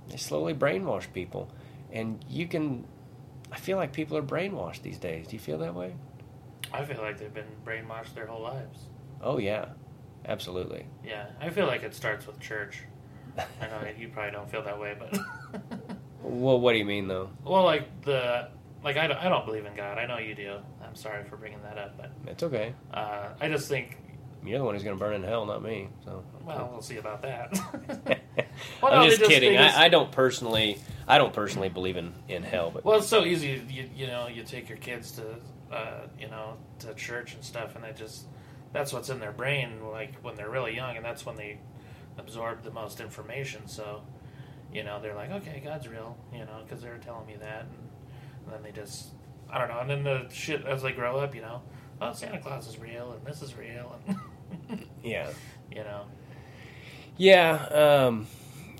they 0.09 0.17
slowly 0.17 0.53
brainwash 0.53 1.11
people. 1.13 1.49
And 1.91 2.23
you 2.29 2.47
can, 2.47 2.85
I 3.51 3.57
feel 3.57 3.77
like 3.77 3.93
people 3.93 4.17
are 4.17 4.23
brainwashed 4.23 4.81
these 4.81 4.97
days. 4.97 5.27
Do 5.27 5.35
you 5.35 5.39
feel 5.39 5.57
that 5.59 5.73
way? 5.73 5.95
I 6.73 6.83
feel 6.85 7.01
like 7.01 7.17
they've 7.17 7.33
been 7.33 7.45
brainwashed 7.65 8.13
their 8.15 8.27
whole 8.27 8.41
lives. 8.41 8.79
Oh, 9.21 9.37
yeah, 9.37 9.65
absolutely. 10.25 10.87
Yeah, 11.05 11.27
I 11.39 11.49
feel 11.49 11.67
like 11.67 11.83
it 11.83 11.93
starts 11.93 12.27
with 12.27 12.39
church. 12.39 12.83
I 13.37 13.67
know 13.67 13.87
you 13.97 14.09
probably 14.09 14.31
don't 14.31 14.49
feel 14.49 14.63
that 14.63 14.79
way, 14.79 14.95
but 14.97 15.17
Well, 16.21 16.59
what 16.59 16.73
do 16.73 16.77
you 16.79 16.85
mean, 16.85 17.07
though? 17.07 17.29
well, 17.43 17.63
like 17.63 18.03
the 18.03 18.49
like 18.83 18.97
I 18.97 19.07
don't, 19.07 19.17
I 19.17 19.29
don't 19.29 19.45
believe 19.45 19.65
in 19.65 19.75
God. 19.75 19.97
I 19.97 20.05
know 20.05 20.17
you 20.17 20.35
do. 20.35 20.57
I'm 20.83 20.95
sorry 20.95 21.23
for 21.23 21.37
bringing 21.37 21.61
that 21.63 21.77
up, 21.77 21.97
but 21.97 22.11
It's 22.27 22.43
okay. 22.43 22.73
uh, 22.93 23.29
I 23.39 23.47
just 23.47 23.67
think 23.69 23.97
You're 24.43 24.57
the 24.59 24.65
one 24.65 24.73
who's 24.73 24.83
going 24.83 24.97
to 24.97 24.99
burn 24.99 25.13
in 25.13 25.23
hell, 25.23 25.45
not 25.45 25.61
me. 25.63 25.87
So. 26.03 26.23
well, 26.43 26.69
we'll 26.71 26.81
see 26.81 26.97
about 26.97 27.21
that. 27.21 27.57
Well, 28.81 28.93
I'm 28.93 28.99
no, 29.01 29.05
just 29.07 29.19
just- 29.19 29.29
kidding. 29.31 29.53
just- 29.53 29.77
I, 29.77 29.85
I 29.85 29.89
don't 29.89 30.11
personally, 30.11 30.77
I 31.07 31.17
don't 31.17 31.33
personally 31.33 31.69
believe 31.69 31.97
in, 31.97 32.13
in 32.29 32.43
hell, 32.43 32.71
but 32.71 32.83
Well, 32.85 32.97
it's 32.99 33.07
so 33.07 33.25
easy. 33.25 33.61
You, 33.69 33.89
you 33.95 34.07
know, 34.07 34.27
you 34.27 34.43
take 34.43 34.69
your 34.69 34.77
kids 34.77 35.11
to, 35.13 35.75
uh, 35.75 36.07
you 36.19 36.27
know, 36.27 36.57
to 36.79 36.93
church 36.93 37.33
and 37.33 37.43
stuff, 37.43 37.75
and 37.75 37.83
they 37.83 37.91
just 37.93 38.25
that's 38.73 38.93
what's 38.93 39.09
in 39.09 39.19
their 39.19 39.31
brain, 39.31 39.79
like 39.91 40.13
when 40.21 40.35
they're 40.35 40.49
really 40.49 40.75
young, 40.75 40.95
and 40.95 41.03
that's 41.05 41.25
when 41.25 41.35
they 41.35 41.59
absorb 42.17 42.63
the 42.63 42.71
most 42.71 42.99
information. 43.01 43.67
So, 43.67 44.01
you 44.73 44.83
know, 44.83 45.01
they're 45.01 45.15
like, 45.15 45.31
okay, 45.31 45.61
God's 45.63 45.87
real, 45.87 46.17
you 46.33 46.39
know, 46.39 46.61
because 46.63 46.81
they're 46.81 46.97
telling 46.97 47.27
me 47.27 47.35
that, 47.39 47.65
and, 47.65 47.89
and 48.45 48.53
then 48.53 48.63
they 48.63 48.71
just, 48.71 49.09
I 49.49 49.57
don't 49.57 49.67
know, 49.67 49.79
and 49.79 49.89
then 49.89 50.03
the 50.03 50.27
shit 50.33 50.65
as 50.65 50.81
they 50.81 50.91
grow 50.91 51.17
up, 51.17 51.35
you 51.35 51.41
know, 51.41 51.61
oh, 52.01 52.13
Santa 52.13 52.39
Claus 52.39 52.67
is 52.67 52.79
real, 52.79 53.13
and 53.13 53.25
this 53.25 53.41
is 53.41 53.55
real, 53.55 53.99
and 54.07 54.85
yeah. 55.03 55.29
you 55.69 55.83
know, 55.83 56.05
Yeah, 57.17 57.53
um, 58.07 58.27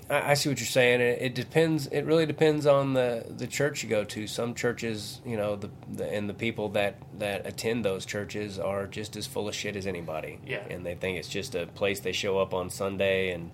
I, 0.08 0.32
I 0.32 0.34
see 0.34 0.48
what 0.48 0.58
you're 0.58 0.66
saying. 0.66 1.00
It, 1.00 1.22
it 1.22 1.34
depends. 1.34 1.86
It 1.88 2.02
really 2.02 2.26
depends 2.26 2.66
on 2.66 2.94
the, 2.94 3.24
the 3.28 3.46
church 3.46 3.82
you 3.82 3.88
go 3.88 4.04
to. 4.04 4.26
Some 4.26 4.54
churches, 4.54 5.20
you 5.24 5.36
know, 5.36 5.56
the, 5.56 5.70
the 5.90 6.10
and 6.10 6.28
the 6.28 6.34
people 6.34 6.70
that, 6.70 6.96
that 7.18 7.46
attend 7.46 7.84
those 7.84 8.04
churches 8.04 8.58
are 8.58 8.86
just 8.86 9.16
as 9.16 9.26
full 9.26 9.48
of 9.48 9.54
shit 9.54 9.76
as 9.76 9.86
anybody. 9.86 10.38
Yeah. 10.46 10.64
and 10.68 10.84
they 10.84 10.94
think 10.94 11.18
it's 11.18 11.28
just 11.28 11.54
a 11.54 11.66
place 11.66 12.00
they 12.00 12.12
show 12.12 12.38
up 12.38 12.54
on 12.54 12.70
Sunday 12.70 13.32
and 13.32 13.50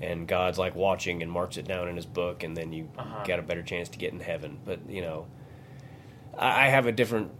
and 0.00 0.26
God's 0.26 0.58
like 0.58 0.74
watching 0.74 1.22
and 1.22 1.30
marks 1.30 1.56
it 1.56 1.66
down 1.66 1.88
in 1.88 1.96
His 1.96 2.06
book, 2.06 2.42
and 2.42 2.56
then 2.56 2.72
you 2.72 2.88
Uh-huh. 2.98 3.24
got 3.26 3.38
a 3.38 3.42
better 3.42 3.62
chance 3.62 3.88
to 3.90 3.98
get 3.98 4.12
in 4.12 4.20
heaven. 4.20 4.58
But 4.64 4.80
you 4.88 5.02
know, 5.02 5.26
I, 6.38 6.66
I 6.66 6.68
have 6.68 6.86
a 6.86 6.92
different 6.92 7.32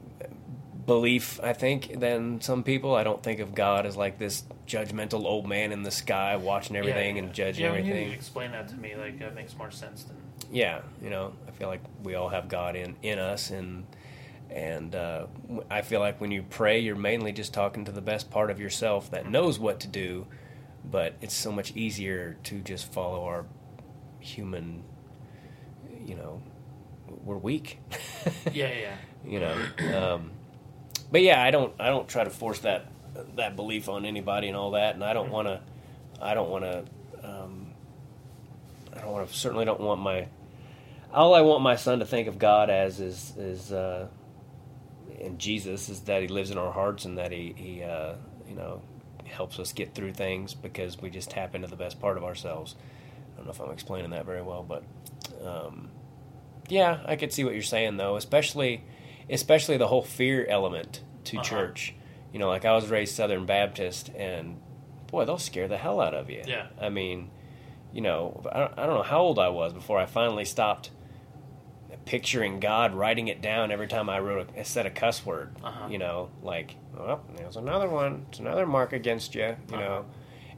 belief, 0.86 1.38
I 1.42 1.52
think, 1.52 2.00
than 2.00 2.40
some 2.40 2.62
people. 2.62 2.94
I 2.94 3.04
don't 3.04 3.22
think 3.22 3.40
of 3.40 3.54
God 3.54 3.86
as 3.86 3.96
like 3.96 4.18
this 4.18 4.44
judgmental 4.66 5.24
old 5.24 5.46
man 5.46 5.72
in 5.72 5.82
the 5.82 5.90
sky 5.90 6.36
watching 6.36 6.76
everything 6.76 7.16
yeah, 7.16 7.22
and 7.22 7.32
judging 7.32 7.64
yeah, 7.64 7.70
when 7.72 7.80
everything. 7.80 8.08
You 8.08 8.14
explain 8.14 8.52
that 8.52 8.68
to 8.68 8.76
me, 8.76 8.94
like 8.96 9.18
that 9.20 9.34
makes 9.34 9.56
more 9.56 9.70
sense 9.70 10.04
than 10.04 10.16
yeah, 10.52 10.80
you 11.02 11.10
know, 11.10 11.32
I 11.46 11.52
feel 11.52 11.68
like 11.68 11.80
we 12.02 12.14
all 12.14 12.28
have 12.28 12.48
God 12.48 12.74
in 12.76 12.96
in 13.02 13.18
us, 13.18 13.50
and 13.50 13.86
and 14.50 14.94
uh, 14.96 15.26
w- 15.42 15.64
I 15.70 15.82
feel 15.82 16.00
like 16.00 16.20
when 16.20 16.32
you 16.32 16.42
pray, 16.42 16.80
you're 16.80 16.96
mainly 16.96 17.30
just 17.30 17.54
talking 17.54 17.84
to 17.84 17.92
the 17.92 18.00
best 18.00 18.30
part 18.30 18.50
of 18.50 18.58
yourself 18.58 19.10
that 19.12 19.30
knows 19.30 19.58
what 19.60 19.78
to 19.80 19.86
do. 19.86 20.26
But 20.84 21.14
it's 21.20 21.34
so 21.34 21.52
much 21.52 21.74
easier 21.76 22.36
to 22.44 22.60
just 22.60 22.92
follow 22.92 23.24
our 23.24 23.46
human. 24.18 24.84
You 26.04 26.16
know, 26.16 26.42
we're 27.24 27.36
weak. 27.36 27.80
yeah, 28.52 28.72
yeah. 28.72 28.96
you 29.24 29.40
know. 29.40 29.56
Um, 29.96 30.32
but 31.12 31.22
yeah, 31.22 31.42
I 31.42 31.50
don't 31.50 31.74
I 31.78 31.88
don't 31.88 32.08
try 32.08 32.24
to 32.24 32.30
force 32.30 32.60
that 32.60 32.86
that 33.36 33.56
belief 33.56 33.88
on 33.88 34.04
anybody 34.04 34.48
and 34.48 34.56
all 34.56 34.72
that, 34.72 34.94
and 34.94 35.04
I 35.04 35.12
don't 35.12 35.30
want 35.30 35.48
to 35.48 35.60
I 36.20 36.34
don't 36.34 36.50
want 36.50 36.64
to. 36.64 36.84
Um, 37.22 37.72
I 38.94 39.00
don't 39.00 39.12
want 39.12 39.28
to. 39.28 39.34
Certainly 39.34 39.64
don't 39.64 39.80
want 39.80 40.00
my. 40.00 40.28
All 41.12 41.34
I 41.34 41.40
want 41.40 41.62
my 41.62 41.76
son 41.76 42.00
to 42.00 42.06
think 42.06 42.28
of 42.28 42.38
God 42.38 42.70
as 42.70 43.00
is 43.00 43.34
is 43.36 43.72
uh, 43.72 44.06
and 45.20 45.38
Jesus 45.38 45.88
is 45.88 46.00
that 46.02 46.22
He 46.22 46.28
lives 46.28 46.50
in 46.50 46.58
our 46.58 46.72
hearts 46.72 47.04
and 47.04 47.18
that 47.18 47.32
He 47.32 47.54
He 47.56 47.82
uh, 47.82 48.14
you 48.48 48.54
know 48.54 48.82
helps 49.30 49.58
us 49.58 49.72
get 49.72 49.94
through 49.94 50.12
things 50.12 50.54
because 50.54 51.00
we 51.00 51.10
just 51.10 51.30
tap 51.30 51.54
into 51.54 51.68
the 51.68 51.76
best 51.76 52.00
part 52.00 52.16
of 52.16 52.24
ourselves. 52.24 52.74
I 53.32 53.36
don't 53.36 53.46
know 53.46 53.52
if 53.52 53.60
I'm 53.60 53.70
explaining 53.72 54.10
that 54.10 54.26
very 54.26 54.42
well, 54.42 54.62
but 54.62 54.82
um, 55.44 55.90
yeah, 56.68 57.00
I 57.06 57.16
could 57.16 57.32
see 57.32 57.44
what 57.44 57.54
you're 57.54 57.62
saying 57.62 57.96
though, 57.96 58.16
especially 58.16 58.82
especially 59.28 59.76
the 59.76 59.86
whole 59.88 60.02
fear 60.02 60.44
element 60.46 61.02
to 61.24 61.36
Uh-huh. 61.36 61.44
church. 61.44 61.94
You 62.32 62.38
know, 62.38 62.48
like 62.48 62.64
I 62.64 62.72
was 62.74 62.88
raised 62.88 63.14
Southern 63.14 63.46
Baptist, 63.46 64.10
and 64.16 64.60
boy, 65.10 65.24
they'll 65.24 65.38
scare 65.38 65.66
the 65.68 65.76
hell 65.76 66.00
out 66.00 66.14
of 66.14 66.30
you. 66.30 66.42
Yeah. 66.46 66.66
I 66.80 66.88
mean, 66.88 67.30
you 67.92 68.00
know, 68.02 68.40
I 68.52 68.58
don't, 68.60 68.78
I 68.78 68.86
don't 68.86 68.94
know 68.96 69.02
how 69.02 69.20
old 69.20 69.38
I 69.38 69.48
was 69.48 69.72
before 69.72 69.98
I 69.98 70.06
finally 70.06 70.44
stopped 70.44 70.90
picturing 72.04 72.60
God 72.60 72.94
writing 72.94 73.28
it 73.28 73.40
down 73.40 73.70
every 73.70 73.86
time 73.86 74.08
I 74.08 74.18
wrote 74.20 74.48
a, 74.56 74.64
said 74.64 74.86
a 74.86 74.90
cuss 74.90 75.24
word. 75.24 75.54
Uh-huh. 75.62 75.88
You 75.88 75.98
know, 75.98 76.30
like, 76.42 76.76
well, 76.96 77.24
there's 77.36 77.56
another 77.56 77.88
one. 77.88 78.26
It's 78.28 78.38
another 78.38 78.66
mark 78.66 78.92
against 78.92 79.34
you. 79.34 79.56
You 79.70 79.76
know, 79.76 80.04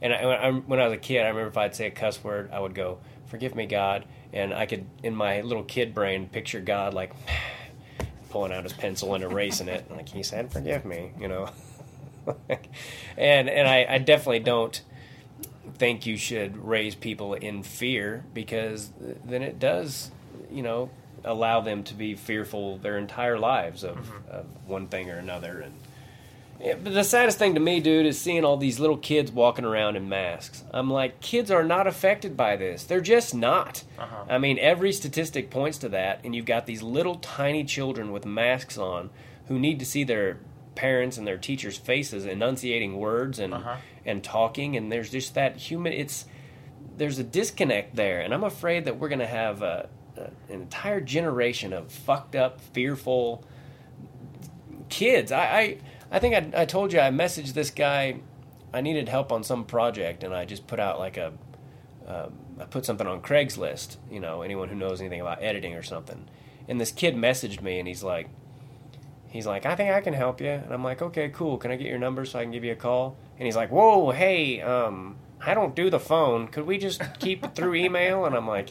and 0.01 0.13
I, 0.13 0.25
when, 0.25 0.39
I, 0.39 0.51
when 0.51 0.79
I 0.79 0.87
was 0.87 0.93
a 0.93 0.99
kid, 0.99 1.21
I 1.21 1.29
remember 1.29 1.49
if 1.49 1.57
I'd 1.57 1.75
say 1.75 1.87
a 1.87 1.91
cuss 1.91 2.23
word, 2.23 2.51
I 2.51 2.59
would 2.59 2.75
go, 2.75 2.99
"Forgive 3.27 3.55
me, 3.55 3.65
God," 3.65 4.05
and 4.31 4.53
I 4.53 4.65
could, 4.65 4.85
in 5.03 5.15
my 5.15 5.41
little 5.41 5.63
kid 5.63 5.93
brain, 5.93 6.27
picture 6.27 6.59
God 6.59 6.93
like 6.93 7.13
pulling 8.29 8.51
out 8.51 8.63
his 8.63 8.73
pencil 8.73 9.13
and 9.13 9.23
erasing 9.23 9.67
it, 9.67 9.89
like 9.91 10.09
he 10.09 10.23
said, 10.23 10.51
"Forgive 10.51 10.85
me," 10.85 11.11
you 11.19 11.27
know. 11.27 11.49
and 13.17 13.49
and 13.49 13.67
I, 13.67 13.85
I 13.89 13.97
definitely 13.97 14.39
don't 14.39 14.81
think 15.75 16.05
you 16.05 16.17
should 16.17 16.57
raise 16.57 16.95
people 16.95 17.33
in 17.33 17.63
fear 17.63 18.23
because 18.33 18.91
then 19.25 19.41
it 19.41 19.59
does, 19.59 20.11
you 20.51 20.61
know, 20.61 20.89
allow 21.23 21.61
them 21.61 21.83
to 21.83 21.93
be 21.93 22.15
fearful 22.15 22.77
their 22.77 22.97
entire 22.97 23.37
lives 23.39 23.83
of, 23.83 23.97
of 24.29 24.45
one 24.67 24.87
thing 24.87 25.09
or 25.09 25.17
another. 25.17 25.59
And 25.61 25.73
yeah, 26.61 26.75
but 26.81 26.93
the 26.93 27.03
saddest 27.03 27.37
thing 27.39 27.55
to 27.55 27.59
me, 27.59 27.79
dude, 27.79 28.05
is 28.05 28.19
seeing 28.19 28.45
all 28.45 28.57
these 28.57 28.79
little 28.79 28.97
kids 28.97 29.31
walking 29.31 29.65
around 29.65 29.95
in 29.95 30.07
masks. 30.07 30.63
I'm 30.71 30.89
like, 30.89 31.19
kids 31.19 31.51
are 31.51 31.63
not 31.63 31.87
affected 31.87 32.37
by 32.37 32.55
this. 32.55 32.83
They're 32.83 33.01
just 33.01 33.33
not. 33.35 33.83
Uh-huh. 33.99 34.25
I 34.29 34.37
mean, 34.37 34.57
every 34.59 34.91
statistic 34.93 35.49
points 35.49 35.77
to 35.79 35.89
that, 35.89 36.19
and 36.23 36.35
you've 36.35 36.45
got 36.45 36.65
these 36.65 36.81
little 36.83 37.15
tiny 37.15 37.63
children 37.65 38.11
with 38.11 38.25
masks 38.25 38.77
on 38.77 39.09
who 39.47 39.59
need 39.59 39.79
to 39.79 39.85
see 39.85 40.03
their 40.03 40.37
parents 40.75 41.17
and 41.17 41.27
their 41.27 41.37
teachers' 41.37 41.77
faces 41.77 42.25
enunciating 42.25 42.97
words 42.97 43.39
and 43.39 43.53
Uh-huh. 43.53 43.75
and 44.05 44.23
talking, 44.23 44.75
and 44.77 44.91
there's 44.91 45.09
just 45.11 45.33
that 45.35 45.57
human. 45.57 45.91
It's 45.93 46.25
there's 46.97 47.17
a 47.19 47.23
disconnect 47.23 47.95
there, 47.95 48.21
and 48.21 48.33
I'm 48.33 48.43
afraid 48.43 48.85
that 48.85 48.99
we're 48.99 49.09
going 49.09 49.19
to 49.19 49.27
have 49.27 49.61
a, 49.63 49.89
an 50.15 50.31
entire 50.49 51.01
generation 51.01 51.73
of 51.73 51.91
fucked 51.91 52.35
up, 52.35 52.61
fearful 52.61 53.43
kids. 54.89 55.31
I 55.31 55.43
I, 55.43 55.77
I 56.11 56.19
think 56.19 56.35
I, 56.35 56.61
I 56.61 56.65
told 56.65 56.93
you 56.93 56.99
I 56.99 57.09
messaged 57.09 57.53
this 57.53 57.69
guy. 57.69 58.19
I 58.73 58.81
needed 58.81 59.07
help 59.07 59.31
on 59.31 59.43
some 59.43 59.65
project, 59.65 60.23
and 60.23 60.33
I 60.33 60.45
just 60.45 60.65
put 60.67 60.79
out 60.79 60.99
like 60.99 61.17
a 61.17 61.33
um, 62.07 62.33
I 62.59 62.65
put 62.65 62.85
something 62.85 63.07
on 63.07 63.21
Craigslist. 63.21 63.97
You 64.11 64.19
know, 64.19 64.41
anyone 64.41 64.69
who 64.69 64.75
knows 64.75 64.99
anything 64.99 65.21
about 65.21 65.41
editing 65.41 65.75
or 65.75 65.83
something. 65.83 66.27
And 66.67 66.79
this 66.79 66.91
kid 66.91 67.15
messaged 67.15 67.61
me, 67.61 67.79
and 67.79 67.87
he's 67.87 68.03
like, 68.03 68.29
he's 69.27 69.45
like, 69.45 69.65
I 69.65 69.75
think 69.75 69.91
I 69.91 69.99
can 69.99 70.13
help 70.13 70.39
you. 70.39 70.49
And 70.49 70.71
I'm 70.71 70.83
like, 70.83 71.01
okay, 71.01 71.29
cool. 71.29 71.57
Can 71.57 71.71
I 71.71 71.75
get 71.75 71.87
your 71.87 71.99
number 71.99 72.23
so 72.23 72.39
I 72.39 72.43
can 72.43 72.51
give 72.51 72.63
you 72.63 72.71
a 72.71 72.75
call? 72.75 73.17
And 73.37 73.45
he's 73.45 73.55
like, 73.55 73.71
whoa, 73.71 74.11
hey, 74.11 74.61
um, 74.61 75.17
I 75.45 75.53
don't 75.53 75.75
do 75.75 75.89
the 75.89 75.99
phone. 75.99 76.47
Could 76.47 76.65
we 76.65 76.77
just 76.77 77.01
keep 77.19 77.43
it 77.43 77.55
through 77.55 77.75
email? 77.75 78.25
And 78.25 78.35
I'm 78.35 78.47
like, 78.47 78.69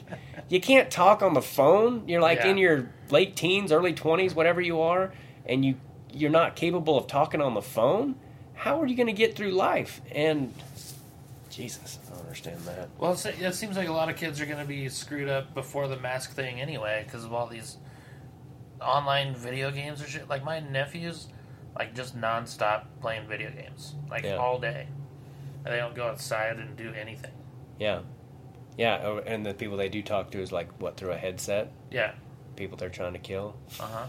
you 0.48 0.60
can't 0.60 0.90
talk 0.90 1.22
on 1.22 1.34
the 1.34 1.42
phone. 1.42 2.08
You're 2.08 2.20
like 2.22 2.38
Yeah. 2.38 2.48
in 2.48 2.58
your 2.58 2.88
late 3.10 3.36
teens, 3.36 3.70
early 3.72 3.92
20s, 3.92 4.34
whatever 4.34 4.60
you 4.60 4.80
are, 4.80 5.12
and 5.46 5.64
you 5.64 5.76
you're 6.14 6.30
not 6.30 6.56
capable 6.56 6.98
of 6.98 7.06
talking 7.06 7.40
on 7.40 7.54
the 7.54 7.62
phone. 7.62 8.14
How 8.54 8.80
are 8.82 8.86
you 8.86 8.94
going 8.94 9.06
to 9.06 9.14
get 9.14 9.34
through 9.34 9.52
life? 9.52 10.02
And 10.14 10.52
Jesus, 11.48 11.98
I 12.06 12.10
don't 12.14 12.20
understand 12.24 12.60
that. 12.66 12.90
Well, 12.98 13.12
it 13.12 13.54
seems 13.54 13.76
like 13.78 13.88
a 13.88 13.92
lot 13.92 14.10
of 14.10 14.16
kids 14.16 14.38
are 14.40 14.44
going 14.46 14.58
to 14.58 14.66
be 14.66 14.88
screwed 14.90 15.28
up 15.30 15.54
before 15.54 15.88
the 15.88 15.96
mask 15.96 16.32
thing 16.32 16.60
anyway 16.60 17.02
because 17.06 17.24
of 17.24 17.32
all 17.32 17.46
these 17.46 17.78
online 18.80 19.34
video 19.34 19.70
games 19.70 20.02
or 20.02 20.06
shit. 20.06 20.28
Like 20.28 20.44
my 20.44 20.60
nephews, 20.60 21.28
like 21.78 21.94
just 21.94 22.14
nonstop 22.18 22.84
playing 23.00 23.26
video 23.26 23.50
games, 23.50 23.94
like 24.10 24.24
Yeah. 24.24 24.36
all 24.36 24.58
day, 24.58 24.86
and 25.64 25.72
they 25.72 25.78
don't 25.78 25.94
go 25.94 26.06
outside 26.08 26.58
and 26.58 26.76
do 26.76 26.92
anything. 26.94 27.32
Yeah, 27.78 28.00
yeah, 28.76 29.00
oh, 29.04 29.18
and 29.18 29.44
the 29.44 29.54
people 29.54 29.76
they 29.76 29.88
do 29.88 30.02
talk 30.02 30.30
to 30.32 30.40
is 30.40 30.52
like 30.52 30.80
what 30.80 30.96
through 30.96 31.10
a 31.12 31.16
headset. 31.16 31.72
Yeah. 31.90 32.12
People 32.56 32.76
they're 32.76 32.88
trying 32.90 33.14
to 33.14 33.18
kill. 33.18 33.56
Uh 33.80 33.84
huh. 33.86 34.06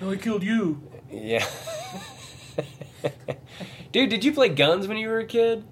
No, 0.00 0.10
I 0.10 0.16
killed 0.16 0.42
you. 0.42 0.82
Yeah. 1.10 1.44
Dude, 3.92 4.10
did 4.10 4.24
you 4.24 4.32
play 4.32 4.48
guns 4.48 4.86
when 4.86 4.96
you 4.98 5.08
were 5.08 5.18
a 5.18 5.26
kid? 5.26 5.64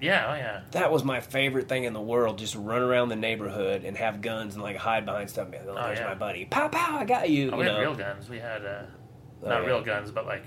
Yeah. 0.00 0.30
Oh 0.30 0.34
yeah. 0.34 0.60
That 0.70 0.90
was 0.90 1.04
my 1.04 1.20
favorite 1.20 1.68
thing 1.68 1.84
in 1.84 1.92
the 1.92 2.00
world. 2.00 2.38
Just 2.38 2.54
run 2.54 2.80
around 2.82 3.10
the 3.10 3.16
neighborhood 3.16 3.84
and 3.84 3.96
have 3.96 4.22
guns 4.22 4.54
and 4.54 4.62
like 4.62 4.76
hide 4.76 5.04
behind 5.04 5.28
stuff. 5.28 5.48
Like, 5.50 5.62
oh, 5.66 5.70
Oh, 5.76 5.82
there's 5.86 5.98
yeah. 5.98 6.06
my 6.06 6.14
buddy. 6.14 6.46
Pow 6.46 6.68
pow! 6.68 6.98
I 6.98 7.04
got 7.04 7.28
you. 7.28 7.50
Oh, 7.50 7.56
you 7.56 7.60
we 7.60 7.66
had 7.66 7.78
real 7.78 7.94
guns. 7.94 8.28
We 8.28 8.38
had 8.38 8.64
uh, 8.64 8.82
Oh, 9.42 9.48
not 9.48 9.62
yeah. 9.62 9.66
real 9.68 9.82
guns, 9.82 10.10
but 10.10 10.24
like 10.26 10.44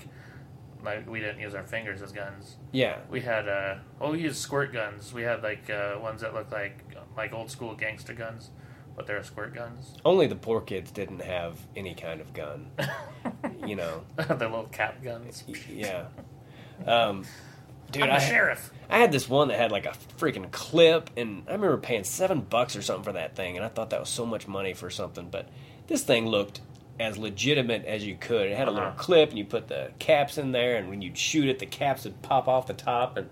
like 0.83 1.09
we 1.09 1.19
didn't 1.19 1.39
use 1.39 1.55
our 1.55 1.63
fingers 1.63 2.01
as 2.01 2.11
guns. 2.11 2.57
Yeah. 2.71 2.97
We 3.09 3.21
had 3.21 3.47
uh, 3.47 3.75
well, 3.99 4.11
we 4.11 4.21
used 4.21 4.37
squirt 4.37 4.73
guns. 4.73 5.13
We 5.13 5.23
had 5.23 5.43
like 5.43 5.69
uh, 5.69 5.97
ones 6.01 6.21
that 6.21 6.33
looked 6.33 6.51
like 6.51 6.83
like 7.15 7.33
old 7.33 7.49
school 7.51 7.75
gangster 7.75 8.13
guns, 8.13 8.49
but 8.95 9.07
they're 9.07 9.23
squirt 9.23 9.53
guns. 9.53 9.95
Only 10.05 10.27
the 10.27 10.35
poor 10.35 10.61
kids 10.61 10.91
didn't 10.91 11.21
have 11.21 11.57
any 11.75 11.95
kind 11.95 12.21
of 12.21 12.33
gun. 12.33 12.71
you 13.65 13.75
know. 13.75 14.03
the 14.17 14.35
little 14.35 14.65
cap 14.71 15.03
guns. 15.03 15.43
Yeah. 15.69 16.05
Um, 16.85 17.25
dude, 17.91 18.03
I'm 18.03 18.11
I 18.11 18.19
the 18.19 18.25
sheriff. 18.25 18.71
I 18.89 18.99
had 18.99 19.11
this 19.11 19.29
one 19.29 19.47
that 19.47 19.57
had 19.59 19.71
like 19.71 19.85
a 19.85 19.93
freaking 20.17 20.51
clip, 20.51 21.09
and 21.15 21.43
I 21.47 21.53
remember 21.53 21.77
paying 21.77 22.03
seven 22.03 22.41
bucks 22.41 22.75
or 22.75 22.81
something 22.81 23.03
for 23.03 23.13
that 23.13 23.35
thing, 23.35 23.55
and 23.55 23.65
I 23.65 23.69
thought 23.69 23.91
that 23.91 23.99
was 23.99 24.09
so 24.09 24.25
much 24.25 24.47
money 24.47 24.73
for 24.73 24.89
something. 24.89 25.29
But 25.29 25.47
this 25.87 26.03
thing 26.03 26.27
looked 26.27 26.61
as 26.99 27.17
legitimate 27.17 27.85
as 27.85 28.05
you 28.05 28.15
could. 28.15 28.47
It 28.47 28.55
had 28.57 28.67
a 28.67 28.71
little 28.71 28.89
Uh-huh. 28.89 28.97
clip, 28.97 29.29
and 29.29 29.37
you 29.37 29.45
put 29.45 29.67
the 29.67 29.91
caps 29.99 30.37
in 30.37 30.51
there, 30.51 30.75
and 30.77 30.89
when 30.89 31.01
you'd 31.01 31.17
shoot 31.17 31.47
it, 31.49 31.59
the 31.59 31.65
caps 31.65 32.03
would 32.03 32.21
pop 32.21 32.47
off 32.47 32.67
the 32.67 32.73
top, 32.73 33.17
and 33.17 33.29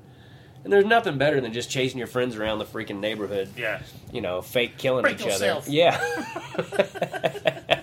and 0.64 0.72
there's 0.72 0.86
nothing 0.86 1.18
better 1.18 1.42
than 1.42 1.54
just 1.54 1.72
chasing 1.72 1.98
your 1.98 2.06
friends 2.08 2.36
around 2.36 2.60
the 2.60 2.66
freaking 2.66 3.00
neighborhood. 3.00 3.50
Yeah. 3.58 3.82
You 4.14 4.22
know, 4.22 4.44
fake 4.44 4.78
killing 4.78 5.02
Break 5.02 5.20
each 5.20 5.26
yourself. 5.26 5.64
other. 5.64 5.72
Yeah. 5.72 5.98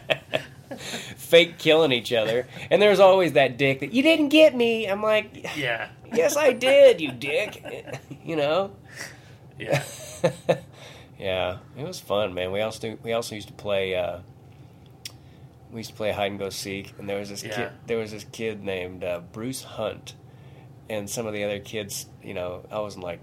fake 1.16 1.58
killing 1.58 1.92
each 1.92 2.12
other, 2.12 2.46
and 2.70 2.80
there's 2.80 3.00
always 3.00 3.32
that 3.32 3.56
dick 3.58 3.80
that 3.80 3.92
you 3.92 4.02
didn't 4.02 4.28
get 4.28 4.54
me. 4.54 4.86
I'm 4.86 5.02
like, 5.02 5.48
Yeah. 5.56 5.88
yes, 6.14 6.36
I 6.36 6.52
did, 6.52 7.00
you 7.00 7.10
dick. 7.12 7.64
you 8.24 8.36
know. 8.36 8.70
Yeah. 9.58 9.82
yeah, 11.18 11.58
it 11.76 11.84
was 11.84 11.98
fun, 12.00 12.32
man. 12.34 12.52
We 12.52 12.60
also 12.60 12.96
we 13.02 13.12
also 13.12 13.34
used 13.34 13.48
to 13.48 13.54
play. 13.54 13.94
Uh, 13.96 14.18
we 15.72 15.78
used 15.80 15.90
to 15.90 15.96
play 15.96 16.12
hide 16.12 16.30
and 16.30 16.38
go 16.38 16.50
seek, 16.50 16.94
and 16.98 17.08
there 17.08 17.18
was 17.18 17.28
this 17.28 17.42
Yeah. 17.44 17.54
kid. 17.56 17.70
There 17.86 17.98
was 17.98 18.10
this 18.12 18.24
kid 18.24 18.62
named 18.64 19.04
uh, 19.04 19.20
Bruce 19.32 19.62
Hunt, 19.62 20.14
and 20.88 21.08
some 21.08 21.26
of 21.26 21.32
the 21.32 21.44
other 21.44 21.58
kids. 21.60 22.06
You 22.22 22.34
know, 22.34 22.64
I 22.70 22.78
was 22.80 22.96
in 22.96 23.02
like 23.02 23.20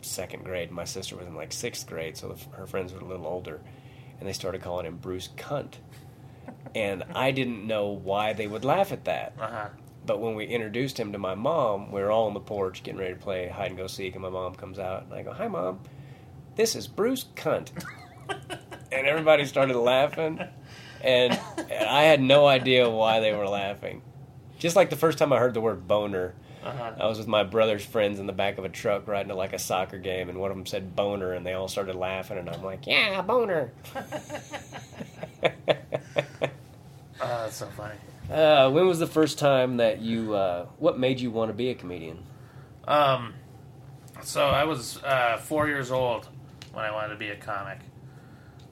second 0.00 0.44
grade. 0.44 0.70
My 0.70 0.84
sister 0.84 1.16
was 1.16 1.26
in 1.26 1.34
like 1.34 1.52
sixth 1.52 1.86
grade, 1.86 2.16
so 2.16 2.28
the, 2.28 2.56
her 2.56 2.66
friends 2.66 2.92
were 2.92 3.00
a 3.00 3.04
little 3.04 3.26
older, 3.26 3.60
and 4.20 4.28
they 4.28 4.32
started 4.32 4.62
calling 4.62 4.86
him 4.86 4.96
Bruce 4.96 5.28
Cunt. 5.36 5.74
And 6.74 7.04
I 7.14 7.30
didn't 7.30 7.66
know 7.66 7.88
why 7.88 8.32
they 8.34 8.46
would 8.46 8.64
laugh 8.64 8.92
at 8.92 9.04
that. 9.06 9.32
Uh 9.40 9.48
huh. 9.48 9.68
But 10.04 10.20
when 10.20 10.34
we 10.34 10.46
introduced 10.46 10.98
him 10.98 11.12
to 11.12 11.18
my 11.18 11.34
mom, 11.34 11.92
we 11.92 12.00
were 12.00 12.10
all 12.10 12.26
on 12.28 12.34
the 12.34 12.40
porch 12.40 12.82
getting 12.82 12.98
ready 13.00 13.12
to 13.14 13.20
play 13.20 13.48
hide 13.48 13.68
and 13.68 13.76
go 13.76 13.86
seek, 13.86 14.14
and 14.14 14.22
my 14.22 14.30
mom 14.30 14.54
comes 14.54 14.78
out, 14.78 15.04
and 15.04 15.12
I 15.14 15.22
go, 15.22 15.32
"Hi, 15.32 15.48
mom, 15.48 15.80
this 16.56 16.74
is 16.76 16.86
Bruce 16.86 17.26
Cunt," 17.36 17.70
and 18.92 19.06
everybody 19.06 19.44
started 19.44 19.76
laughing, 19.76 20.40
and, 21.02 21.38
and 21.70 21.88
I 21.88 22.02
had 22.04 22.20
no 22.20 22.46
idea 22.46 22.88
why 22.88 23.20
they 23.20 23.32
were 23.32 23.48
laughing. 23.48 24.02
Just 24.58 24.76
like 24.76 24.90
the 24.90 24.96
first 24.96 25.18
time 25.18 25.32
I 25.32 25.38
heard 25.38 25.54
the 25.54 25.60
word 25.60 25.86
boner, 25.86 26.34
Uh 26.64 26.72
huh. 26.72 26.92
I 27.00 27.06
was 27.06 27.18
with 27.18 27.28
my 27.28 27.44
brother's 27.44 27.84
friends 27.84 28.18
in 28.18 28.26
the 28.26 28.32
back 28.32 28.58
of 28.58 28.64
a 28.64 28.68
truck 28.68 29.06
riding 29.06 29.28
to 29.28 29.34
like 29.34 29.52
a 29.52 29.58
soccer 29.58 29.98
game, 29.98 30.28
and 30.28 30.38
one 30.38 30.50
of 30.50 30.56
them 30.56 30.66
said 30.66 30.96
boner, 30.96 31.32
and 31.32 31.46
they 31.46 31.52
all 31.52 31.68
started 31.68 31.94
laughing, 31.94 32.38
and 32.38 32.50
I'm 32.50 32.62
like, 32.64 32.86
"Yeah, 32.86 33.22
boner." 33.22 33.70
Oh, 37.20 37.42
that's 37.42 37.56
so 37.56 37.66
funny. 37.76 37.96
uh, 38.32 38.70
when 38.70 38.86
was 38.86 39.00
the 39.00 39.06
first 39.06 39.38
time 39.40 39.78
that 39.78 40.00
you? 40.00 40.34
Uh, 40.34 40.66
what 40.78 40.98
made 41.00 41.18
you 41.18 41.30
want 41.32 41.48
to 41.48 41.52
be 41.52 41.70
a 41.70 41.74
comedian? 41.74 42.18
Um, 42.86 43.34
so 44.22 44.46
I 44.46 44.64
was 44.64 45.02
uh, 45.02 45.36
four 45.38 45.66
years 45.66 45.90
old 45.90 46.28
when 46.72 46.84
I 46.84 46.92
wanted 46.92 47.08
to 47.14 47.16
be 47.16 47.30
a 47.30 47.36
comic. 47.36 47.78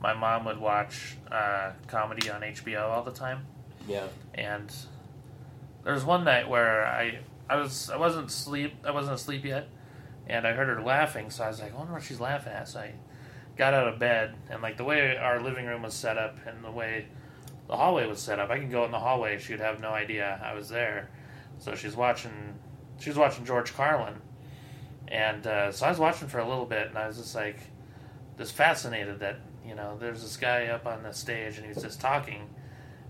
My 0.00 0.12
mom 0.14 0.44
would 0.44 0.58
watch 0.58 1.16
uh, 1.30 1.72
comedy 1.88 2.30
on 2.30 2.42
HBO 2.42 2.82
all 2.90 3.02
the 3.02 3.12
time, 3.12 3.46
Yeah. 3.88 4.06
and 4.34 4.72
there 5.84 5.94
was 5.94 6.04
one 6.04 6.24
night 6.24 6.48
where 6.48 6.86
I 6.86 7.20
I 7.48 7.56
was 7.56 7.90
I 7.90 7.96
wasn't 7.96 8.30
sleep 8.30 8.74
I 8.84 8.90
wasn't 8.90 9.14
asleep 9.16 9.44
yet, 9.44 9.68
and 10.26 10.46
I 10.46 10.52
heard 10.52 10.68
her 10.68 10.82
laughing. 10.82 11.30
So 11.30 11.44
I 11.44 11.48
was 11.48 11.60
like, 11.60 11.72
I 11.74 11.76
wonder 11.76 11.92
what 11.94 12.02
she's 12.02 12.20
laughing 12.20 12.52
at. 12.52 12.68
So 12.68 12.80
I 12.80 12.92
got 13.56 13.72
out 13.72 13.88
of 13.88 13.98
bed, 13.98 14.34
and 14.50 14.60
like 14.62 14.76
the 14.76 14.84
way 14.84 15.16
our 15.16 15.40
living 15.40 15.66
room 15.66 15.82
was 15.82 15.94
set 15.94 16.18
up, 16.18 16.36
and 16.46 16.62
the 16.62 16.70
way 16.70 17.06
the 17.68 17.76
hallway 17.76 18.06
was 18.06 18.20
set 18.20 18.38
up, 18.38 18.50
I 18.50 18.58
could 18.58 18.70
go 18.70 18.84
in 18.84 18.90
the 18.90 18.98
hallway. 18.98 19.38
She'd 19.38 19.60
have 19.60 19.80
no 19.80 19.90
idea 19.90 20.40
I 20.44 20.54
was 20.54 20.68
there. 20.68 21.08
So 21.58 21.74
she's 21.74 21.96
watching. 21.96 22.32
She 22.98 23.08
was 23.10 23.16
watching 23.18 23.44
George 23.46 23.74
Carlin, 23.74 24.14
and 25.08 25.46
uh, 25.46 25.72
so 25.72 25.86
I 25.86 25.88
was 25.88 25.98
watching 25.98 26.28
for 26.28 26.38
a 26.38 26.48
little 26.48 26.66
bit, 26.66 26.88
and 26.88 26.98
I 26.98 27.06
was 27.06 27.16
just 27.16 27.34
like, 27.34 27.58
just 28.38 28.52
fascinated 28.54 29.20
that 29.20 29.38
you 29.66 29.74
know 29.74 29.96
there's 29.98 30.22
this 30.22 30.36
guy 30.36 30.66
up 30.66 30.86
on 30.86 31.02
the 31.02 31.12
stage 31.12 31.58
and 31.58 31.66
he's 31.66 31.82
just 31.82 32.00
talking, 32.00 32.48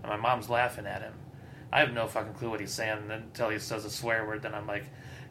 and 0.03 0.09
my 0.09 0.17
mom's 0.17 0.49
laughing 0.49 0.85
at 0.85 1.01
him. 1.01 1.13
I 1.71 1.79
have 1.81 1.93
no 1.93 2.07
fucking 2.07 2.33
clue 2.33 2.49
what 2.49 2.59
he's 2.59 2.71
saying 2.71 3.11
until 3.11 3.49
he 3.49 3.59
says 3.59 3.83
a 3.85 3.89
swear 3.89 4.25
word. 4.25 4.41
Then 4.41 4.55
I'm 4.55 4.67
like, 4.67 4.85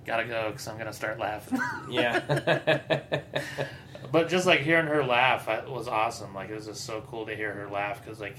gotta 0.04 0.24
go 0.24 0.50
because 0.50 0.68
I'm 0.68 0.78
gonna 0.78 0.92
start 0.92 1.18
laughing. 1.18 1.58
Yeah. 1.90 2.20
but 4.12 4.28
just 4.28 4.46
like 4.46 4.60
hearing 4.60 4.86
her 4.86 5.04
laugh 5.04 5.46
was 5.68 5.88
awesome. 5.88 6.34
Like 6.34 6.50
it 6.50 6.54
was 6.54 6.66
just 6.66 6.84
so 6.84 7.02
cool 7.08 7.26
to 7.26 7.34
hear 7.34 7.52
her 7.52 7.68
laugh 7.68 8.04
because 8.04 8.20
like 8.20 8.36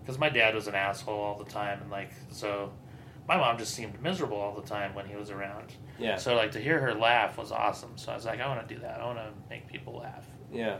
because 0.00 0.18
my 0.18 0.28
dad 0.28 0.54
was 0.54 0.66
an 0.68 0.74
asshole 0.74 1.18
all 1.18 1.38
the 1.38 1.50
time 1.50 1.80
and 1.82 1.90
like 1.90 2.10
so 2.30 2.72
my 3.26 3.36
mom 3.36 3.56
just 3.58 3.74
seemed 3.74 4.00
miserable 4.02 4.36
all 4.36 4.54
the 4.54 4.66
time 4.68 4.94
when 4.94 5.06
he 5.06 5.16
was 5.16 5.30
around. 5.30 5.72
yeah. 5.98 6.16
So 6.16 6.34
like 6.36 6.52
to 6.52 6.60
hear 6.60 6.78
her 6.80 6.94
laugh 6.94 7.38
was 7.38 7.52
awesome. 7.52 7.92
So 7.96 8.12
I 8.12 8.14
was 8.14 8.24
like, 8.26 8.40
I 8.40 8.46
want 8.48 8.66
to 8.68 8.74
do 8.74 8.80
that. 8.82 9.00
I 9.00 9.06
want 9.06 9.18
to 9.18 9.30
make 9.48 9.66
people 9.66 9.96
laugh. 9.98 10.26
Yeah. 10.52 10.76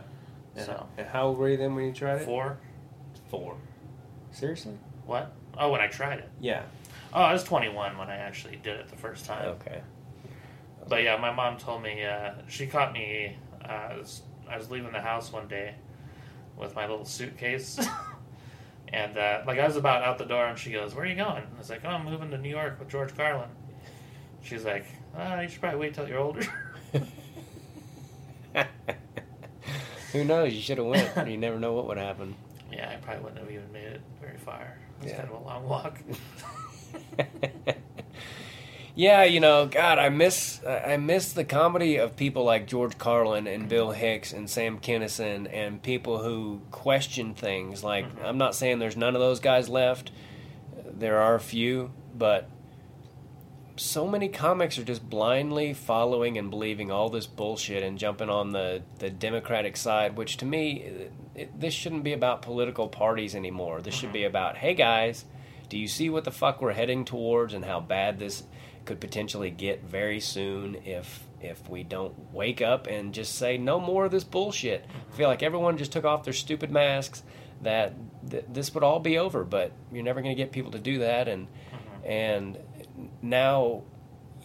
And, 0.55 0.65
So 0.65 0.87
and 0.97 1.07
how 1.07 1.27
old 1.27 1.37
were 1.37 1.49
you 1.49 1.57
then 1.57 1.75
when 1.75 1.85
you 1.85 1.93
tried 1.93 2.21
it? 2.21 2.25
four, 2.25 2.57
Four. 3.29 3.57
Seriously? 4.31 4.77
what? 5.05 5.31
Oh, 5.57 5.71
when 5.71 5.81
I 5.81 5.87
tried 5.87 6.19
it. 6.19 6.29
Yeah. 6.39 6.63
Oh, 7.13 7.21
I 7.21 7.31
was 7.33 7.43
21 7.43 7.97
when 7.97 8.09
I 8.09 8.15
actually 8.17 8.57
did 8.57 8.77
it 8.79 8.89
the 8.89 8.95
first 8.97 9.25
time. 9.25 9.47
Okay. 9.49 9.81
But 10.87 11.03
yeah, 11.03 11.15
my 11.17 11.31
mom 11.31 11.57
told 11.57 11.81
me 11.81 12.03
uh, 12.03 12.31
she 12.47 12.67
caught 12.67 12.91
me. 12.93 13.37
Uh, 13.63 13.67
I, 13.67 13.97
was, 13.97 14.21
I 14.49 14.57
was 14.57 14.69
leaving 14.69 14.91
the 14.91 15.01
house 15.01 15.31
one 15.31 15.47
day 15.47 15.75
with 16.57 16.75
my 16.75 16.85
little 16.87 17.05
suitcase, 17.05 17.79
and 18.93 19.17
uh, 19.17 19.41
like 19.47 19.57
I 19.59 19.65
was 19.65 19.77
about 19.77 20.03
out 20.03 20.17
the 20.17 20.25
door, 20.25 20.45
and 20.45 20.59
she 20.59 20.71
goes, 20.71 20.93
"Where 20.93 21.03
are 21.05 21.07
you 21.07 21.15
going?" 21.15 21.43
And 21.43 21.47
I 21.55 21.57
was 21.57 21.69
like, 21.69 21.81
"Oh, 21.85 21.89
I'm 21.89 22.05
moving 22.05 22.29
to 22.31 22.37
New 22.37 22.49
York 22.49 22.77
with 22.79 22.89
George 22.89 23.15
Carlin." 23.15 23.49
She's 24.43 24.63
like, 24.65 24.85
uh, 25.17 25.39
"You 25.41 25.47
should 25.49 25.59
probably 25.61 25.79
wait 25.79 25.93
till 25.95 26.07
you're 26.07 26.19
older." 26.19 26.41
Who 30.15 30.23
knows? 30.23 30.53
You 30.53 30.61
should 30.61 30.77
have 30.77 30.87
went. 30.87 31.29
You 31.29 31.37
never 31.37 31.59
know 31.59 31.73
what 31.73 31.87
would 31.87 31.97
happen. 31.97 32.35
yeah, 32.71 32.89
I 32.93 32.95
probably 32.95 33.23
wouldn't 33.23 33.41
have 33.41 33.51
even 33.51 33.71
made 33.73 33.87
it 33.87 34.01
very 34.21 34.37
far. 34.37 34.77
It's 35.01 35.11
Yeah. 35.11 35.17
kind 35.17 35.29
of 35.29 35.41
a 35.41 35.45
long 35.45 35.67
walk. 35.67 35.99
yeah, 38.95 39.23
you 39.23 39.41
know, 39.41 39.67
God, 39.67 39.99
I 39.99 40.07
miss 40.07 40.61
I 40.65 40.95
miss 40.95 41.33
the 41.33 41.43
comedy 41.43 41.97
of 41.97 42.15
people 42.15 42.45
like 42.45 42.65
George 42.65 42.97
Carlin 42.97 43.45
and 43.45 43.67
Bill 43.67 43.91
Hicks 43.91 44.31
and 44.31 44.49
Sam 44.49 44.79
Kinison 44.79 45.53
and 45.53 45.83
people 45.83 46.23
who 46.23 46.61
question 46.71 47.33
things. 47.33 47.83
Like, 47.83 48.05
mm-hmm. 48.05 48.25
I'm 48.25 48.37
not 48.37 48.55
saying 48.55 48.79
there's 48.79 48.95
none 48.95 49.15
of 49.15 49.21
those 49.21 49.41
guys 49.41 49.67
left. 49.67 50.11
There 50.97 51.19
are 51.19 51.35
a 51.35 51.41
few, 51.41 51.91
but 52.17 52.49
so 53.77 54.07
many 54.07 54.29
comics 54.29 54.77
are 54.77 54.83
just 54.83 55.09
blindly 55.09 55.73
following 55.73 56.37
and 56.37 56.49
believing 56.49 56.91
all 56.91 57.09
this 57.09 57.27
bullshit 57.27 57.83
and 57.83 57.97
jumping 57.97 58.29
on 58.29 58.51
the, 58.51 58.81
the 58.99 59.09
Democratic 59.09 59.75
side, 59.75 60.15
which 60.15 60.37
to 60.37 60.45
me, 60.45 60.81
it, 60.81 61.11
it, 61.35 61.59
this 61.59 61.73
shouldn't 61.73 62.03
be 62.03 62.13
about 62.13 62.41
political 62.41 62.87
parties 62.87 63.35
anymore. 63.35 63.81
This 63.81 63.93
should 63.93 64.13
be 64.13 64.23
about, 64.23 64.57
hey 64.57 64.73
guys, 64.73 65.25
do 65.67 65.77
you 65.77 65.87
see 65.87 66.09
what 66.09 66.23
the 66.23 66.31
fuck 66.31 66.61
we're 66.61 66.73
heading 66.73 67.05
towards 67.05 67.53
and 67.53 67.65
how 67.65 67.79
bad 67.79 68.19
this 68.19 68.43
could 68.85 69.01
potentially 69.01 69.49
get 69.49 69.83
very 69.83 70.19
soon 70.19 70.75
if 70.85 71.23
if 71.41 71.69
we 71.69 71.83
don't 71.83 72.33
wake 72.33 72.61
up 72.61 72.87
and 72.87 73.13
just 73.13 73.35
say 73.35 73.57
no 73.57 73.79
more 73.79 74.05
of 74.05 74.11
this 74.11 74.23
bullshit? 74.23 74.85
I 75.11 75.15
feel 75.15 75.27
like 75.27 75.43
everyone 75.43 75.77
just 75.77 75.91
took 75.91 76.05
off 76.05 76.23
their 76.23 76.33
stupid 76.33 76.71
masks 76.71 77.23
that 77.61 77.93
th- 78.29 78.45
this 78.47 78.73
would 78.73 78.83
all 78.83 78.99
be 78.99 79.17
over, 79.17 79.43
but 79.43 79.71
you're 79.91 80.03
never 80.03 80.21
going 80.21 80.35
to 80.35 80.41
get 80.41 80.51
people 80.51 80.71
to 80.71 80.79
do 80.79 80.99
that 80.99 81.27
and 81.27 81.47
mm-hmm. 81.47 82.07
and 82.07 82.57
now 83.21 83.83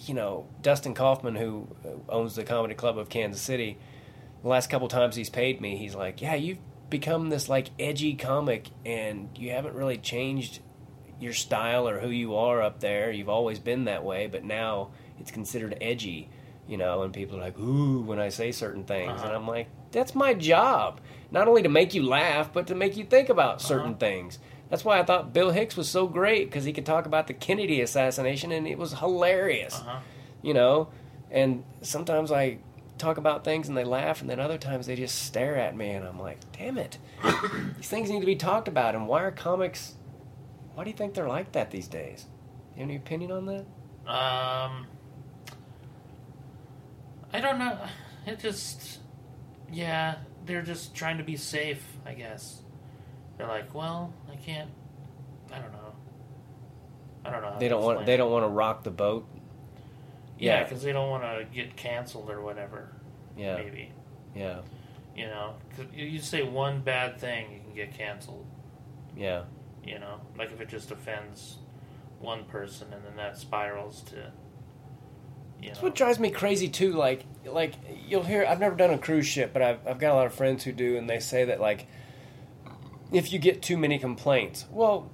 you 0.06 0.14
know 0.14 0.46
Dustin 0.62 0.94
Kaufman 0.94 1.36
who 1.36 1.68
owns 2.08 2.34
the 2.36 2.44
comedy 2.44 2.74
club 2.74 2.98
of 2.98 3.08
Kansas 3.08 3.42
City 3.42 3.78
the 4.42 4.48
last 4.48 4.70
couple 4.70 4.88
times 4.88 5.16
he's 5.16 5.30
paid 5.30 5.60
me 5.60 5.76
he's 5.76 5.94
like 5.94 6.20
yeah 6.22 6.34
you've 6.34 6.58
become 6.88 7.28
this 7.28 7.48
like 7.48 7.68
edgy 7.78 8.14
comic 8.14 8.68
and 8.84 9.28
you 9.36 9.50
haven't 9.50 9.74
really 9.74 9.98
changed 9.98 10.60
your 11.20 11.32
style 11.34 11.86
or 11.88 11.98
who 12.00 12.08
you 12.08 12.34
are 12.34 12.62
up 12.62 12.80
there 12.80 13.10
you've 13.12 13.28
always 13.28 13.58
been 13.58 13.84
that 13.84 14.02
way 14.04 14.26
but 14.26 14.42
now 14.42 14.90
it's 15.20 15.30
considered 15.30 15.76
edgy 15.80 16.30
you 16.66 16.76
know 16.76 17.02
and 17.02 17.12
people 17.12 17.36
are 17.36 17.40
like 17.42 17.58
ooh 17.58 18.00
when 18.00 18.18
I 18.18 18.30
say 18.30 18.50
certain 18.52 18.84
things 18.84 19.10
and 19.20 19.30
Uh-huh. 19.30 19.34
I'm 19.36 19.46
like 19.46 19.68
that's 19.92 20.14
my 20.14 20.32
job 20.34 21.00
not 21.30 21.46
only 21.46 21.62
to 21.62 21.68
make 21.68 21.94
you 21.94 22.02
laugh 22.04 22.52
but 22.52 22.66
to 22.68 22.74
make 22.74 22.96
you 22.96 23.04
think 23.04 23.28
about 23.28 23.60
certain 23.60 23.90
Uh-huh. 23.90 23.98
things 23.98 24.38
that's 24.70 24.84
why 24.84 24.98
I 24.98 25.02
thought 25.04 25.32
Bill 25.32 25.50
Hicks 25.50 25.76
was 25.76 25.88
so 25.88 26.06
great 26.06 26.48
because 26.48 26.64
he 26.64 26.72
could 26.72 26.86
talk 26.86 27.04
about 27.06 27.26
the 27.26 27.34
Kennedy 27.34 27.80
assassination 27.82 28.52
and 28.52 28.66
it 28.66 28.78
was 28.78 28.94
hilarious 28.94 29.74
Uh-huh. 29.74 30.00
you 30.42 30.54
know 30.54 30.88
and 31.30 31.62
sometimes 31.82 32.32
i 32.32 32.58
talk 32.98 33.16
about 33.18 33.44
things 33.44 33.68
and 33.68 33.76
they 33.76 33.84
laugh 33.84 34.20
and 34.20 34.28
then 34.28 34.40
other 34.40 34.58
times 34.58 34.86
they 34.86 34.96
just 34.96 35.22
stare 35.22 35.56
at 35.56 35.76
me 35.76 35.90
and 35.90 36.04
i'm 36.06 36.18
like 36.18 36.38
damn 36.52 36.76
it 36.76 36.98
these 37.76 37.88
things 37.88 38.10
need 38.10 38.20
to 38.20 38.26
be 38.26 38.34
talked 38.36 38.66
about 38.68 38.94
and 38.94 39.06
why 39.06 39.22
are 39.22 39.30
comics 39.30 39.94
why 40.74 40.82
do 40.84 40.90
you 40.90 40.96
think 40.96 41.14
they're 41.14 41.28
like 41.28 41.52
that 41.52 41.70
these 41.70 41.86
days 41.88 42.26
you 42.74 42.80
have 42.80 42.88
any 42.90 42.96
opinion 42.96 43.30
on 43.32 43.46
that 43.46 43.64
Um, 44.10 44.86
I 47.32 47.40
don't 47.40 47.58
know. 47.58 47.78
It 48.26 48.40
just, 48.40 48.98
yeah, 49.72 50.16
they're 50.46 50.62
just 50.62 50.94
trying 50.94 51.18
to 51.18 51.24
be 51.24 51.36
safe. 51.36 51.82
I 52.04 52.14
guess 52.14 52.62
they're 53.40 53.48
like, 53.48 53.74
well, 53.74 54.12
I 54.30 54.36
can't. 54.36 54.70
I 55.52 55.58
don't 55.58 55.72
know. 55.72 55.94
I 57.24 57.30
don't 57.30 57.42
know. 57.42 57.50
how 57.52 57.58
they 57.58 57.68
don't 57.68 57.82
want 57.82 57.96
explain 57.98 58.06
they 58.06 58.16
don't 58.16 58.30
want 58.30 58.44
to 58.44 58.48
rock 58.48 58.82
the 58.84 58.90
boat 58.90 59.26
Yeah, 60.38 60.62
because 60.64 60.82
they 60.82 60.92
don't 60.92 61.10
want 61.10 61.22
to 61.22 61.44
get 61.52 61.76
canceled 61.76 62.30
or 62.30 62.40
whatever. 62.40 62.92
yeah 63.36 63.56
Maybe 63.56 63.92
yeah 64.34 64.60
you 65.16 65.26
know, 65.26 65.54
'cause 65.76 65.86
you 65.92 66.06
you 66.06 66.18
say 66.20 66.42
one 66.42 66.80
bad 66.80 67.18
thing, 67.18 67.52
you 67.52 67.60
can 67.60 67.74
get 67.74 67.92
canceled. 67.92 68.46
yeah 69.16 69.42
You 69.84 69.98
know, 69.98 70.20
like 70.38 70.50
if 70.52 70.60
it 70.60 70.68
just 70.68 70.90
offends 70.92 71.58
one 72.20 72.44
person, 72.44 72.92
and 72.92 73.04
then 73.04 73.16
that 73.16 73.36
spirals 73.36 74.02
to. 74.04 74.16
You 75.60 75.68
That's 75.68 75.80
know, 75.80 75.88
what 75.88 75.94
drives 75.94 76.18
me 76.18 76.30
crazy 76.30 76.68
too. 76.68 76.92
Like, 76.92 77.24
like 77.44 77.74
you'll 78.08 78.22
hear. 78.22 78.46
I've 78.46 78.60
never 78.60 78.76
done 78.76 78.90
a 78.90 78.98
cruise 78.98 79.26
ship, 79.26 79.52
but 79.52 79.60
I've 79.62 79.86
I've 79.86 79.98
got 79.98 80.12
a 80.12 80.14
lot 80.14 80.26
of 80.26 80.32
friends 80.32 80.64
who 80.64 80.72
do, 80.72 80.96
and 80.96 81.08
they 81.10 81.18
say 81.20 81.44
that 81.46 81.60
like, 81.60 81.86
if 83.12 83.32
you 83.32 83.38
get 83.38 83.62
too 83.62 83.76
many 83.76 83.98
complaints, 83.98 84.66
well, 84.70 85.10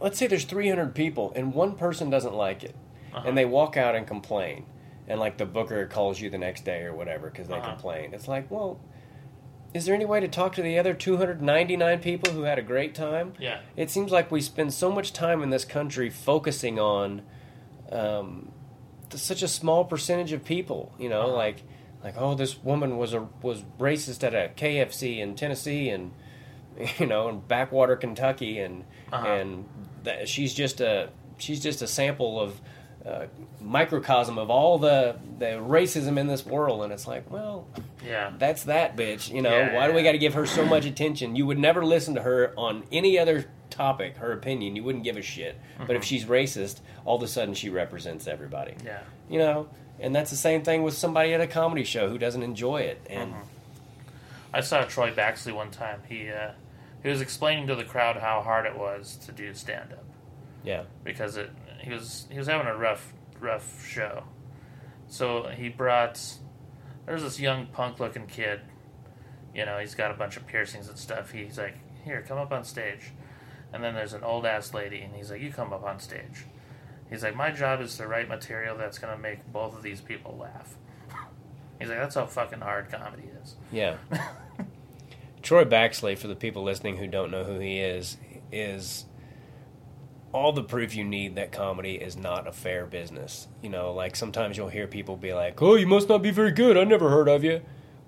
let's 0.00 0.18
say 0.18 0.26
there's 0.26 0.44
300 0.44 0.94
people 0.94 1.32
and 1.36 1.54
one 1.54 1.74
person 1.76 2.10
doesn't 2.10 2.34
like 2.34 2.64
it, 2.64 2.74
Uh-huh. 3.14 3.28
and 3.28 3.36
they 3.36 3.44
walk 3.44 3.76
out 3.76 3.94
and 3.94 4.06
complain, 4.06 4.64
and 5.06 5.20
like 5.20 5.36
the 5.38 5.46
booker 5.46 5.86
calls 5.86 6.20
you 6.20 6.30
the 6.30 6.38
next 6.38 6.64
day 6.64 6.82
or 6.82 6.94
whatever 6.94 7.28
because 7.30 7.48
they 7.48 7.56
Uh-huh. 7.56 7.70
complain. 7.72 8.14
It's 8.14 8.28
like, 8.28 8.50
well, 8.50 8.80
is 9.74 9.86
there 9.86 9.94
any 9.94 10.04
way 10.04 10.20
to 10.20 10.28
talk 10.28 10.54
to 10.56 10.62
the 10.62 10.78
other 10.78 10.92
299 10.94 11.98
people 12.00 12.32
who 12.32 12.42
had 12.42 12.58
a 12.58 12.62
great 12.62 12.94
time? 12.94 13.32
Yeah. 13.38 13.60
It 13.76 13.90
seems 13.90 14.12
like 14.12 14.30
we 14.30 14.40
spend 14.40 14.74
so 14.74 14.90
much 14.92 15.12
time 15.12 15.42
in 15.42 15.50
this 15.50 15.64
country 15.64 16.10
focusing 16.10 16.78
on 16.78 17.22
um, 17.90 18.52
such 19.14 19.42
a 19.42 19.48
small 19.48 19.84
percentage 19.84 20.32
of 20.32 20.44
people. 20.44 20.92
You 20.98 21.08
know, 21.08 21.22
Uh-huh. 21.22 21.36
like 21.36 21.62
like 22.04 22.14
oh, 22.18 22.34
this 22.34 22.62
woman 22.64 22.98
was 22.98 23.14
a 23.14 23.28
was 23.42 23.62
racist 23.78 24.24
at 24.24 24.34
a 24.34 24.50
KFC 24.56 25.20
in 25.20 25.34
Tennessee 25.36 25.88
and 25.88 26.12
you 26.98 27.06
know 27.06 27.28
in 27.28 27.40
backwater 27.40 27.96
Kentucky 27.96 28.58
and 28.60 28.84
Uh-huh. 29.12 29.26
and 29.26 29.64
that 30.04 30.28
she's 30.28 30.54
just 30.54 30.80
a 30.80 31.10
she's 31.38 31.60
just 31.60 31.82
a 31.82 31.86
sample 31.86 32.40
of. 32.40 32.60
Uh, 33.04 33.26
microcosm 33.60 34.38
of 34.38 34.48
all 34.48 34.78
the 34.78 35.16
the 35.40 35.46
racism 35.46 36.18
in 36.18 36.28
this 36.28 36.46
world, 36.46 36.84
and 36.84 36.92
it's 36.92 37.04
like, 37.08 37.28
well, 37.28 37.66
Yeah. 38.06 38.30
that's 38.38 38.62
that 38.64 38.96
bitch. 38.96 39.28
You 39.28 39.42
know, 39.42 39.50
Yeah, 39.50 39.74
why 39.74 39.88
do 39.88 39.92
we 39.92 40.04
got 40.04 40.12
to 40.12 40.18
give 40.18 40.34
her 40.34 40.46
so 40.46 40.64
much 40.64 40.84
attention? 40.86 41.34
You 41.34 41.44
would 41.46 41.58
never 41.58 41.84
listen 41.84 42.14
to 42.14 42.22
her 42.22 42.52
on 42.56 42.84
any 42.92 43.18
other 43.18 43.46
topic, 43.70 44.18
her 44.18 44.30
opinion. 44.30 44.76
You 44.76 44.84
wouldn't 44.84 45.02
give 45.02 45.16
a 45.16 45.22
shit. 45.22 45.58
But 45.78 45.84
Mm-hmm. 45.88 45.96
if 45.96 46.04
she's 46.04 46.26
racist, 46.26 46.78
all 47.04 47.16
of 47.16 47.22
a 47.24 47.26
sudden 47.26 47.54
she 47.54 47.70
represents 47.70 48.28
everybody. 48.28 48.74
Yeah. 48.84 49.00
You 49.28 49.40
know, 49.40 49.68
and 49.98 50.14
that's 50.14 50.30
the 50.30 50.36
same 50.36 50.62
thing 50.62 50.84
with 50.84 50.94
somebody 50.94 51.34
at 51.34 51.40
a 51.40 51.48
comedy 51.48 51.82
show 51.82 52.08
who 52.08 52.18
doesn't 52.18 52.44
enjoy 52.44 52.82
it. 52.82 53.04
And 53.10 53.34
I 54.54 54.60
saw 54.60 54.84
Troy 54.84 55.10
Baxley 55.12 55.52
one 55.52 55.72
time. 55.72 56.02
He 56.08 56.28
uh, 56.30 56.52
he 57.02 57.08
was 57.08 57.20
explaining 57.20 57.66
to 57.66 57.74
the 57.74 57.84
crowd 57.84 58.16
how 58.16 58.42
hard 58.42 58.66
it 58.66 58.76
was 58.76 59.16
to 59.16 59.32
do 59.32 59.54
stand 59.54 59.92
up 59.92 60.04
yeah, 60.64 60.84
because 61.04 61.36
it 61.36 61.50
he 61.80 61.90
was 61.90 62.26
he 62.30 62.38
was 62.38 62.46
having 62.46 62.66
a 62.66 62.76
rough 62.76 63.12
rough 63.40 63.84
show. 63.86 64.24
So 65.08 65.48
he 65.48 65.68
brought 65.68 66.20
there's 67.06 67.22
this 67.22 67.40
young 67.40 67.66
punk 67.66 68.00
looking 68.00 68.26
kid. 68.26 68.60
You 69.54 69.66
know, 69.66 69.78
he's 69.78 69.94
got 69.94 70.10
a 70.10 70.14
bunch 70.14 70.36
of 70.36 70.46
piercings 70.46 70.88
and 70.88 70.96
stuff. 70.96 71.32
He's 71.32 71.58
like, 71.58 71.76
"Here, 72.04 72.24
come 72.26 72.38
up 72.38 72.52
on 72.52 72.64
stage." 72.64 73.12
And 73.72 73.82
then 73.82 73.94
there's 73.94 74.12
an 74.12 74.22
old 74.22 74.46
ass 74.46 74.72
lady, 74.72 75.00
and 75.00 75.14
he's 75.14 75.30
like, 75.30 75.40
"You 75.40 75.52
come 75.52 75.72
up 75.72 75.84
on 75.84 75.98
stage." 75.98 76.46
He's 77.10 77.22
like, 77.22 77.36
"My 77.36 77.50
job 77.50 77.80
is 77.80 77.96
to 77.96 78.06
write 78.06 78.28
material 78.28 78.76
that's 78.78 78.98
going 78.98 79.14
to 79.14 79.20
make 79.20 79.50
both 79.52 79.76
of 79.76 79.82
these 79.82 80.00
people 80.00 80.36
laugh." 80.36 80.76
He's 81.78 81.88
like, 81.88 81.98
that's 81.98 82.14
how 82.14 82.26
fucking 82.26 82.60
hard 82.60 82.92
comedy 82.92 83.24
is. 83.42 83.56
Yeah. 83.72 83.96
Troy 85.42 85.64
Baxley, 85.64 86.16
for 86.16 86.28
the 86.28 86.36
people 86.36 86.62
listening 86.62 86.96
who 86.96 87.06
don't 87.06 87.30
know 87.30 87.44
who 87.44 87.58
he 87.58 87.78
is, 87.78 88.16
is 88.50 89.06
all 90.32 90.52
the 90.52 90.62
proof 90.62 90.94
you 90.94 91.04
need 91.04 91.34
that 91.36 91.52
comedy 91.52 91.94
is 91.94 92.16
not 92.16 92.46
a 92.46 92.52
fair 92.52 92.86
business. 92.86 93.48
You 93.62 93.68
know, 93.68 93.92
like 93.92 94.16
sometimes 94.16 94.56
you'll 94.56 94.68
hear 94.68 94.86
people 94.86 95.16
be 95.16 95.34
like, 95.34 95.60
"Oh, 95.60 95.74
you 95.74 95.86
must 95.86 96.08
not 96.08 96.22
be 96.22 96.30
very 96.30 96.52
good. 96.52 96.76
I 96.76 96.84
never 96.84 97.10
heard 97.10 97.28
of 97.28 97.44
you." 97.44 97.60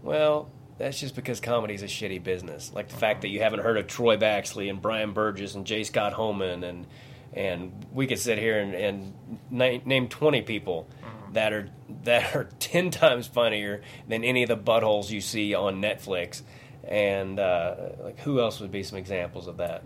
Well, 0.02 0.50
that's 0.78 0.98
just 0.98 1.14
because 1.14 1.40
comedy's 1.40 1.82
a 1.82 1.86
shitty 1.86 2.22
business. 2.22 2.72
Like 2.74 2.88
the 2.88 2.96
fact 2.96 3.22
that 3.22 3.28
you 3.28 3.40
haven't 3.40 3.60
heard 3.60 3.76
of 3.76 3.86
Troy 3.86 4.16
Baxley 4.16 4.70
and 4.70 4.80
Brian 4.80 5.12
Burgess 5.12 5.54
and 5.54 5.66
J. 5.66 5.84
Scott 5.84 6.14
Holman 6.14 6.64
and 6.64 6.86
and 7.32 7.84
we 7.92 8.06
could 8.06 8.18
sit 8.18 8.38
here 8.38 8.58
and, 8.60 8.74
and 8.74 9.38
na- 9.50 9.80
name 9.84 10.08
twenty 10.08 10.42
people 10.42 10.88
that 11.32 11.52
are 11.52 11.68
that 12.04 12.34
are 12.34 12.44
ten 12.58 12.90
times 12.90 13.26
funnier 13.26 13.82
than 14.08 14.24
any 14.24 14.42
of 14.42 14.48
the 14.48 14.56
buttholes 14.56 15.10
you 15.10 15.20
see 15.20 15.54
on 15.54 15.82
Netflix. 15.82 16.42
And 16.88 17.38
uh, 17.40 17.74
like, 18.02 18.20
who 18.20 18.40
else 18.40 18.60
would 18.60 18.70
be 18.72 18.82
some 18.82 18.98
examples 18.98 19.46
of 19.46 19.56
that 19.58 19.84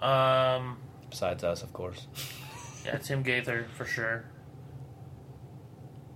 Um, 0.00 0.78
besides 1.10 1.42
us, 1.44 1.62
of 1.62 1.72
course? 1.72 2.06
yeah, 2.86 2.98
Tim 2.98 3.22
Gaither 3.22 3.66
for 3.76 3.84
sure. 3.84 4.24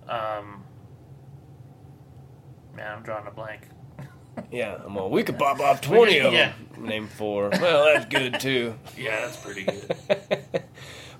Um, 0.07 0.63
man, 2.75 2.97
I'm 2.97 3.03
drawing 3.03 3.27
a 3.27 3.31
blank. 3.31 3.61
Yeah, 4.51 4.79
well, 4.87 5.11
we 5.11 5.21
could 5.23 5.37
pop 5.37 5.59
off 5.59 5.79
twenty 5.81 6.17
of 6.17 6.33
Yeah. 6.33 6.53
them. 6.75 6.85
Name 6.87 7.07
four. 7.07 7.49
Well, 7.51 7.85
that's 7.85 8.05
good 8.05 8.39
too. 8.39 8.73
Yeah, 8.97 9.21
that's 9.21 9.37
pretty 9.37 9.63
good. 9.63 9.95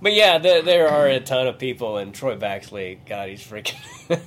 But 0.01 0.13
yeah, 0.13 0.39
there, 0.39 0.63
there 0.63 0.87
are 0.89 1.07
a 1.07 1.19
ton 1.19 1.45
of 1.47 1.59
people, 1.59 1.97
and 1.97 2.11
Troy 2.13 2.35
Baxley, 2.37 2.97
God, 3.05 3.29
he's 3.29 3.41
freaking. 3.45 4.19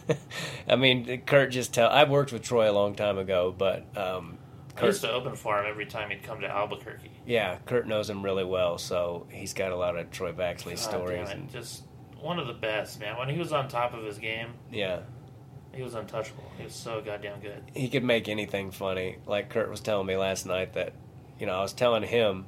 I 0.69 0.77
mean, 0.77 1.23
Kurt 1.27 1.51
just 1.51 1.75
tell. 1.75 1.89
I 1.91 2.05
worked 2.05 2.33
with 2.33 2.43
Troy 2.43 2.71
a 2.71 2.73
long 2.73 2.95
time 2.95 3.19
ago, 3.19 3.53
but 3.57 3.85
um, 3.97 4.36
I 4.83 4.87
used 4.87 5.01
to 5.03 5.11
open 5.11 5.35
for 5.37 5.59
him 5.59 5.67
every 5.69 5.87
time 5.87 6.11
he'd 6.11 6.23
come 6.23 6.41
to 6.41 6.49
Albuquerque. 6.49 7.11
yeah, 7.27 7.59
Kurt 7.67 7.87
knows 7.87 8.11
him 8.11 8.23
really 8.23 8.45
well, 8.45 8.79
so 8.79 9.27
he's 9.31 9.55
got 9.55 9.73
a 9.73 9.77
lot 9.77 9.97
of 9.97 10.11
Troy 10.11 10.33
Baxley 10.33 10.71
God 10.71 10.79
stories. 10.79 11.29
it, 11.31 11.37
And, 11.37 11.51
just 11.51 11.85
one 12.21 12.39
of 12.39 12.47
the 12.47 12.53
best, 12.55 13.01
man. 13.01 13.17
When 13.17 13.29
he 13.29 13.39
was 13.39 13.53
on 13.53 13.69
top 13.69 13.95
of 13.95 14.05
his 14.05 14.19
game, 14.19 14.49
yeah, 14.71 15.01
he 15.73 15.83
was 15.83 15.95
untouchable. 15.95 16.45
He 16.57 16.65
was 16.65 16.75
so 16.75 17.01
goddamn 17.01 17.41
good. 17.41 17.63
he 17.75 17.89
could 17.89 18.05
make 18.05 18.29
anything 18.29 18.71
funny. 18.71 19.19
Like 19.27 19.51
Kurt 19.51 19.71
was 19.71 19.81
telling 19.81 20.07
me 20.07 20.17
last 20.17 20.47
night 20.47 20.73
that, 20.75 20.93
you 21.39 21.47
know, 21.47 21.55
I 21.55 21.63
was 21.63 21.73
telling 21.73 22.03
him 22.03 22.47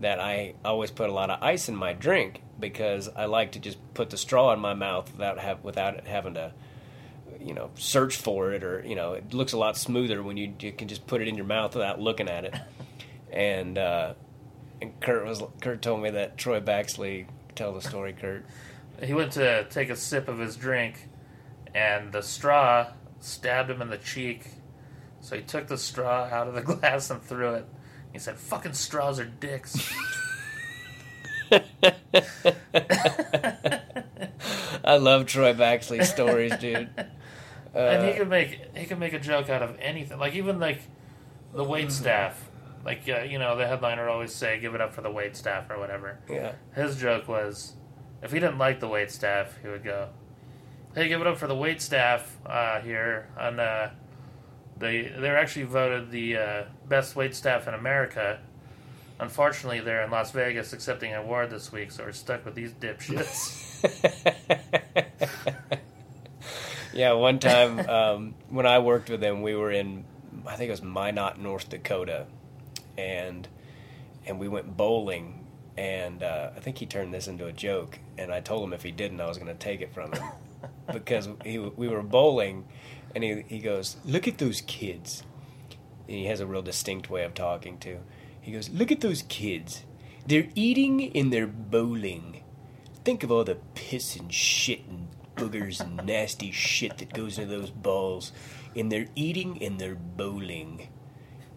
that 0.00 0.18
I 0.18 0.54
always 0.64 0.90
put 0.90 1.08
a 1.08 1.12
lot 1.12 1.30
of 1.30 1.42
ice 1.42 1.68
in 1.68 1.76
my 1.76 1.92
drink 1.92 2.42
because 2.58 3.08
I 3.14 3.26
like 3.26 3.52
to 3.52 3.58
just 3.58 3.78
put 3.94 4.10
the 4.10 4.16
straw 4.16 4.52
in 4.52 4.60
my 4.60 4.74
mouth 4.74 5.12
without 5.12 5.38
have 5.38 5.62
without 5.62 5.94
it 5.94 6.06
having 6.06 6.34
to, 6.34 6.52
you 7.44 7.54
know, 7.54 7.70
search 7.76 8.16
for 8.16 8.52
it 8.52 8.64
or 8.64 8.82
you 8.86 8.94
know, 8.94 9.12
it 9.12 9.34
looks 9.34 9.52
a 9.52 9.58
lot 9.58 9.76
smoother 9.76 10.22
when 10.22 10.36
you, 10.36 10.54
you 10.60 10.72
can 10.72 10.88
just 10.88 11.06
put 11.06 11.20
it 11.20 11.28
in 11.28 11.36
your 11.36 11.44
mouth 11.44 11.74
without 11.74 12.00
looking 12.00 12.28
at 12.28 12.44
it. 12.44 12.54
and 13.32 13.76
uh, 13.78 14.14
and 14.80 14.98
Kurt 15.00 15.26
was 15.26 15.42
Kurt 15.60 15.82
told 15.82 16.02
me 16.02 16.10
that 16.10 16.38
Troy 16.38 16.60
Baxley 16.60 17.26
tell 17.54 17.72
the 17.72 17.80
story, 17.82 18.12
Kurt. 18.12 18.44
He 19.02 19.12
went 19.12 19.32
to 19.32 19.64
take 19.70 19.90
a 19.90 19.96
sip 19.96 20.28
of 20.28 20.38
his 20.38 20.56
drink, 20.56 21.08
and 21.74 22.12
the 22.12 22.22
straw 22.22 22.86
stabbed 23.20 23.70
him 23.70 23.82
in 23.82 23.90
the 23.90 23.98
cheek. 23.98 24.46
So 25.20 25.36
he 25.36 25.42
took 25.42 25.66
the 25.66 25.78
straw 25.78 26.28
out 26.30 26.48
of 26.48 26.54
the 26.54 26.62
glass 26.74 27.10
and 27.10 27.22
threw 27.22 27.54
it. 27.54 27.66
He 28.12 28.18
said, 28.18 28.36
"Fucking 28.36 28.74
straws 28.74 29.18
are 29.18 29.24
dicks." 29.24 29.92
I 34.84 34.96
love 34.96 35.26
Troy 35.26 35.54
Baxley's 35.54 36.10
stories, 36.10 36.54
dude. 36.56 36.88
And 37.74 38.04
he 38.06 38.12
Uh, 38.12 38.16
could 38.18 38.28
make 38.28 38.60
he 38.76 38.86
could 38.86 38.98
make 38.98 39.12
a 39.12 39.18
joke 39.18 39.48
out 39.50 39.62
of 39.62 39.76
anything. 39.80 40.18
Like 40.18 40.34
even 40.34 40.58
like 40.60 40.80
the 41.52 41.64
wait 41.64 41.90
staff. 41.92 42.50
Like 42.84 43.02
uh, 43.08 43.20
you 43.20 43.38
know, 43.38 43.56
the 43.56 43.66
headliner 43.66 44.08
always 44.08 44.32
say, 44.32 44.58
"Give 44.60 44.74
it 44.74 44.80
up 44.80 44.92
for 44.92 45.00
the 45.00 45.10
wait 45.10 45.36
staff" 45.36 45.70
or 45.70 45.78
whatever. 45.78 46.18
yeah. 46.28 46.52
His 46.74 46.96
joke 46.96 47.26
was, 47.28 47.72
if 48.22 48.30
he 48.32 48.38
didn't 48.40 48.58
like 48.58 48.78
the 48.80 48.88
wait 48.88 49.10
staff, 49.10 49.56
he 49.62 49.68
would 49.68 49.82
go, 49.82 50.08
"Hey, 50.94 51.08
give 51.08 51.20
it 51.22 51.26
up 51.26 51.38
for 51.38 51.46
the 51.46 51.54
wait 51.54 51.80
staff 51.80 52.36
uh, 52.44 52.80
here." 52.80 53.28
And 53.38 53.58
uh, 53.58 53.88
they 54.76 55.02
they're 55.18 55.38
actually 55.38 55.64
voted 55.64 56.10
the 56.10 56.36
uh, 56.36 56.62
best 56.86 57.16
wait 57.16 57.34
staff 57.34 57.66
in 57.66 57.72
America. 57.74 58.40
Unfortunately, 59.18 59.80
they're 59.80 60.02
in 60.02 60.10
Las 60.10 60.32
Vegas 60.32 60.72
accepting 60.74 61.12
an 61.12 61.20
award 61.20 61.48
this 61.48 61.70
week, 61.72 61.90
so 61.92 62.04
we're 62.04 62.12
stuck 62.12 62.44
with 62.44 62.54
these 62.54 62.72
dipshits. 62.72 63.62
yeah, 66.94 67.12
one 67.12 67.38
time 67.38 67.78
um, 67.88 68.34
when 68.48 68.66
I 68.66 68.78
worked 68.78 69.10
with 69.10 69.22
him, 69.22 69.42
we 69.42 69.54
were 69.54 69.70
in, 69.70 70.04
I 70.46 70.56
think 70.56 70.68
it 70.68 70.72
was 70.72 70.82
Minot, 70.82 71.38
North 71.38 71.68
Dakota, 71.68 72.26
and 72.96 73.48
and 74.26 74.38
we 74.38 74.48
went 74.48 74.76
bowling, 74.76 75.46
and 75.76 76.22
uh, 76.22 76.50
I 76.56 76.60
think 76.60 76.78
he 76.78 76.86
turned 76.86 77.12
this 77.12 77.28
into 77.28 77.46
a 77.46 77.52
joke, 77.52 77.98
and 78.16 78.32
I 78.32 78.40
told 78.40 78.64
him 78.64 78.72
if 78.72 78.82
he 78.82 78.90
didn't, 78.90 79.20
I 79.20 79.26
was 79.26 79.36
going 79.36 79.48
to 79.48 79.54
take 79.54 79.80
it 79.80 79.92
from 79.92 80.12
him. 80.12 80.22
Because 80.92 81.28
he 81.44 81.58
we 81.58 81.88
were 81.88 82.02
bowling, 82.02 82.66
and 83.14 83.24
he 83.24 83.44
he 83.48 83.58
goes, 83.58 83.96
look 84.04 84.28
at 84.28 84.38
those 84.38 84.60
kids, 84.62 85.22
and 86.06 86.16
he 86.16 86.26
has 86.26 86.40
a 86.40 86.46
real 86.46 86.62
distinct 86.62 87.08
way 87.08 87.24
of 87.24 87.32
talking 87.34 87.78
too. 87.78 88.00
He 88.40 88.52
goes, 88.52 88.68
look 88.68 88.92
at 88.92 89.00
those 89.00 89.22
kids, 89.22 89.84
they're 90.26 90.48
eating 90.54 91.14
and 91.16 91.32
they're 91.32 91.46
bowling. 91.46 92.42
Think 93.04 93.22
of 93.22 93.30
all 93.30 93.44
the 93.44 93.58
piss 93.74 94.16
and 94.16 94.32
shit 94.32 94.86
and 94.86 95.08
boogers 95.44 95.80
and 95.80 96.04
nasty 96.06 96.50
shit 96.50 96.98
that 96.98 97.12
goes 97.12 97.38
into 97.38 97.56
those 97.56 97.70
balls. 97.70 98.32
And 98.76 98.90
they're 98.90 99.08
eating 99.14 99.62
and 99.62 99.78
they're 99.78 99.94
bowling. 99.94 100.88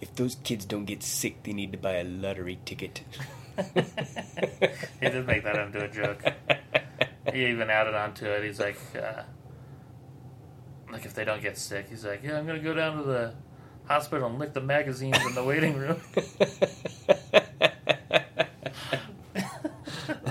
If 0.01 0.15
those 0.15 0.35
kids 0.43 0.65
don't 0.65 0.85
get 0.85 1.01
sick, 1.01 1.43
they 1.43 1.53
need 1.53 1.71
to 1.71 1.77
buy 1.77 1.93
a 1.93 2.03
lottery 2.03 2.59
ticket. 2.65 3.01
he 3.73 5.09
did 5.09 5.25
make 5.25 5.43
that 5.43 5.55
into 5.55 5.83
a 5.83 5.87
joke. 5.87 6.23
He 7.33 7.47
even 7.47 7.69
added 7.69 7.95
on 7.95 8.13
to 8.15 8.31
it. 8.31 8.43
He's 8.43 8.59
like, 8.59 8.77
uh, 8.95 9.23
like 10.91 11.05
if 11.05 11.15
they 11.15 11.25
don't 11.25 11.41
get 11.41 11.57
sick, 11.57 11.87
he's 11.89 12.05
like, 12.05 12.21
yeah, 12.23 12.37
I'm 12.37 12.45
gonna 12.45 12.59
go 12.59 12.73
down 12.73 12.97
to 12.97 13.03
the 13.03 13.33
hospital 13.87 14.29
and 14.29 14.37
lick 14.37 14.53
the 14.53 14.61
magazines 14.61 15.17
in 15.25 15.33
the 15.33 15.43
waiting 15.43 15.75
room. 15.75 15.99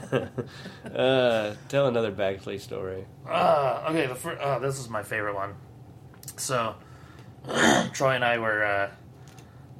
uh, 0.97 1.55
tell 1.68 1.86
another 1.86 2.11
Baxley 2.11 2.59
story. 2.59 3.05
Uh, 3.28 3.86
okay, 3.90 4.07
the 4.07 4.14
fir- 4.14 4.38
oh, 4.40 4.59
this 4.61 4.78
is 4.78 4.88
my 4.88 5.03
favorite 5.03 5.34
one. 5.34 5.55
So, 6.36 6.74
Troy 7.92 8.14
and 8.14 8.24
I 8.24 8.38
were 8.38 8.64
uh, 8.64 8.90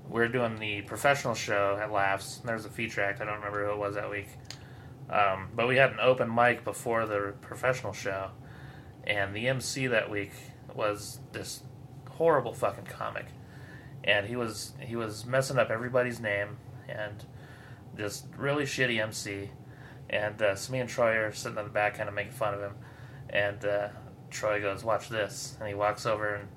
we 0.09 0.21
are 0.21 0.29
doing 0.29 0.59
the 0.59 0.83
professional 0.83 1.35
show 1.35 1.79
at 1.81 1.91
Laffs. 1.91 2.43
There 2.45 2.55
was 2.55 2.67
a 2.67 2.71
feature 2.71 3.03
act. 3.03 3.21
I 3.21 3.25
don't 3.25 3.37
remember 3.37 3.65
who 3.67 3.73
it 3.73 3.79
was 3.79 3.95
that 3.95 4.11
week, 4.11 4.29
um, 5.11 5.49
but 5.55 5.67
we 5.69 5.77
had 5.77 5.91
an 5.91 6.01
open 6.01 6.33
mic 6.33 6.65
before 6.65 7.07
the 7.07 7.35
professional 7.41 7.93
show, 7.93 8.31
and 9.05 9.35
the 9.35 9.49
MC 9.49 9.87
that 9.89 10.11
week 10.11 10.33
was 10.75 11.21
this 11.33 11.63
horrible 12.11 12.53
fucking 12.53 12.85
comic, 12.85 13.27
and 14.05 14.27
he 14.27 14.37
was 14.37 14.73
he 14.81 14.97
was 14.97 15.25
messing 15.25 15.59
up 15.59 15.71
everybody's 15.71 16.21
name 16.21 16.59
and 16.89 17.25
just 17.97 18.27
really 18.37 18.65
shitty 18.65 19.01
MC. 19.03 19.51
And 20.09 20.41
uh, 20.41 20.55
so 20.55 20.73
me 20.73 20.81
and 20.81 20.89
Troy 20.89 21.17
are 21.17 21.33
sitting 21.33 21.59
in 21.59 21.65
the 21.65 21.71
back, 21.71 21.97
kind 21.97 22.09
of 22.09 22.15
making 22.15 22.33
fun 22.33 22.55
of 22.55 22.61
him. 22.61 22.75
And 23.31 23.65
uh, 23.65 23.89
Troy 24.31 24.61
goes, 24.61 24.85
"Watch 24.85 25.09
this!" 25.09 25.57
And 25.59 25.69
he 25.69 25.75
walks 25.75 26.07
over 26.07 26.35
and 26.37 26.49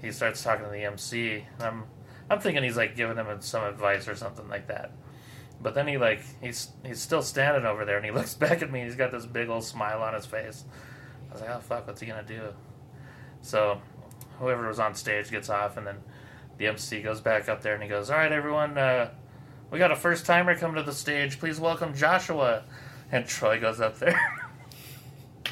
he 0.00 0.10
starts 0.10 0.42
talking 0.42 0.64
to 0.64 0.70
the 0.70 0.84
MC. 0.84 1.44
And 1.58 1.62
I'm 1.62 1.84
I'm 2.30 2.40
thinking 2.40 2.62
he's 2.62 2.76
like 2.76 2.96
giving 2.96 3.16
him 3.16 3.26
some 3.40 3.64
advice 3.64 4.08
or 4.08 4.16
something 4.16 4.48
like 4.48 4.68
that. 4.68 4.92
But 5.60 5.74
then 5.74 5.86
he 5.86 5.98
like 5.98 6.20
he's 6.40 6.68
he's 6.84 7.00
still 7.00 7.22
standing 7.22 7.64
over 7.64 7.84
there 7.84 7.96
and 7.96 8.04
he 8.04 8.10
looks 8.12 8.34
back 8.34 8.62
at 8.62 8.70
me. 8.70 8.82
He's 8.82 8.96
got 8.96 9.10
this 9.10 9.26
big 9.26 9.48
old 9.48 9.64
smile 9.64 10.02
on 10.02 10.14
his 10.14 10.26
face. 10.26 10.64
I 11.30 11.32
was 11.32 11.40
like, 11.42 11.50
"Oh 11.50 11.60
fuck, 11.60 11.86
what's 11.86 12.00
he 12.00 12.06
gonna 12.06 12.22
do?" 12.24 12.52
So 13.42 13.80
whoever 14.38 14.66
was 14.66 14.78
on 14.78 14.94
stage 14.94 15.30
gets 15.30 15.48
off, 15.48 15.76
and 15.76 15.86
then 15.86 15.96
the 16.58 16.66
MC 16.66 17.02
goes 17.02 17.20
back 17.20 17.48
up 17.48 17.62
there 17.62 17.74
and 17.74 17.82
he 17.82 17.88
goes, 17.88 18.10
"All 18.10 18.16
right, 18.16 18.32
everyone." 18.32 18.76
Uh, 18.76 19.10
we 19.70 19.78
got 19.78 19.90
a 19.90 19.96
first 19.96 20.26
timer 20.26 20.56
coming 20.56 20.76
to 20.76 20.82
the 20.82 20.92
stage. 20.92 21.38
Please 21.38 21.58
welcome 21.58 21.94
Joshua. 21.94 22.64
And 23.10 23.26
Troy 23.26 23.60
goes 23.60 23.80
up 23.80 23.98
there. 23.98 24.20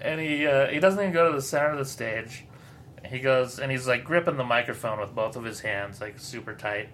and 0.00 0.20
he 0.20 0.46
uh, 0.46 0.68
he 0.68 0.80
doesn't 0.80 1.00
even 1.00 1.12
go 1.12 1.30
to 1.30 1.36
the 1.36 1.42
center 1.42 1.70
of 1.70 1.78
the 1.78 1.84
stage. 1.84 2.44
He 3.06 3.20
goes 3.20 3.58
and 3.58 3.70
he's 3.70 3.86
like 3.86 4.04
gripping 4.04 4.36
the 4.36 4.44
microphone 4.44 5.00
with 5.00 5.14
both 5.14 5.36
of 5.36 5.44
his 5.44 5.60
hands, 5.60 6.00
like 6.00 6.18
super 6.18 6.54
tight. 6.54 6.88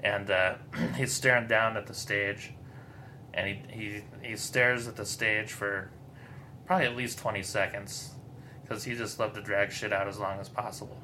And 0.00 0.30
uh, 0.30 0.54
he's 0.96 1.12
staring 1.12 1.46
down 1.46 1.76
at 1.76 1.86
the 1.86 1.94
stage. 1.94 2.52
And 3.32 3.48
he, 3.48 3.62
he, 3.68 4.28
he 4.28 4.36
stares 4.36 4.86
at 4.86 4.96
the 4.96 5.04
stage 5.04 5.52
for 5.52 5.90
probably 6.66 6.86
at 6.86 6.96
least 6.96 7.18
20 7.18 7.42
seconds. 7.42 8.12
Because 8.62 8.84
he 8.84 8.94
just 8.94 9.18
loved 9.18 9.34
to 9.34 9.42
drag 9.42 9.72
shit 9.72 9.92
out 9.92 10.06
as 10.06 10.18
long 10.18 10.38
as 10.38 10.48
possible. 10.48 10.98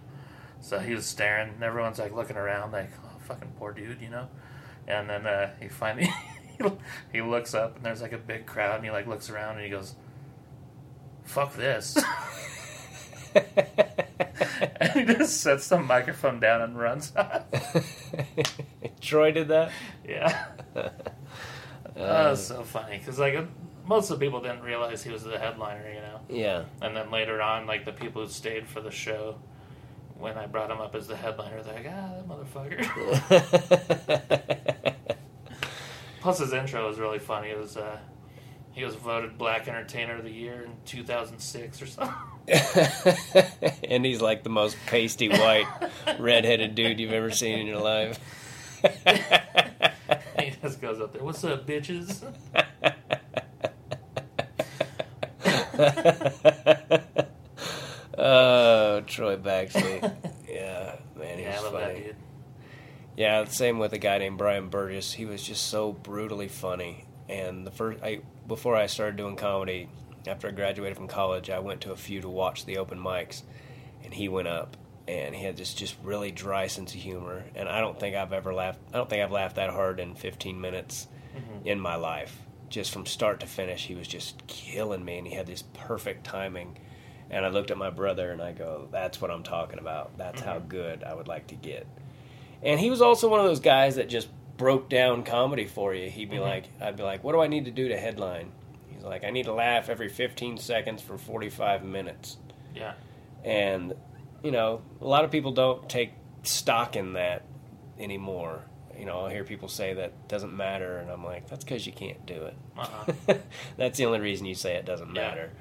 So 0.60 0.78
he 0.78 0.94
was 0.94 1.06
staring, 1.06 1.54
and 1.54 1.62
everyone's 1.62 1.98
like 1.98 2.14
looking 2.14 2.36
around, 2.36 2.72
like, 2.72 2.90
oh, 3.04 3.18
fucking 3.26 3.52
poor 3.58 3.72
dude, 3.72 4.00
you 4.00 4.10
know? 4.10 4.28
And 4.90 5.08
then 5.08 5.26
uh, 5.26 5.50
he 5.60 5.68
finally 5.68 6.10
he 7.12 7.22
looks 7.22 7.54
up 7.54 7.76
and 7.76 7.84
there's 7.84 8.02
like 8.02 8.12
a 8.12 8.18
big 8.18 8.46
crowd 8.46 8.76
and 8.76 8.84
he 8.84 8.90
like 8.90 9.06
looks 9.06 9.30
around 9.30 9.56
and 9.56 9.64
he 9.64 9.70
goes, 9.70 9.94
"Fuck 11.24 11.54
this." 11.54 11.96
and 13.34 14.92
he 14.94 15.04
just 15.04 15.40
sets 15.40 15.68
the 15.68 15.78
microphone 15.78 16.40
down 16.40 16.62
and 16.62 16.78
runs 16.78 17.12
off. 17.16 17.44
Troy 19.00 19.32
did 19.32 19.48
that. 19.48 19.72
Yeah. 20.06 20.46
that 20.74 21.14
was 21.94 22.46
so 22.46 22.62
funny 22.62 22.98
because 22.98 23.18
like 23.18 23.36
most 23.86 24.10
of 24.10 24.18
the 24.18 24.24
people 24.24 24.40
didn't 24.40 24.62
realize 24.62 25.02
he 25.02 25.10
was 25.10 25.24
the 25.24 25.38
headliner, 25.38 25.88
you 25.88 26.00
know. 26.00 26.20
Yeah. 26.28 26.64
And 26.80 26.96
then 26.96 27.10
later 27.10 27.40
on, 27.42 27.66
like 27.66 27.84
the 27.84 27.92
people 27.92 28.22
who 28.22 28.28
stayed 28.28 28.68
for 28.68 28.80
the 28.80 28.90
show, 28.90 29.36
when 30.20 30.36
I 30.36 30.46
brought 30.46 30.70
him 30.70 30.80
up 30.80 30.94
as 30.94 31.06
the 31.06 31.16
headliner, 31.16 31.62
they're 31.62 31.74
like, 31.74 31.86
ah, 31.88 32.12
that 32.14 32.28
motherfucker. 32.28 32.84
Plus, 36.20 36.38
his 36.38 36.52
intro 36.52 36.86
was 36.86 36.98
really 36.98 37.18
funny. 37.18 37.48
It 37.48 37.58
was 37.58 37.76
uh, 37.76 37.98
he 38.72 38.84
was 38.84 38.94
voted 38.94 39.38
Black 39.38 39.66
Entertainer 39.68 40.16
of 40.16 40.24
the 40.24 40.30
Year 40.30 40.62
in 40.62 40.72
2006 40.84 41.82
or 41.82 41.86
something. 41.86 42.14
and 43.88 44.04
he's 44.04 44.20
like 44.20 44.42
the 44.42 44.50
most 44.50 44.76
pasty 44.86 45.28
white, 45.28 45.66
redheaded 46.18 46.74
dude 46.74 47.00
you've 47.00 47.12
ever 47.12 47.30
seen 47.30 47.58
in 47.58 47.66
your 47.66 47.80
life. 47.80 48.18
he 50.38 50.52
just 50.62 50.80
goes 50.80 51.00
up 51.00 51.12
there, 51.12 51.22
"What's 51.22 51.42
up, 51.44 51.66
bitches?" 51.66 52.22
Oh, 58.20 59.02
Troy 59.06 59.36
Baxley. 59.36 60.12
Yeah, 60.50 60.96
man, 61.16 61.38
he 61.38 61.44
yeah, 61.44 61.52
I 61.52 61.54
was 61.54 61.62
love 61.62 61.72
that 61.74 61.92
funny. 61.92 62.00
dude. 62.00 62.16
Yeah, 63.16 63.44
same 63.44 63.78
with 63.78 63.92
a 63.92 63.98
guy 63.98 64.18
named 64.18 64.36
Brian 64.36 64.68
Burgess. 64.68 65.12
He 65.12 65.24
was 65.24 65.42
just 65.42 65.68
so 65.68 65.92
brutally 65.92 66.48
funny. 66.48 67.04
And 67.28 67.64
the 67.64 67.70
first, 67.70 68.02
I 68.02 68.22
before 68.48 68.74
I 68.74 68.86
started 68.86 69.16
doing 69.16 69.36
comedy, 69.36 69.88
after 70.26 70.48
I 70.48 70.50
graduated 70.50 70.96
from 70.96 71.06
college, 71.06 71.50
I 71.50 71.60
went 71.60 71.82
to 71.82 71.92
a 71.92 71.96
few 71.96 72.20
to 72.20 72.28
watch 72.28 72.66
the 72.66 72.78
open 72.78 72.98
mics, 72.98 73.42
and 74.04 74.12
he 74.12 74.28
went 74.28 74.48
up, 74.48 74.76
and 75.06 75.34
he 75.34 75.44
had 75.44 75.56
this 75.56 75.72
just 75.72 75.96
really 76.02 76.30
dry 76.30 76.66
sense 76.66 76.94
of 76.94 77.00
humor. 77.00 77.44
And 77.54 77.68
I 77.68 77.80
don't 77.80 77.98
think 77.98 78.16
I've 78.16 78.32
ever 78.32 78.52
laughed. 78.52 78.80
I 78.92 78.96
don't 78.96 79.08
think 79.08 79.22
I've 79.22 79.32
laughed 79.32 79.56
that 79.56 79.70
hard 79.70 80.00
in 80.00 80.14
15 80.14 80.60
minutes 80.60 81.06
mm-hmm. 81.36 81.66
in 81.66 81.80
my 81.80 81.96
life. 81.96 82.42
Just 82.68 82.92
from 82.92 83.06
start 83.06 83.40
to 83.40 83.46
finish, 83.46 83.86
he 83.86 83.94
was 83.94 84.08
just 84.08 84.46
killing 84.46 85.04
me, 85.04 85.18
and 85.18 85.26
he 85.26 85.34
had 85.34 85.46
this 85.46 85.62
perfect 85.74 86.24
timing. 86.24 86.78
And 87.30 87.46
I 87.46 87.48
looked 87.48 87.70
at 87.70 87.78
my 87.78 87.90
brother, 87.90 88.32
and 88.32 88.42
I 88.42 88.52
go, 88.52 88.88
"That's 88.90 89.20
what 89.20 89.30
I'm 89.30 89.42
talking 89.42 89.78
about. 89.78 90.16
That's 90.18 90.40
how 90.40 90.56
mm-hmm. 90.58 90.68
good 90.68 91.04
I 91.04 91.14
would 91.14 91.28
like 91.28 91.46
to 91.48 91.54
get." 91.54 91.86
And 92.62 92.78
he 92.78 92.90
was 92.90 93.00
also 93.00 93.28
one 93.28 93.40
of 93.40 93.46
those 93.46 93.60
guys 93.60 93.96
that 93.96 94.08
just 94.08 94.28
broke 94.60 94.90
down 94.90 95.22
comedy 95.22 95.64
for 95.64 95.94
you. 95.94 96.10
He'd 96.10 96.28
be 96.28 96.36
mm-hmm. 96.36 96.44
like, 96.44 96.68
I'd 96.80 96.96
be 96.96 97.02
like, 97.02 97.24
what 97.24 97.32
do 97.32 97.40
I 97.40 97.46
need 97.46 97.64
to 97.64 97.70
do 97.70 97.88
to 97.88 97.96
headline? 97.96 98.52
He's 98.90 99.02
like, 99.02 99.24
I 99.24 99.30
need 99.30 99.46
to 99.46 99.54
laugh 99.54 99.88
every 99.88 100.10
15 100.10 100.58
seconds 100.58 101.00
for 101.00 101.16
45 101.16 101.82
minutes. 101.82 102.36
Yeah, 102.74 102.92
And, 103.42 103.94
you 104.44 104.50
know, 104.50 104.82
a 105.00 105.06
lot 105.06 105.24
of 105.24 105.30
people 105.30 105.52
don't 105.52 105.88
take 105.88 106.12
stock 106.42 106.94
in 106.94 107.14
that 107.14 107.46
anymore. 107.98 108.64
You 108.96 109.06
know, 109.06 109.24
I 109.24 109.32
hear 109.32 109.44
people 109.44 109.68
say 109.68 109.94
that 109.94 110.28
doesn't 110.28 110.54
matter, 110.54 110.98
and 110.98 111.10
I'm 111.10 111.24
like, 111.24 111.48
that's 111.48 111.64
because 111.64 111.86
you 111.86 111.92
can't 111.92 112.24
do 112.26 112.44
it. 112.44 112.56
uh-uh. 112.76 113.34
that's 113.78 113.96
the 113.96 114.04
only 114.04 114.20
reason 114.20 114.44
you 114.44 114.54
say 114.54 114.74
it 114.74 114.84
doesn't 114.84 115.14
Yeah. 115.14 115.22
matter. 115.22 115.52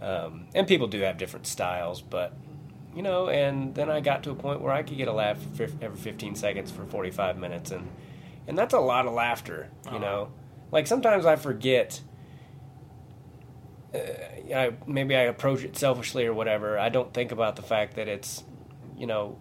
Um, 0.00 0.46
and 0.54 0.66
people 0.66 0.86
do 0.86 1.00
have 1.00 1.18
different 1.18 1.46
styles, 1.46 2.00
but 2.00 2.32
you 2.94 3.02
know. 3.02 3.28
And 3.28 3.74
then 3.74 3.90
I 3.90 4.00
got 4.00 4.22
to 4.24 4.30
a 4.30 4.34
point 4.34 4.60
where 4.60 4.72
I 4.72 4.82
could 4.82 4.96
get 4.96 5.08
a 5.08 5.12
laugh 5.12 5.38
every 5.80 5.96
15 5.98 6.34
seconds 6.36 6.70
for 6.70 6.84
45 6.84 7.36
minutes, 7.38 7.70
and 7.70 7.88
and 8.46 8.56
that's 8.56 8.74
a 8.74 8.80
lot 8.80 9.06
of 9.06 9.12
laughter. 9.12 9.68
You 9.86 9.90
Uh-huh. 9.92 9.98
know, 9.98 10.28
like 10.70 10.86
sometimes 10.86 11.26
I 11.26 11.36
forget. 11.36 12.00
Uh, 13.94 13.98
I, 14.54 14.72
maybe 14.86 15.16
I 15.16 15.22
approach 15.22 15.64
it 15.64 15.76
selfishly 15.76 16.26
or 16.26 16.34
whatever. 16.34 16.78
I 16.78 16.88
don't 16.90 17.12
think 17.12 17.32
about 17.32 17.56
the 17.56 17.62
fact 17.62 17.96
that 17.96 18.06
it's, 18.08 18.44
you 18.96 19.06
know, 19.06 19.38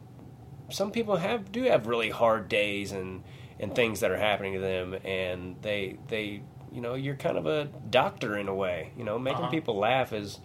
some 0.69 0.91
people 0.91 1.17
have 1.17 1.51
do 1.51 1.63
have 1.63 1.87
really 1.87 2.09
hard 2.09 2.49
days 2.49 2.91
and 2.91 3.23
and 3.59 3.73
things 3.75 4.01
that 4.01 4.11
are 4.11 4.17
happening 4.17 4.53
to 4.53 4.59
them, 4.59 4.95
and 5.03 5.55
they 5.61 5.97
they 6.07 6.41
you 6.71 6.81
know 6.81 6.93
you're 6.95 7.15
kind 7.15 7.37
of 7.37 7.45
a 7.45 7.65
doctor 7.89 8.37
in 8.37 8.47
a 8.47 8.55
way. 8.55 8.91
You 8.97 9.03
know, 9.03 9.17
making 9.19 9.43
Uh-huh. 9.43 9.51
people 9.51 9.77
laugh 9.77 10.13
is. 10.13 10.39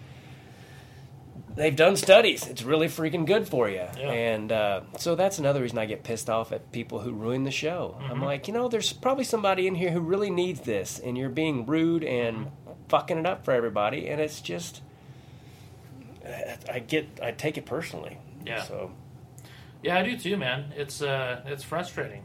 They've 1.54 1.76
done 1.76 1.96
studies. 1.96 2.46
It's 2.46 2.62
really 2.62 2.86
freaking 2.88 3.26
good 3.26 3.46
for 3.46 3.68
you, 3.68 3.84
Yeah. 3.98 4.10
and 4.10 4.50
uh, 4.50 4.80
so 4.96 5.14
that's 5.14 5.38
another 5.38 5.60
reason 5.60 5.76
I 5.76 5.84
get 5.84 6.02
pissed 6.02 6.30
off 6.30 6.50
at 6.50 6.72
people 6.72 7.00
who 7.00 7.12
ruin 7.12 7.44
the 7.44 7.50
show. 7.50 7.94
I'm 8.00 8.12
Mm-hmm. 8.12 8.22
like, 8.24 8.48
you 8.48 8.54
know, 8.54 8.68
there's 8.68 8.94
probably 8.94 9.24
somebody 9.24 9.66
in 9.66 9.74
here 9.74 9.90
who 9.90 10.00
really 10.00 10.30
needs 10.30 10.60
this, 10.62 10.98
and 10.98 11.16
you're 11.18 11.28
being 11.28 11.66
rude 11.66 12.04
and 12.04 12.36
Mm-hmm. 12.38 12.72
fucking 12.88 13.18
it 13.18 13.26
up 13.26 13.44
for 13.44 13.52
everybody, 13.52 14.08
and 14.08 14.18
it's 14.18 14.40
just, 14.40 14.80
I- 16.26 16.56
I 16.72 16.78
get, 16.78 17.06
I 17.22 17.32
take 17.32 17.58
it 17.58 17.66
personally. 17.66 18.16
Yeah. 18.46 18.62
So 18.62 18.92
yeah, 19.82 19.98
I 19.98 20.02
do 20.04 20.16
too, 20.16 20.38
man. 20.38 20.72
It's 20.74 21.02
uh, 21.02 21.42
it's 21.44 21.64
frustrating. 21.64 22.22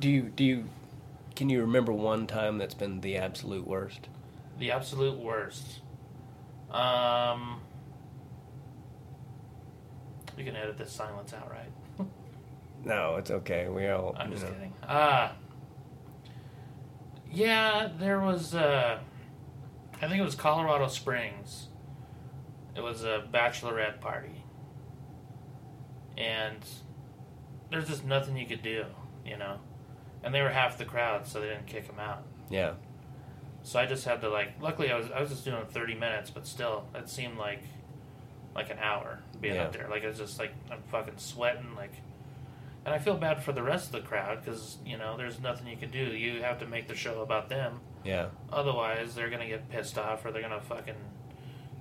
Do 0.00 0.10
you 0.10 0.22
do 0.24 0.44
you 0.44 0.64
can 1.38 1.48
you 1.48 1.60
remember 1.60 1.92
one 1.92 2.26
time 2.26 2.58
that's 2.58 2.74
been 2.74 3.00
the 3.00 3.16
absolute 3.16 3.64
worst? 3.64 4.08
The 4.58 4.72
absolute 4.72 5.16
worst. 5.16 5.82
Um, 6.68 7.60
we 10.36 10.42
can 10.42 10.56
edit 10.56 10.76
this 10.76 10.90
silence 10.90 11.32
out, 11.32 11.48
right? 11.48 12.06
No, 12.84 13.16
it's 13.16 13.30
okay. 13.32 13.68
We 13.68 13.88
all. 13.88 14.14
I'm 14.16 14.30
just 14.30 14.44
know. 14.44 14.52
kidding. 14.52 14.72
Uh 14.86 15.32
yeah, 17.30 17.88
there 17.98 18.20
was 18.20 18.54
uh 18.54 19.00
I 20.00 20.08
think 20.08 20.20
it 20.20 20.24
was 20.24 20.36
Colorado 20.36 20.86
Springs. 20.86 21.66
It 22.76 22.80
was 22.80 23.02
a 23.02 23.24
bachelorette 23.34 24.00
party. 24.00 24.44
And 26.16 26.64
there's 27.70 27.88
just 27.88 28.04
nothing 28.04 28.36
you 28.36 28.46
could 28.46 28.62
do, 28.62 28.84
you 29.26 29.36
know. 29.36 29.58
And 30.22 30.34
they 30.34 30.42
were 30.42 30.50
half 30.50 30.78
the 30.78 30.84
crowd, 30.84 31.26
so 31.26 31.40
they 31.40 31.46
didn't 31.48 31.66
kick 31.66 31.86
them 31.86 31.98
out. 32.00 32.22
Yeah, 32.50 32.72
So 33.62 33.78
I 33.78 33.86
just 33.86 34.04
had 34.04 34.20
to 34.22 34.28
like. 34.28 34.60
Luckily, 34.60 34.90
I 34.90 34.96
was 34.98 35.10
I 35.14 35.20
was 35.20 35.30
just 35.30 35.44
doing 35.44 35.64
thirty 35.70 35.94
minutes, 35.94 36.30
but 36.30 36.46
still, 36.46 36.84
it 36.94 37.08
seemed 37.08 37.38
like 37.38 37.62
like 38.54 38.70
an 38.70 38.78
hour 38.78 39.20
being 39.40 39.54
Yeah. 39.54 39.64
out 39.64 39.72
there. 39.72 39.86
Like 39.88 40.02
it 40.02 40.08
was 40.08 40.18
just 40.18 40.38
like 40.38 40.52
I'm 40.70 40.82
fucking 40.90 41.18
sweating, 41.18 41.74
like. 41.76 41.92
And 42.86 42.94
I 42.94 42.98
feel 42.98 43.16
bad 43.18 43.42
for 43.42 43.52
the 43.52 43.62
rest 43.62 43.86
of 43.86 43.92
the 43.92 44.00
crowd 44.08 44.42
because 44.42 44.78
you 44.86 44.96
know 44.96 45.16
there's 45.18 45.40
nothing 45.40 45.66
you 45.66 45.76
can 45.76 45.90
do. 45.90 45.98
You 45.98 46.42
have 46.42 46.58
to 46.60 46.66
make 46.66 46.88
the 46.88 46.94
show 46.94 47.20
about 47.20 47.48
them. 47.50 47.80
yeah, 48.04 48.28
Otherwise, 48.50 49.14
they're 49.14 49.28
gonna 49.28 49.46
get 49.48 49.68
pissed 49.68 49.98
off 49.98 50.24
or 50.24 50.32
they're 50.32 50.40
gonna 50.40 50.60
fucking, 50.62 50.94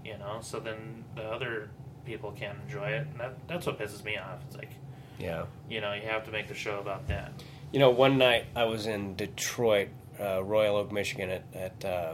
you 0.03 0.17
know. 0.17 0.39
So 0.41 0.59
then 0.59 1.05
the 1.15 1.23
other 1.23 1.69
people 2.05 2.31
can't 2.33 2.57
enjoy 2.65 2.88
it, 2.89 3.07
and 3.11 3.19
that 3.21 3.47
that's 3.47 3.65
what 3.65 3.79
pisses 3.79 4.03
me 4.03 4.17
off. 4.17 4.39
It's 4.47 4.57
like 4.57 4.71
yeah. 5.17 5.45
you 5.69 5.79
know 5.79 5.93
you 5.93 6.01
have 6.09 6.25
to 6.25 6.31
make 6.31 6.49
the 6.49 6.53
show 6.55 6.79
about 6.79 7.07
them. 7.07 7.33
You 7.72 7.80
know, 7.80 7.89
one 7.89 8.18
night 8.18 8.45
I 8.55 8.63
was 8.65 8.88
in 8.88 9.15
Detroit, 9.15 9.89
uh, 10.20 10.43
Royal 10.43 10.78
Oak, 10.78 10.91
Michigan, 10.91 11.30
at, 11.30 11.43
at 11.53 11.86
uh, 11.86 12.13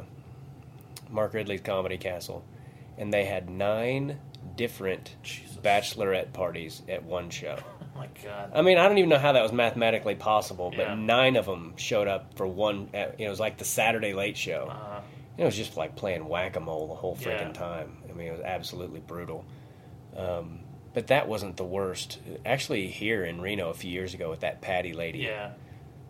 Mark 1.09 1.33
Ridley's 1.33 1.61
Comedy 1.61 1.97
Castle, 1.97 2.43
and 2.97 3.13
they 3.13 3.25
had 3.25 3.49
nine 3.49 4.19
different 4.55 5.15
Jesus. 5.23 5.57
bachelorette 5.57 6.33
parties 6.33 6.81
at 6.89 7.03
one 7.03 7.29
show. 7.29 7.57
Oh 7.95 7.99
my 7.99 8.07
god. 8.23 8.51
I 8.55 8.63
mean, 8.63 8.79
I 8.79 8.87
don't 8.87 8.97
even 8.97 9.11
know 9.11 9.19
how 9.19 9.33
that 9.33 9.43
was 9.43 9.51
mathematically 9.51 10.15
possible, 10.15 10.71
but 10.75 10.79
Yeah. 10.87 10.95
nine 10.95 11.35
of 11.35 11.45
them 11.45 11.75
showed 11.77 12.07
up 12.07 12.35
for 12.35 12.47
one. 12.47 12.89
uh, 12.91 12.97
You 12.97 13.03
know, 13.19 13.27
it 13.27 13.29
was 13.29 13.39
like 13.39 13.59
the 13.59 13.65
Saturday 13.65 14.13
Late 14.15 14.35
Show. 14.35 14.67
Uh, 14.71 15.01
It 15.37 15.45
was 15.45 15.55
just 15.55 15.77
like 15.77 15.95
playing 15.95 16.27
whack 16.27 16.55
a 16.55 16.59
mole 16.59 16.87
the 16.87 16.95
whole 16.95 17.15
freaking 17.15 17.49
Yeah. 17.49 17.51
time. 17.53 17.97
I 18.09 18.13
mean, 18.13 18.29
it 18.29 18.31
was 18.31 18.41
absolutely 18.41 18.99
brutal. 18.99 19.45
Um, 20.17 20.61
but 20.93 21.07
that 21.07 21.27
wasn't 21.27 21.57
the 21.57 21.63
worst. 21.65 22.19
Actually, 22.45 22.87
here 22.87 23.23
in 23.25 23.41
Reno 23.41 23.69
a 23.69 23.73
few 23.73 23.91
years 23.91 24.13
ago 24.13 24.29
with 24.29 24.41
that 24.41 24.61
Patty 24.61 24.93
lady, 24.93 25.19
yeah. 25.19 25.51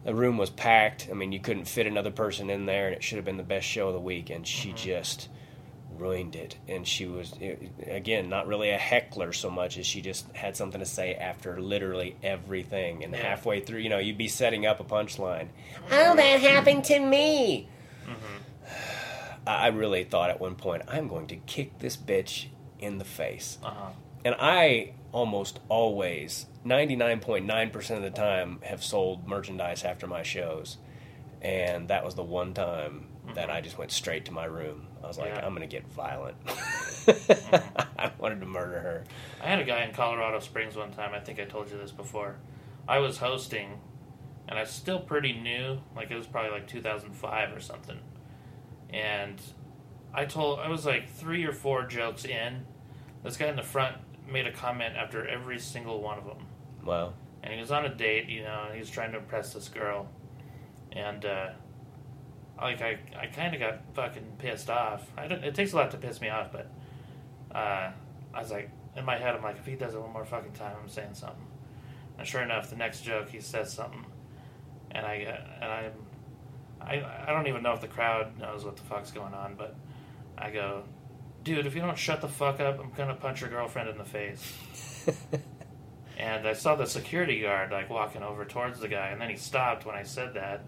the 0.04 0.14
room 0.16 0.38
was 0.38 0.50
packed. 0.50 1.08
I 1.10 1.14
mean, 1.14 1.32
you 1.32 1.40
couldn't 1.40 1.66
fit 1.66 1.88
another 1.88 2.12
person 2.12 2.50
in 2.50 2.66
there, 2.66 2.88
and 2.88 2.96
it 2.96 3.04
should 3.04 3.16
have 3.18 3.26
been 3.26 3.38
the 3.38 3.44
best 3.44 3.66
show 3.68 3.88
of 3.88 3.94
the 3.94 4.00
week. 4.00 4.30
And 4.30 4.46
she 4.48 4.70
Mm-hmm. 4.70 4.78
just 4.78 5.30
ruined 5.98 6.36
it. 6.36 6.58
And 6.68 6.88
she 6.88 7.06
was, 7.06 7.34
again, 7.86 8.28
not 8.28 8.48
really 8.48 8.72
a 8.72 8.78
heckler 8.80 9.32
so 9.32 9.52
much 9.52 9.78
as 9.78 9.86
she 9.86 10.02
just 10.02 10.26
had 10.36 10.58
something 10.58 10.80
to 10.80 10.88
say 10.88 11.14
after 11.14 11.62
literally 11.62 12.16
everything. 12.24 13.04
And 13.04 13.14
Yeah. 13.14 13.22
halfway 13.22 13.60
through, 13.62 13.80
you 13.80 13.90
know, 13.90 14.00
you'd 14.00 14.18
be 14.18 14.28
setting 14.28 14.66
up 14.66 14.80
a 14.80 14.84
punchline. 14.84 15.50
Oh, 15.92 16.16
that 16.16 16.40
happened 16.42 16.84
to 16.86 17.00
me. 17.00 17.68
I 19.46 19.66
I 19.66 19.68
really 19.68 20.04
thought 20.04 20.30
at 20.30 20.40
one 20.40 20.56
point, 20.56 20.84
I'm 20.88 21.08
going 21.08 21.28
to 21.28 21.36
kick 21.36 21.80
this 21.80 21.98
bitch 21.98 22.46
in 22.80 22.98
the 22.98 23.06
face. 23.06 23.58
Uh 23.64 23.70
huh. 23.70 23.90
And 24.26 24.36
I 24.40 24.94
almost 25.12 25.60
always, 25.70 26.48
99.9% 26.66 27.96
of 27.96 28.02
the 28.02 28.10
time, 28.10 28.60
have 28.64 28.84
sold 28.84 29.28
merchandise 29.28 29.84
after 29.84 30.08
my 30.08 30.24
shows. 30.24 30.78
And 31.42 31.90
that 31.90 32.04
was 32.04 32.16
the 32.16 32.24
one 32.24 32.54
time 32.54 33.08
mm-hmm. 33.26 33.36
that 33.36 33.50
I 33.50 33.62
just 33.62 33.78
went 33.78 33.92
straight 33.92 34.26
to 34.26 34.32
my 34.32 34.46
room. 34.46 34.88
I 35.04 35.08
was 35.08 35.18
like, 35.18 35.34
Yeah. 35.34 35.46
I'm 35.46 35.54
going 35.54 35.68
to 35.68 35.74
get 35.74 35.88
violent. 35.88 36.38
Mm-hmm. 37.04 37.90
I 38.00 38.14
wanted 38.18 38.40
to 38.40 38.46
murder 38.46 38.80
her. 38.80 39.04
I 39.42 39.48
had 39.48 39.60
a 39.60 39.66
guy 39.66 39.84
in 39.84 39.94
Colorado 39.94 40.40
Springs 40.40 40.78
one 40.78 40.94
time. 40.94 41.14
I 41.14 41.20
think 41.20 41.38
I 41.38 41.44
told 41.44 41.70
you 41.70 41.78
this 41.78 41.92
before. 41.92 42.38
I 42.88 43.00
was 43.00 43.18
hosting, 43.18 43.82
and 44.48 44.58
I 44.58 44.62
was 44.62 44.70
still 44.70 45.02
pretty 45.02 45.34
new. 45.34 45.80
Like 45.98 46.12
it 46.12 46.16
was 46.16 46.28
probably 46.28 46.52
like 46.52 46.66
2005 46.68 47.54
or 47.54 47.60
something. 47.60 48.00
And 48.90 49.42
I 50.14 50.24
told 50.24 50.60
I 50.60 50.70
was 50.70 50.86
like 50.86 51.10
three 51.10 51.44
or 51.44 51.52
four 51.52 51.86
jokes 51.86 52.24
in. 52.24 52.66
This 53.22 53.36
guy 53.36 53.48
in 53.48 53.58
the 53.58 53.64
front 53.64 53.98
made 54.28 54.48
a 54.48 54.52
comment 54.52 54.96
after 54.96 55.28
every 55.28 55.60
single 55.60 56.02
one 56.02 56.18
of 56.18 56.26
them. 56.26 56.46
Wow. 56.84 57.14
And 57.44 57.54
he 57.54 57.60
was 57.60 57.72
on 57.72 57.86
a 57.86 57.94
date, 57.94 58.30
you 58.30 58.44
know, 58.44 58.64
and 58.66 58.74
he 58.74 58.80
was 58.80 58.90
trying 58.90 59.12
to 59.12 59.18
impress 59.18 59.54
this 59.54 59.68
girl. 59.68 60.08
And, 60.92 61.26
uh, 61.26 61.50
like, 62.58 62.82
I, 62.82 63.00
I 63.20 63.28
kind 63.28 63.54
of 63.54 63.60
got 63.60 63.82
fucking 63.94 64.38
pissed 64.38 64.70
off. 64.70 65.06
I 65.18 65.28
don't, 65.28 65.44
it 65.44 65.56
takes 65.56 65.74
a 65.74 65.76
lot 65.76 65.92
to 65.92 65.98
piss 65.98 66.22
me 66.22 66.30
off, 66.30 66.52
but 66.52 66.70
uh, 67.54 67.92
I 68.34 68.40
was 68.40 68.52
like, 68.52 68.70
in 68.96 69.06
my 69.06 69.18
head, 69.18 69.36
I'm 69.36 69.42
like, 69.42 69.58
if 69.58 69.66
he 69.66 69.76
does 69.76 69.96
it 69.96 70.02
one 70.02 70.14
more 70.14 70.26
fucking 70.26 70.54
time, 70.54 70.76
I'm 70.82 70.90
saying 70.90 71.14
something. 71.16 71.48
And 72.18 72.28
sure 72.28 72.42
enough, 72.42 72.70
the 72.70 72.76
next 72.76 73.02
joke, 73.02 73.30
he 73.30 73.40
says 73.42 73.74
something. 73.74 74.06
And 74.92 75.06
I, 75.06 75.26
uh, 75.26 75.64
and 75.64 75.72
I'm, 75.72 75.92
I, 76.80 77.26
I 77.28 77.34
don't 77.34 77.48
even 77.48 77.64
know 77.64 77.74
if 77.74 77.82
the 77.82 77.88
crowd 77.88 78.38
knows 78.40 78.64
what 78.64 78.76
the 78.76 78.84
fuck's 78.84 79.12
going 79.12 79.34
on, 79.34 79.56
but 79.56 79.76
I 80.38 80.52
go, 80.52 80.84
dude, 81.44 81.66
if 81.66 81.76
you 81.76 81.82
don't 81.82 81.98
shut 81.98 82.22
the 82.22 82.28
fuck 82.28 82.60
up, 82.60 82.80
I'm 82.80 82.92
gonna 82.92 83.16
punch 83.16 83.42
your 83.42 83.50
girlfriend 83.50 83.90
in 83.90 83.98
the 83.98 84.04
face. 84.04 84.54
and 86.18 86.48
I 86.48 86.54
saw 86.54 86.76
the 86.76 86.86
security 86.86 87.42
guard 87.42 87.72
like 87.72 87.90
walking 87.90 88.24
over 88.24 88.46
towards 88.46 88.80
the 88.80 88.88
guy, 88.88 89.08
and 89.10 89.20
then 89.22 89.30
he 89.30 89.36
stopped 89.36 89.86
when 89.86 89.96
I 89.96 90.04
said 90.04 90.34
that, 90.36 90.64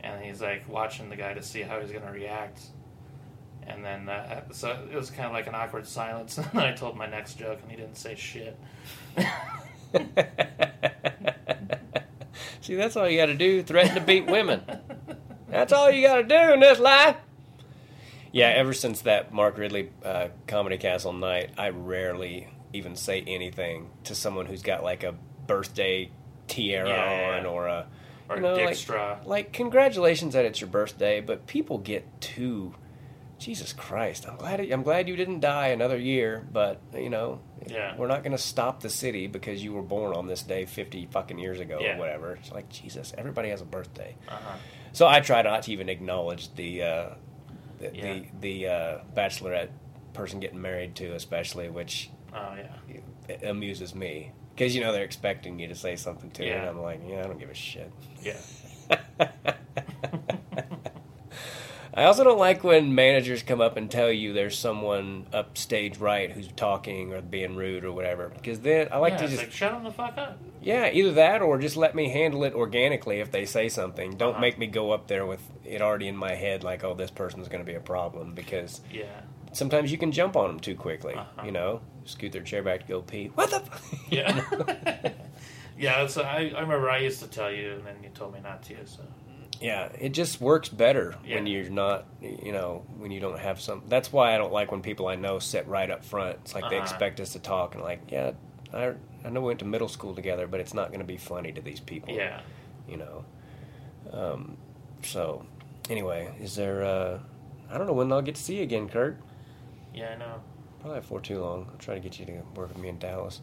and 0.00 0.24
he's 0.24 0.40
like 0.40 0.68
watching 0.68 1.10
the 1.10 1.16
guy 1.16 1.34
to 1.34 1.42
see 1.42 1.62
how 1.62 1.80
he's 1.80 1.92
gonna 1.92 2.12
react. 2.12 2.60
And 3.66 3.84
then, 3.84 4.08
uh, 4.08 4.42
so 4.52 4.76
it 4.90 4.94
was 4.94 5.10
kind 5.10 5.26
of 5.26 5.32
like 5.32 5.46
an 5.46 5.54
awkward 5.54 5.86
silence. 5.86 6.38
And 6.38 6.46
then 6.52 6.64
I 6.64 6.72
told 6.72 6.96
my 6.96 7.06
next 7.06 7.38
joke, 7.38 7.60
and 7.62 7.70
he 7.70 7.76
didn't 7.76 7.96
say 7.96 8.14
shit. 8.14 8.58
See, 12.60 12.74
that's 12.74 12.96
all 12.96 13.08
you 13.08 13.18
got 13.18 13.26
to 13.26 13.34
do. 13.34 13.62
Threaten 13.62 13.94
to 13.94 14.00
beat 14.00 14.26
women. 14.26 14.62
That's 15.48 15.72
all 15.72 15.90
you 15.90 16.06
got 16.06 16.16
to 16.16 16.22
do 16.24 16.52
in 16.54 16.60
this 16.60 16.78
life. 16.78 17.16
Yeah, 18.34 18.48
ever 18.48 18.72
since 18.74 19.02
that 19.02 19.32
Mark 19.32 19.56
Ridley 19.58 19.90
uh, 20.04 20.28
Comedy 20.48 20.76
Castle 20.76 21.12
night, 21.12 21.50
I 21.56 21.68
rarely 21.68 22.48
even 22.72 22.96
say 22.96 23.22
anything 23.24 23.90
to 24.04 24.14
someone 24.16 24.46
who's 24.46 24.62
got 24.62 24.82
like 24.82 25.04
a 25.04 25.14
birthday 25.46 26.10
tiara 26.48 26.88
Yeah, 26.88 27.38
on 27.38 27.46
or 27.46 27.68
a 27.68 27.86
Or 28.28 28.34
you 28.36 28.42
know, 28.42 28.56
dick 28.56 28.66
like, 28.66 28.74
straw. 28.76 29.18
Like, 29.24 29.52
congratulations 29.52 30.34
that 30.34 30.44
it's 30.44 30.60
your 30.60 30.68
birthday, 30.68 31.20
but 31.20 31.46
people 31.46 31.78
get 31.78 32.20
too. 32.20 32.74
Jesus 33.38 33.72
Christ! 33.72 34.26
I'm 34.28 34.36
glad. 34.36 34.60
I'm 34.60 34.82
glad 34.82 35.08
you 35.08 35.14
didn't 35.16 35.40
die 35.40 35.68
another 35.68 35.98
year, 35.98 36.44
but 36.52 36.80
you 36.94 37.10
know, 37.10 37.40
Yeah. 37.68 37.94
we're 37.96 38.06
not 38.08 38.22
going 38.22 38.32
to 38.32 38.38
stop 38.42 38.80
the 38.80 38.88
city 38.90 39.26
because 39.28 39.62
you 39.62 39.72
were 39.74 39.82
born 39.82 40.14
on 40.16 40.26
this 40.26 40.42
day 40.42 40.64
50 40.64 41.06
fucking 41.12 41.38
years 41.38 41.60
ago 41.60 41.78
Yeah. 41.80 41.96
or 41.96 41.98
whatever. 42.00 42.32
It's 42.34 42.50
like 42.52 42.68
Jesus. 42.68 43.12
Everybody 43.16 43.50
has 43.50 43.60
a 43.60 43.64
birthday, 43.66 44.16
Uh-huh. 44.28 44.56
so 44.92 45.06
I 45.06 45.20
try 45.20 45.42
not 45.42 45.62
to 45.64 45.72
even 45.72 45.88
acknowledge 45.88 46.52
the 46.54 46.82
uh, 46.82 47.06
the 47.90 47.96
Yeah. 47.96 48.14
the, 48.14 48.24
the 48.40 48.68
uh, 48.68 48.98
bachelorette 49.16 49.68
person 50.12 50.40
getting 50.40 50.60
married 50.60 50.94
to, 50.96 51.14
especially, 51.14 51.68
which 51.68 52.10
Oh, 52.32 52.54
yeah. 52.56 53.36
amuses 53.48 53.94
me 53.94 54.32
because 54.54 54.74
you 54.74 54.80
know 54.80 54.92
they're 54.92 55.04
expecting 55.04 55.58
you 55.58 55.68
to 55.68 55.74
say 55.74 55.96
something 55.96 56.30
to, 56.32 56.44
Yeah. 56.44 56.60
and 56.60 56.68
I'm 56.70 56.80
like, 56.82 57.00
yeah, 57.08 57.20
I 57.20 57.22
don't 57.24 57.38
give 57.38 57.50
a 57.50 57.54
shit. 57.54 57.90
Yeah. 58.22 58.36
I 61.96 62.04
also 62.04 62.24
don't 62.24 62.38
like 62.38 62.64
when 62.64 62.92
managers 62.94 63.44
come 63.44 63.60
up 63.60 63.76
and 63.76 63.88
tell 63.88 64.10
you 64.10 64.32
there's 64.32 64.58
someone 64.58 65.26
up 65.32 65.56
stage 65.56 65.98
right 65.98 66.30
who's 66.32 66.48
talking 66.48 67.12
or 67.12 67.22
being 67.22 67.54
rude 67.54 67.84
or 67.84 67.92
whatever. 67.92 68.30
Because 68.34 68.58
then 68.60 68.88
I 68.90 68.96
like 68.98 69.12
yeah, 69.12 69.18
to 69.18 69.28
just 69.28 69.38
like, 69.38 69.52
shut 69.52 69.72
them 69.72 69.84
the 69.84 69.92
fuck 69.92 70.18
up. 70.18 70.38
yeah, 70.60 70.90
either 70.92 71.12
that 71.12 71.40
or 71.40 71.56
just 71.58 71.76
let 71.76 71.94
me 71.94 72.08
handle 72.08 72.42
it 72.42 72.52
organically 72.54 73.20
if 73.20 73.30
they 73.30 73.44
say 73.46 73.68
something. 73.68 74.16
Don't 74.16 74.32
Uh-huh. 74.32 74.40
make 74.40 74.58
me 74.58 74.66
go 74.66 74.90
up 74.90 75.06
there 75.06 75.24
with 75.24 75.40
it 75.64 75.80
already 75.82 76.08
in 76.08 76.16
my 76.16 76.34
head 76.34 76.64
like, 76.64 76.82
oh, 76.82 76.94
this 76.94 77.12
person's 77.12 77.46
going 77.48 77.64
to 77.64 77.70
be 77.70 77.76
a 77.76 77.80
problem 77.80 78.34
because 78.34 78.80
Yeah. 78.90 79.04
sometimes 79.52 79.92
you 79.92 79.98
can 79.98 80.10
jump 80.10 80.34
on 80.34 80.48
them 80.48 80.58
too 80.60 80.74
quickly. 80.74 81.14
Uh-huh. 81.14 81.42
You 81.46 81.52
know, 81.52 81.80
scoot 82.06 82.32
their 82.32 82.42
chair 82.42 82.64
back 82.64 82.80
to 82.80 82.86
go 82.88 83.02
pee. 83.02 83.30
What 83.34 83.50
the? 83.50 83.62
Yeah. 84.10 84.44
yeah, 85.78 86.00
that's, 86.00 86.16
I, 86.16 86.52
I 86.56 86.60
remember 86.60 86.90
I 86.90 86.98
used 86.98 87.20
to 87.22 87.28
tell 87.28 87.52
you, 87.52 87.72
and 87.74 87.86
then 87.86 87.96
you 88.02 88.08
told 88.10 88.34
me 88.34 88.40
not 88.40 88.62
to, 88.64 88.74
so. 88.84 89.02
Yeah, 89.64 89.88
it 89.98 90.10
just 90.10 90.40
works 90.42 90.68
better 90.68 91.14
when 91.26 91.46
you're 91.46 91.70
not, 91.70 92.06
you 92.20 92.52
know, 92.52 92.84
when 92.98 93.10
you 93.10 93.18
don't 93.20 93.38
have 93.38 93.60
some. 93.60 93.82
That's 93.88 94.12
why 94.12 94.34
I 94.34 94.38
don't 94.38 94.52
like 94.52 94.70
when 94.70 94.82
people 94.82 95.06
I 95.08 95.14
know 95.16 95.38
sit 95.38 95.66
right 95.66 95.90
up 95.90 96.04
front. 96.04 96.36
It's 96.42 96.54
like 96.54 96.68
they 96.68 96.76
Uh-huh. 96.76 96.82
expect 96.82 97.18
us 97.20 97.32
to 97.32 97.38
talk 97.38 97.74
and 97.74 97.82
like, 97.82 98.00
yeah, 98.10 98.32
I, 98.74 98.92
I 99.24 99.30
know 99.30 99.40
we 99.40 99.46
went 99.46 99.60
to 99.60 99.64
middle 99.64 99.88
school 99.88 100.14
together, 100.14 100.46
but 100.46 100.60
it's 100.60 100.74
not 100.74 100.88
going 100.88 101.00
to 101.00 101.06
be 101.06 101.16
funny 101.16 101.50
to 101.52 101.62
these 101.62 101.80
people. 101.80 102.12
Yeah. 102.14 102.40
you 102.86 102.98
know. 102.98 103.24
Um, 104.12 104.58
so, 105.02 105.46
anyway, 105.88 106.34
is 106.40 106.54
there? 106.56 106.84
Uh, 106.84 107.18
I 107.70 107.78
don't 107.78 107.86
know 107.86 107.94
when 107.94 108.12
I'll 108.12 108.20
get 108.22 108.34
to 108.34 108.42
see 108.42 108.56
you 108.56 108.62
again, 108.62 108.88
Kurt. 108.88 109.18
Yeah, 109.94 110.10
I 110.10 110.16
know. 110.16 110.42
Probably 110.80 111.00
before 111.00 111.20
too 111.20 111.40
long. 111.40 111.68
I'll 111.72 111.78
try 111.78 111.94
to 111.94 112.00
get 112.00 112.18
you 112.20 112.26
to 112.26 112.32
work 112.54 112.68
with 112.68 112.76
me 112.78 112.88
in 112.90 112.98
Dallas. 112.98 113.40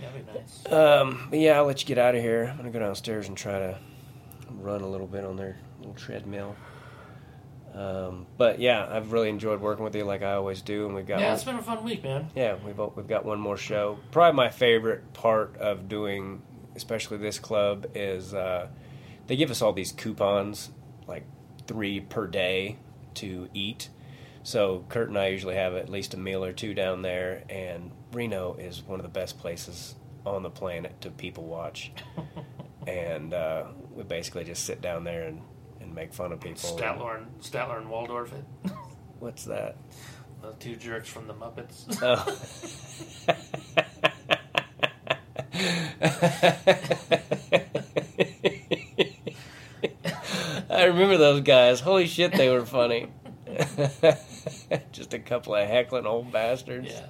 That'd 0.00 0.26
be 0.26 0.32
nice. 0.32 0.72
Um, 0.72 1.26
but 1.28 1.38
yeah, 1.38 1.58
I'll 1.58 1.66
let 1.66 1.82
you 1.82 1.86
get 1.86 1.98
out 1.98 2.14
of 2.14 2.22
here. 2.22 2.48
I'm 2.50 2.56
gonna 2.56 2.70
go 2.70 2.78
downstairs 2.78 3.28
and 3.28 3.36
try 3.36 3.58
to 3.58 3.78
run 4.60 4.80
a 4.82 4.86
little 4.88 5.06
bit 5.06 5.24
on 5.24 5.36
their 5.36 5.56
little 5.78 5.94
treadmill. 5.94 6.56
Um, 7.74 8.26
but 8.36 8.58
yeah, 8.60 8.86
I've 8.90 9.12
really 9.12 9.30
enjoyed 9.30 9.60
working 9.60 9.82
with 9.84 9.94
you, 9.96 10.04
like 10.04 10.22
I 10.22 10.34
always 10.34 10.60
do, 10.60 10.84
and 10.86 10.94
we've 10.94 11.06
got 11.06 11.20
Yeah, 11.20 11.26
one- 11.28 11.34
it's 11.34 11.44
been 11.44 11.56
a 11.56 11.62
fun 11.62 11.82
week, 11.82 12.02
man. 12.04 12.28
yeah, 12.34 12.56
we've 12.64 12.78
we've 12.96 13.08
got 13.08 13.24
one 13.24 13.40
more 13.40 13.56
show. 13.56 13.98
Probably 14.10 14.36
my 14.36 14.50
favorite 14.50 15.14
part 15.14 15.56
of 15.56 15.88
doing, 15.88 16.42
especially 16.76 17.16
this 17.16 17.38
club, 17.38 17.86
is 17.94 18.34
uh, 18.34 18.68
they 19.26 19.36
give 19.36 19.50
us 19.50 19.62
all 19.62 19.72
these 19.72 19.90
coupons, 19.90 20.70
like 21.06 21.24
three 21.66 22.00
per 22.00 22.26
day 22.26 22.76
to 23.14 23.48
eat. 23.54 23.88
So 24.42 24.84
Kurt 24.90 25.08
and 25.08 25.16
I 25.16 25.28
usually 25.28 25.54
have 25.54 25.74
at 25.74 25.88
least 25.88 26.12
a 26.12 26.18
meal 26.18 26.44
or 26.44 26.52
two 26.52 26.74
down 26.74 27.00
there, 27.00 27.44
and 27.48 27.90
Reno 28.12 28.54
is 28.54 28.82
one 28.82 28.98
of 29.00 29.04
the 29.04 29.08
best 29.08 29.38
places 29.38 29.94
on 30.26 30.42
the 30.42 30.50
planet 30.50 31.00
to 31.00 31.10
people 31.10 31.44
watch. 31.44 31.92
and 32.86 33.32
uh, 33.32 33.64
we 33.94 34.02
basically 34.02 34.44
just 34.44 34.64
sit 34.64 34.80
down 34.80 35.04
there 35.04 35.24
and, 35.24 35.40
and 35.80 35.94
make 35.94 36.12
fun 36.12 36.32
of 36.32 36.40
people. 36.40 36.76
Statler 36.76 37.18
and, 37.18 37.40
Statler 37.40 37.78
and 37.78 37.88
Waldorf, 37.88 38.32
it. 38.32 38.44
What's 39.18 39.44
that? 39.44 39.76
the 40.42 40.52
two 40.58 40.76
jerks 40.76 41.08
from 41.08 41.28
the 41.28 41.34
Muppets. 41.34 41.86
Oh. 42.02 42.26
I 50.70 50.84
remember 50.86 51.16
those 51.16 51.42
guys. 51.42 51.80
Holy 51.80 52.06
shit, 52.06 52.32
they 52.32 52.48
were 52.48 52.66
funny. 52.66 53.08
Just 54.92 55.14
a 55.14 55.18
couple 55.18 55.54
of 55.54 55.68
heckling 55.68 56.06
old 56.06 56.32
bastards. 56.32 56.90
yeah. 56.90 57.06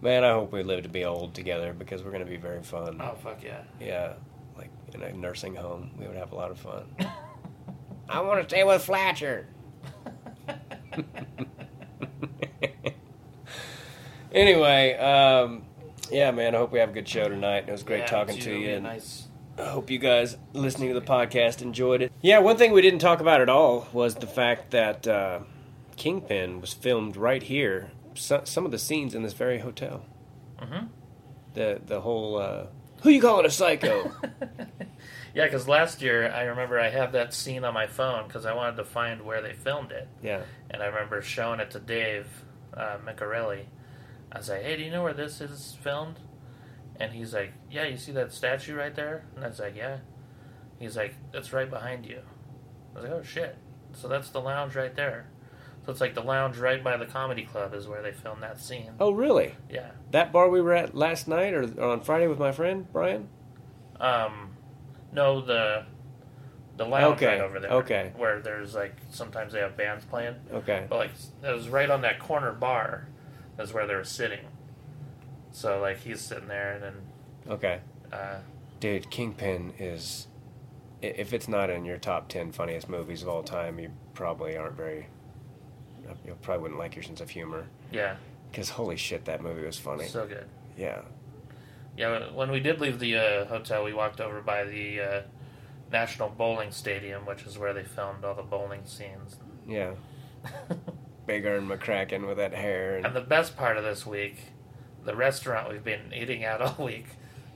Man, 0.00 0.22
I 0.22 0.30
hope 0.30 0.52
we 0.52 0.62
live 0.62 0.84
to 0.84 0.88
be 0.88 1.04
old 1.04 1.34
together 1.34 1.72
because 1.72 2.04
we're 2.04 2.12
going 2.12 2.24
to 2.24 2.30
be 2.30 2.36
very 2.36 2.62
fun. 2.62 3.00
Oh, 3.02 3.16
fuck 3.20 3.42
yeah. 3.42 3.62
Yeah, 3.80 4.12
in 4.94 5.02
a 5.02 5.12
nursing 5.12 5.54
home, 5.54 5.90
we 5.98 6.06
would 6.06 6.16
have 6.16 6.32
a 6.32 6.34
lot 6.34 6.50
of 6.50 6.58
fun. 6.58 6.84
I 8.08 8.20
want 8.20 8.42
to 8.42 8.48
stay 8.48 8.64
with 8.64 8.82
Flatcher. 8.82 9.46
anyway, 14.32 14.96
um, 14.96 15.64
yeah, 16.10 16.30
man, 16.30 16.54
I 16.54 16.58
hope 16.58 16.72
we 16.72 16.78
have 16.78 16.90
a 16.90 16.92
good 16.92 17.08
show 17.08 17.28
tonight. 17.28 17.64
It 17.68 17.72
was 17.72 17.82
great 17.82 18.00
Yeah, 18.00 18.06
talking 18.06 18.36
too, 18.36 18.54
to 18.54 18.58
you. 18.58 18.70
And 18.74 18.84
Nice. 18.84 19.28
I 19.58 19.66
hope 19.66 19.90
you 19.90 19.98
guys 19.98 20.36
listening 20.52 20.88
to 20.88 20.94
the 20.98 21.04
podcast 21.04 21.62
enjoyed 21.62 22.00
it. 22.00 22.12
Yeah, 22.22 22.38
one 22.38 22.56
thing 22.56 22.72
we 22.72 22.80
didn't 22.80 23.00
talk 23.00 23.20
about 23.20 23.40
at 23.40 23.48
all 23.48 23.88
was 23.92 24.14
the 24.14 24.26
fact 24.26 24.70
that 24.70 25.06
uh, 25.06 25.40
Kingpin 25.96 26.60
was 26.60 26.72
filmed 26.72 27.16
right 27.16 27.42
here. 27.42 27.90
So, 28.14 28.42
some 28.44 28.64
of 28.64 28.70
the 28.70 28.78
scenes 28.78 29.14
in 29.14 29.22
this 29.22 29.32
very 29.32 29.58
hotel. 29.58 30.04
Mm-hmm. 30.60 30.86
The 31.54 31.80
the 31.84 32.00
whole 32.02 32.36
uh, 32.36 32.66
who 33.02 33.10
you 33.10 33.20
calling 33.20 33.46
a 33.46 33.50
psycho? 33.50 34.12
Yeah, 35.34 35.44
because 35.44 35.68
last 35.68 36.02
year 36.02 36.32
I 36.32 36.44
remember 36.44 36.80
I 36.80 36.88
have 36.88 37.12
that 37.12 37.32
scene 37.32 37.62
on 37.62 37.72
my 37.72 37.86
phone 37.86 38.26
because 38.26 38.44
I 38.44 38.54
wanted 38.54 38.76
to 38.76 38.84
find 38.84 39.22
where 39.22 39.40
they 39.40 39.52
filmed 39.52 39.92
it, 39.92 40.08
yeah, 40.20 40.40
and 40.68 40.82
I 40.82 40.86
remember 40.86 41.22
showing 41.22 41.60
it 41.60 41.70
to 41.72 41.78
Dave 41.78 42.26
uh, 42.74 42.96
Micarelli. 43.06 43.66
I 44.32 44.38
was 44.38 44.48
like, 44.48 44.62
"Hey, 44.62 44.76
do 44.76 44.82
you 44.82 44.90
know 44.90 45.04
where 45.04 45.14
this 45.14 45.40
is 45.40 45.76
filmed?" 45.80 46.18
And 46.96 47.12
he's 47.12 47.34
like, 47.34 47.52
"Yeah, 47.70 47.84
you 47.84 47.96
see 47.96 48.10
that 48.12 48.32
statue 48.32 48.74
right 48.74 48.94
there?" 48.94 49.26
And 49.36 49.44
I 49.44 49.48
was 49.48 49.60
like, 49.60 49.76
"Yeah." 49.76 49.98
He's 50.80 50.96
like, 50.96 51.14
"That's 51.30 51.52
right 51.52 51.70
behind 51.70 52.04
you." 52.06 52.20
I 52.96 53.00
was 53.00 53.04
like, 53.08 53.12
"Oh 53.20 53.22
shit!" 53.22 53.56
So 53.92 54.08
that's 54.08 54.30
the 54.30 54.40
lounge 54.40 54.74
right 54.74 54.96
there. 54.96 55.28
So 55.88 55.92
it's 55.92 56.02
like 56.02 56.14
the 56.14 56.20
lounge 56.22 56.58
right 56.58 56.84
by 56.84 56.98
the 56.98 57.06
comedy 57.06 57.44
club 57.44 57.72
is 57.72 57.88
where 57.88 58.02
they 58.02 58.12
filmed 58.12 58.42
that 58.42 58.60
scene. 58.60 58.90
Oh, 59.00 59.10
really? 59.10 59.54
Yeah. 59.70 59.92
That 60.10 60.32
bar 60.32 60.50
we 60.50 60.60
were 60.60 60.74
at 60.74 60.94
last 60.94 61.26
night 61.26 61.54
or, 61.54 61.62
or 61.80 61.92
on 61.92 62.02
Friday 62.02 62.26
with 62.26 62.38
my 62.38 62.52
friend 62.52 62.86
Brian? 62.92 63.30
Um, 63.98 64.50
no, 65.12 65.40
the 65.40 65.86
the 66.76 66.84
lounge 66.84 67.14
Okay, 67.16 67.26
right 67.28 67.40
over 67.40 67.58
there. 67.58 67.70
okay. 67.70 68.12
Where 68.18 68.38
there's 68.42 68.74
like 68.74 68.96
sometimes 69.08 69.54
they 69.54 69.60
have 69.60 69.78
bands 69.78 70.04
playing, 70.04 70.34
Okay. 70.52 70.84
but 70.90 70.96
like 70.98 71.10
it 71.42 71.54
was 71.54 71.70
right 71.70 71.88
on 71.88 72.02
that 72.02 72.18
corner 72.18 72.52
bar. 72.52 73.08
Is 73.58 73.72
where 73.72 73.86
they 73.86 73.94
were 73.94 74.04
sitting. 74.04 74.40
So 75.52 75.80
like 75.80 76.00
he's 76.00 76.20
sitting 76.20 76.48
there, 76.48 76.74
and 76.74 76.82
then 76.82 76.94
Okay. 77.48 77.80
uh, 78.12 78.40
Dude, 78.78 79.10
Kingpin 79.10 79.72
is. 79.78 80.26
If 81.00 81.32
it's 81.32 81.48
not 81.48 81.70
in 81.70 81.86
your 81.86 81.96
top 81.96 82.28
10 82.28 82.52
funniest 82.52 82.90
movies 82.90 83.22
of 83.22 83.28
all 83.28 83.42
time, 83.42 83.78
you 83.78 83.90
probably 84.12 84.54
aren't 84.54 84.76
very. 84.76 85.06
You 86.24 86.36
probably 86.42 86.62
wouldn't 86.62 86.78
like 86.80 86.94
your 86.96 87.02
sense 87.02 87.20
of 87.20 87.30
humor. 87.30 87.66
yeah, 87.92 88.16
Because 88.50 88.70
holy 88.70 88.96
shit, 88.96 89.24
that 89.26 89.42
movie 89.42 89.64
was 89.64 89.78
funny. 89.78 90.06
So 90.06 90.26
good. 90.26 90.46
yeah. 90.76 91.02
Yeah, 91.96 92.30
when 92.32 92.50
we 92.52 92.60
did 92.60 92.80
leave 92.80 93.00
the 93.00 93.16
uh, 93.16 93.44
hotel, 93.46 93.82
we 93.84 93.92
walked 93.92 94.20
over 94.20 94.40
by 94.40 94.62
the 94.64 95.00
uh, 95.00 95.22
National 95.90 96.28
Bowling 96.28 96.70
Stadium, 96.70 97.26
which 97.26 97.42
is 97.42 97.58
where 97.58 97.72
they 97.74 97.82
filmed 97.82 98.24
all 98.24 98.34
the 98.36 98.42
bowling 98.42 98.82
scenes. 98.84 99.36
Yeah. 99.66 99.94
Big 101.26 101.44
Ern 101.44 101.66
McCracken 101.68 102.26
with 102.28 102.36
that 102.36 102.54
hair. 102.54 102.96
And, 102.96 103.06
And 103.06 103.16
the 103.16 103.20
best 103.20 103.56
part 103.56 103.76
of 103.76 103.82
this 103.84 104.06
week, 104.06 104.36
the 105.04 105.16
restaurant 105.16 105.68
we've 105.70 105.82
been 105.82 106.12
eating 106.14 106.44
at 106.44 106.60
all 106.62 106.84
week, 106.86 107.06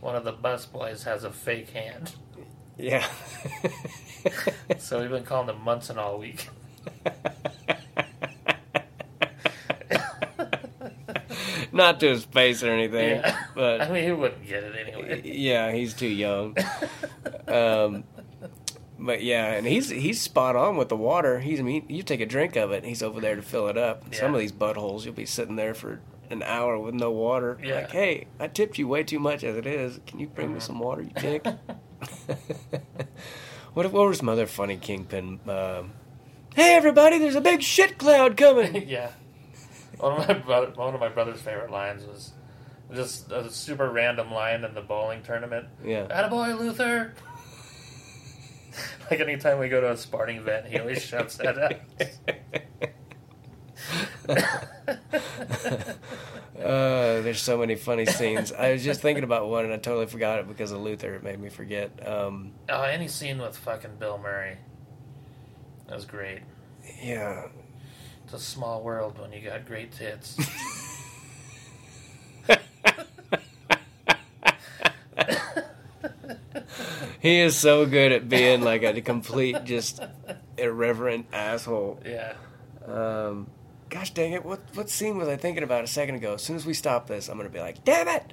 one 0.01 0.17
of 0.17 0.25
the 0.25 0.33
bus 0.33 0.67
boys 0.67 1.05
has 1.05 1.23
a 1.23 1.31
fake 1.31 1.71
hand. 1.71 2.15
yeah. 2.77 3.07
So 4.79 5.01
we've 5.01 5.11
been 5.11 5.25
calling 5.25 5.49
him 5.55 5.63
Munson 5.63 5.99
all 5.99 6.19
week. 6.19 6.49
Not 11.77 12.01
to 12.01 12.09
his 12.11 12.25
face 12.25 12.63
or 12.63 12.71
anything, 12.71 13.17
Yeah. 13.21 13.37
I 13.37 13.47
but 13.55 13.91
mean, 13.91 14.05
he 14.05 14.13
wouldn't 14.13 14.47
get 14.47 14.63
it 14.65 14.75
anyway. 14.77 15.23
yeah, 15.25 15.73
he's 15.73 15.95
too 15.95 16.09
young. 16.09 16.57
Um, 17.49 18.05
but 18.99 19.23
yeah, 19.23 19.53
and 19.53 19.67
he's 19.67 19.91
he's 19.91 20.21
spot 20.21 20.55
on 20.57 20.77
with 20.77 20.89
the 20.89 20.97
water. 20.97 21.41
He's 21.41 21.59
I 21.61 21.63
mean, 21.63 21.85
you 21.89 22.03
take 22.03 22.21
a 22.21 22.27
drink 22.27 22.57
of 22.57 22.71
it, 22.73 22.77
and 22.79 22.87
he's 22.87 23.03
over 23.03 23.21
there 23.21 23.37
to 23.37 23.43
fill 23.43 23.69
it 23.69 23.77
up. 23.77 24.15
Some 24.15 24.33
of 24.33 24.41
these 24.41 24.53
buttholes, 24.53 25.05
you'll 25.05 25.13
be 25.15 25.27
sitting 25.27 25.57
there 25.57 25.75
for 25.75 26.01
an 26.31 26.43
hour 26.45 26.79
with 26.79 26.95
no 26.95 27.11
water. 27.11 27.59
Yeah. 27.63 27.75
Like, 27.75 27.91
hey, 27.91 28.27
I 28.41 28.47
tipped 28.49 28.79
you 28.79 28.87
way 28.89 29.03
too 29.03 29.19
much 29.19 29.45
as 29.45 29.57
it 29.57 29.67
is. 29.67 29.99
Can 30.07 30.19
you 30.21 30.29
bring 30.29 30.55
me 30.55 30.61
some 30.61 30.79
water, 30.79 31.03
you 31.03 31.11
dick? 31.21 31.45
what 33.75 33.91
what 33.93 34.07
were 34.07 34.15
some 34.15 34.29
other 34.29 34.47
funny 34.47 34.77
kingpin? 34.77 35.41
Um, 35.49 35.93
hey, 36.55 36.75
everybody, 36.75 37.19
there's 37.19 37.35
a 37.35 37.41
big 37.41 37.63
shit 37.63 37.99
cloud 37.99 38.37
coming. 38.37 38.89
yeah. 38.89 39.11
One 40.03 40.21
of 40.21 40.27
my 40.29 40.35
brother, 40.35 40.73
one 40.75 40.95
of 40.95 41.01
my 41.01 41.09
brother's 41.09 41.41
favorite 41.41 41.71
lines 41.71 42.05
was 42.05 42.33
just 42.93 43.31
a 43.31 43.49
super 43.51 43.89
random 43.89 44.33
line 44.33 44.65
in 44.65 44.75
the 44.75 44.81
bowling 44.81 45.23
tournament. 45.23 45.69
yeah. 45.85 46.07
Attaboy, 46.09 46.59
Luther! 46.59 47.15
like 49.11 49.21
anytime 49.21 49.59
we 49.61 49.69
go 49.69 49.81
to 49.81 49.93
a 49.93 49.97
sporting 49.97 50.39
event, 50.39 50.67
he 50.67 50.79
always 50.79 51.03
shouts 51.05 51.37
that 51.37 51.57
out. 51.59 51.75
Uh, 56.63 57.21
there's 57.23 57.41
so 57.41 57.59
many 57.59 57.75
funny 57.75 58.07
scenes. 58.07 58.53
I 58.53 58.73
was 58.73 58.85
just 58.85 59.01
thinking 59.01 59.25
about 59.25 59.49
one 59.49 59.65
and 59.65 59.73
I 59.75 59.79
totally 59.79 60.07
forgot 60.07 60.39
it 60.39 60.47
because 60.47 60.71
of 60.71 60.81
Luther. 60.81 61.15
It 61.15 61.25
made 61.25 61.41
me 61.41 61.49
forget. 61.49 62.07
Um, 62.07 62.53
oh, 62.69 62.83
any 62.83 63.09
scene 63.09 63.39
with 63.39 63.57
fucking 63.57 63.97
Bill 63.99 64.17
Murray. 64.19 64.59
That 65.89 65.97
was 65.97 66.05
great. 66.05 66.43
yeah. 67.03 67.49
It's 68.25 68.35
a 68.35 68.39
small 68.39 68.83
world 68.83 69.19
when 69.19 69.33
you 69.33 69.41
got 69.41 69.67
great 69.67 69.93
tits. 69.93 70.39
He 77.23 77.39
is 77.39 77.57
so 77.57 77.87
good 77.87 78.11
at 78.11 78.29
being 78.29 78.63
like 78.63 78.83
a 78.83 79.01
complete, 79.01 79.63
just 79.63 80.01
irreverent 80.59 81.27
asshole. 81.33 82.01
yeah. 82.05 82.35
Um, 82.85 83.47
gosh 83.89 84.11
dang 84.11 84.33
it! 84.33 84.45
What 84.45 84.61
what 84.75 84.91
scene 84.91 85.17
was 85.17 85.29
I 85.29 85.37
thinking 85.37 85.63
about 85.63 85.85
a 85.85 85.87
second 85.87 86.17
ago? 86.17 86.35
As 86.35 86.43
soon 86.43 86.57
as 86.57 86.67
we 86.67 86.75
stop 86.75 87.07
this, 87.07 87.29
I'm 87.29 87.37
gonna 87.37 87.49
be 87.49 87.61
like, 87.61 87.85
damn 87.85 88.09
it! 88.09 88.33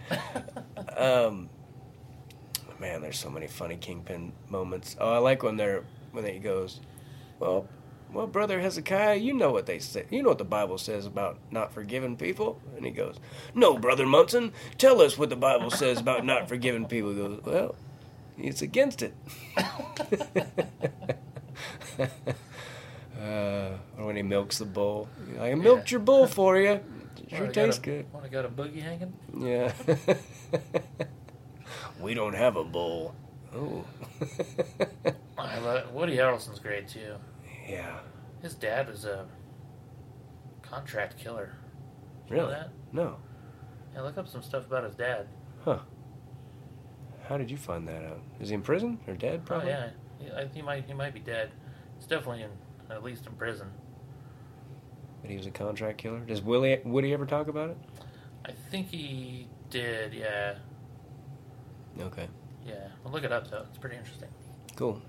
um, 0.97 1.51
man, 2.79 3.03
there's 3.03 3.19
so 3.19 3.29
many 3.29 3.45
funny 3.45 3.77
kingpin 3.77 4.33
moments. 4.49 4.95
Oh, 4.99 5.13
I 5.13 5.19
like 5.19 5.43
when 5.43 5.55
they're 5.55 5.83
when 6.11 6.25
he 6.25 6.39
goes, 6.39 6.79
well, 7.37 7.67
well, 8.11 8.27
brother 8.27 8.59
Hezekiah, 8.59 9.15
you 9.15 9.33
know 9.33 9.51
what 9.51 9.65
they 9.65 9.79
say. 9.79 10.05
You 10.09 10.23
know 10.23 10.29
what 10.29 10.37
the 10.37 10.43
Bible 10.43 10.77
says 10.77 11.05
about 11.05 11.37
not 11.51 11.73
forgiving 11.73 12.17
people. 12.17 12.59
And 12.75 12.85
he 12.85 12.91
goes, 12.91 13.17
no, 13.53 13.77
brother 13.77 14.05
Munson, 14.05 14.53
tell 14.77 15.01
us 15.01 15.17
what 15.17 15.29
the 15.29 15.35
Bible 15.35 15.69
says 15.69 15.99
about 15.99 16.25
not 16.25 16.49
forgiving 16.49 16.85
people. 16.85 17.11
He 17.11 17.17
goes, 17.17 17.41
well, 17.45 17.75
it's 18.37 18.61
against 18.61 19.01
it. 19.01 19.13
Uh, 23.21 23.77
or 23.97 24.05
when 24.05 24.15
he 24.15 24.21
milks 24.21 24.59
the 24.59 24.65
bull. 24.65 25.09
I 25.39 25.53
milked 25.53 25.91
your 25.91 25.99
bull 25.99 26.25
for 26.25 26.57
you. 26.57 26.79
Sure 27.27 27.47
tastes 27.47 27.79
a, 27.79 27.81
good. 27.81 28.13
Want 28.13 28.25
to 28.25 28.31
got 28.31 28.45
a 28.45 28.49
boogie 28.49 28.81
hanging? 28.81 29.13
Yeah. 29.37 29.73
we 31.99 32.13
don't 32.13 32.33
have 32.33 32.55
a 32.55 32.63
bull. 32.63 33.13
Oh. 33.53 33.83
I 35.37 35.59
love, 35.59 35.93
Woody 35.93 36.15
Harrelson's 36.15 36.59
great 36.59 36.87
too. 36.87 37.15
Yeah. 37.69 37.99
His 38.41 38.55
dad 38.55 38.89
is 38.89 39.05
a 39.05 39.27
contract 40.61 41.17
killer. 41.17 41.53
You 42.27 42.35
Really? 42.35 42.47
know 42.47 42.51
that? 42.51 42.69
No. 42.91 43.15
Yeah, 43.93 44.01
look 44.01 44.17
up 44.17 44.27
some 44.27 44.41
stuff 44.41 44.65
about 44.65 44.83
his 44.83 44.95
dad. 44.95 45.27
Huh. 45.65 45.79
How 47.27 47.37
did 47.37 47.51
you 47.51 47.57
find 47.57 47.87
that 47.87 48.03
out? 48.05 48.21
Is 48.39 48.49
he 48.49 48.55
in 48.55 48.61
prison 48.61 48.99
or 49.07 49.13
dead? 49.15 49.41
Oh 49.43 49.47
Probably. 49.47 49.69
yeah, 49.69 49.89
he, 50.19 50.31
I, 50.31 50.47
he 50.47 50.61
might 50.61 50.85
he 50.85 50.93
might 50.93 51.13
be 51.13 51.19
dead. 51.19 51.51
He's 51.97 52.07
definitely 52.07 52.43
in 52.43 52.49
at 52.89 53.03
least 53.03 53.25
in 53.27 53.33
prison. 53.33 53.67
But 55.21 55.29
he 55.31 55.37
was 55.37 55.45
a 55.45 55.51
contract 55.51 55.97
killer. 55.97 56.19
Does 56.21 56.41
Willie 56.41 56.79
Woody 56.85 57.13
ever 57.13 57.25
talk 57.25 57.47
about 57.49 57.69
it? 57.71 57.77
I 58.45 58.51
think 58.71 58.87
he 58.87 59.47
did. 59.69 60.13
Yeah, 60.13 60.55
Okay. 61.99 62.27
yeah. 62.65 62.87
Well, 63.03 63.13
look 63.13 63.23
it 63.23 63.31
up 63.31 63.49
though. 63.51 63.65
It's 63.69 63.77
pretty 63.77 63.97
interesting. 63.97 64.29
Cool. 64.75 65.01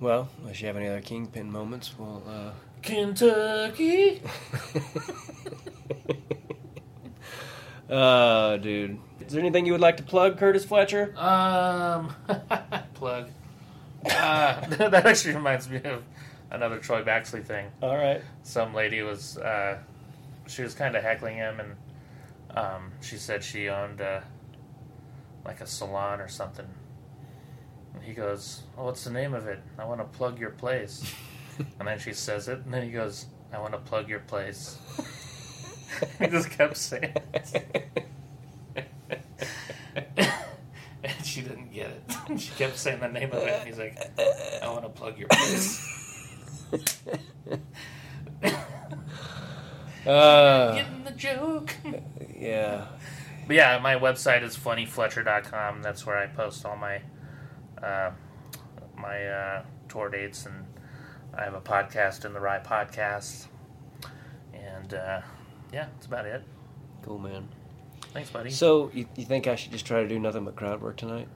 Well, 0.00 0.28
unless 0.40 0.60
you 0.60 0.66
have 0.66 0.76
any 0.76 0.88
other 0.88 1.00
kingpin 1.00 1.50
moments, 1.50 1.94
we'll. 1.98 2.22
Uh... 2.28 2.50
Kentucky. 2.82 4.20
uh, 7.90 8.56
dude. 8.58 8.98
Is 9.20 9.32
there 9.32 9.40
anything 9.40 9.64
you 9.64 9.72
would 9.72 9.80
like 9.80 9.96
to 9.96 10.02
plug, 10.02 10.38
Curtis 10.38 10.64
Fletcher? 10.64 11.14
Um, 11.16 12.14
plug. 12.94 13.30
Uh, 14.04 14.66
that 14.66 14.94
actually 15.06 15.34
reminds 15.34 15.70
me 15.70 15.80
of 15.84 16.02
another 16.50 16.78
Troy 16.78 17.02
Baxley 17.02 17.42
thing. 17.42 17.66
All 17.80 17.96
right. 17.96 18.20
Some 18.42 18.74
lady 18.74 19.00
was, 19.00 19.38
uh, 19.38 19.78
she 20.46 20.62
was 20.62 20.74
kind 20.74 20.94
of 20.94 21.02
heckling 21.02 21.36
him, 21.36 21.60
and 21.60 21.76
um, 22.56 22.92
she 23.00 23.16
said 23.16 23.42
she 23.42 23.70
owned 23.70 24.02
uh, 24.02 24.20
like 25.44 25.60
a 25.62 25.66
salon 25.66 26.20
or 26.20 26.28
something. 26.28 26.66
And 27.94 28.02
he 28.02 28.12
goes, 28.12 28.62
"Well, 28.76 28.86
what's 28.86 29.04
the 29.04 29.10
name 29.10 29.34
of 29.34 29.46
it? 29.46 29.60
I 29.78 29.84
want 29.84 30.00
to 30.00 30.18
plug 30.18 30.38
your 30.38 30.50
place." 30.50 31.14
and 31.78 31.88
then 31.88 31.98
she 31.98 32.12
says 32.12 32.48
it, 32.48 32.60
and 32.64 32.74
then 32.74 32.82
he 32.82 32.90
goes, 32.90 33.26
"I 33.52 33.58
want 33.58 33.72
to 33.72 33.78
plug 33.78 34.08
your 34.08 34.20
place." 34.20 34.78
he 36.18 36.26
just 36.26 36.50
kept 36.50 36.76
saying 36.76 37.14
it. 37.32 37.64
and 41.04 41.24
she 41.24 41.42
didn't 41.42 41.72
get 41.72 41.90
it. 41.90 42.40
she 42.40 42.50
kept 42.52 42.76
saying 42.78 43.00
the 43.00 43.08
name 43.08 43.30
of 43.32 43.42
it. 43.42 43.48
And 43.48 43.68
he's 43.68 43.78
like, 43.78 43.96
I 44.62 44.68
want 44.68 44.82
to 44.84 44.88
plug 44.88 45.18
your 45.18 45.28
place. 45.28 45.90
Uh, 50.06 50.74
Getting 50.74 51.04
the 51.04 51.12
joke. 51.12 51.74
yeah. 52.36 52.86
But 53.46 53.56
yeah, 53.56 53.78
my 53.78 53.94
website 53.96 54.42
is 54.42 54.56
funnyfletcher.com. 54.56 55.82
That's 55.82 56.04
where 56.06 56.18
I 56.18 56.26
post 56.26 56.64
all 56.66 56.76
my 56.76 57.00
uh, 57.84 58.10
my 58.96 59.26
uh, 59.26 59.62
tour 59.88 60.08
dates, 60.08 60.46
and 60.46 60.64
I 61.36 61.44
have 61.44 61.54
a 61.54 61.60
podcast 61.60 62.24
in 62.24 62.32
the 62.32 62.40
Rye 62.40 62.60
Podcast. 62.60 63.46
And 64.52 64.94
uh, 64.94 65.20
yeah, 65.72 65.86
that's 65.94 66.06
about 66.06 66.26
it. 66.26 66.42
Cool, 67.02 67.18
man. 67.18 67.48
Thanks, 68.12 68.30
buddy. 68.30 68.50
So, 68.50 68.90
you, 68.94 69.06
you 69.16 69.24
think 69.24 69.46
I 69.46 69.56
should 69.56 69.72
just 69.72 69.86
try 69.86 70.02
to 70.02 70.08
do 70.08 70.18
nothing 70.18 70.44
but 70.44 70.56
crowd 70.56 70.80
work 70.80 70.96
tonight? 70.96 71.28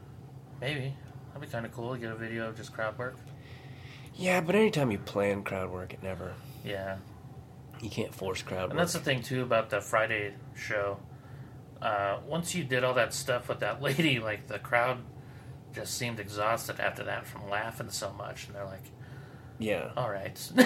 Maybe 0.61 0.95
that'd 1.29 1.41
be 1.43 1.47
kind 1.53 1.67
of 1.67 1.73
cool 1.73 1.95
to 1.95 1.99
get 2.01 2.11
a 2.11 2.15
video 2.17 2.49
of 2.49 2.57
just 2.57 2.73
crowd 2.73 2.97
work. 2.99 3.17
Yeah, 4.15 4.41
but 4.41 4.55
anytime 4.55 4.91
you 4.91 4.99
plan 4.99 5.43
crowd 5.43 5.71
work, 5.71 5.93
it 5.95 6.03
never. 6.03 6.35
Yeah, 6.65 6.97
You 7.81 7.89
can't 7.91 8.13
force 8.15 8.43
crowd 8.43 8.65
and 8.65 8.73
work. 8.73 8.79
that's 8.79 8.93
the 8.93 8.99
thing 9.01 9.23
too 9.23 9.43
about 9.43 9.71
the 9.71 9.81
Friday 9.81 10.35
show. 10.57 10.99
Uh, 11.81 12.19
once 12.27 12.55
you 12.55 12.65
did 12.65 12.83
all 12.83 12.95
that 12.95 13.15
stuff 13.15 13.49
with 13.49 13.61
that 13.61 13.81
lady, 13.89 14.19
like 14.19 14.47
the 14.49 14.59
crowd 14.59 14.99
just 15.79 15.95
seemed 15.97 16.21
exhausted 16.21 16.81
after 16.81 17.05
that 17.05 17.27
from 17.27 17.49
laughing 17.49 17.89
so 17.91 18.13
much, 18.13 18.47
and 18.47 18.55
they're 18.57 18.65
like, 18.65 18.85
yeah. 19.59 19.91
"All 19.97 20.11
right." 20.11 20.39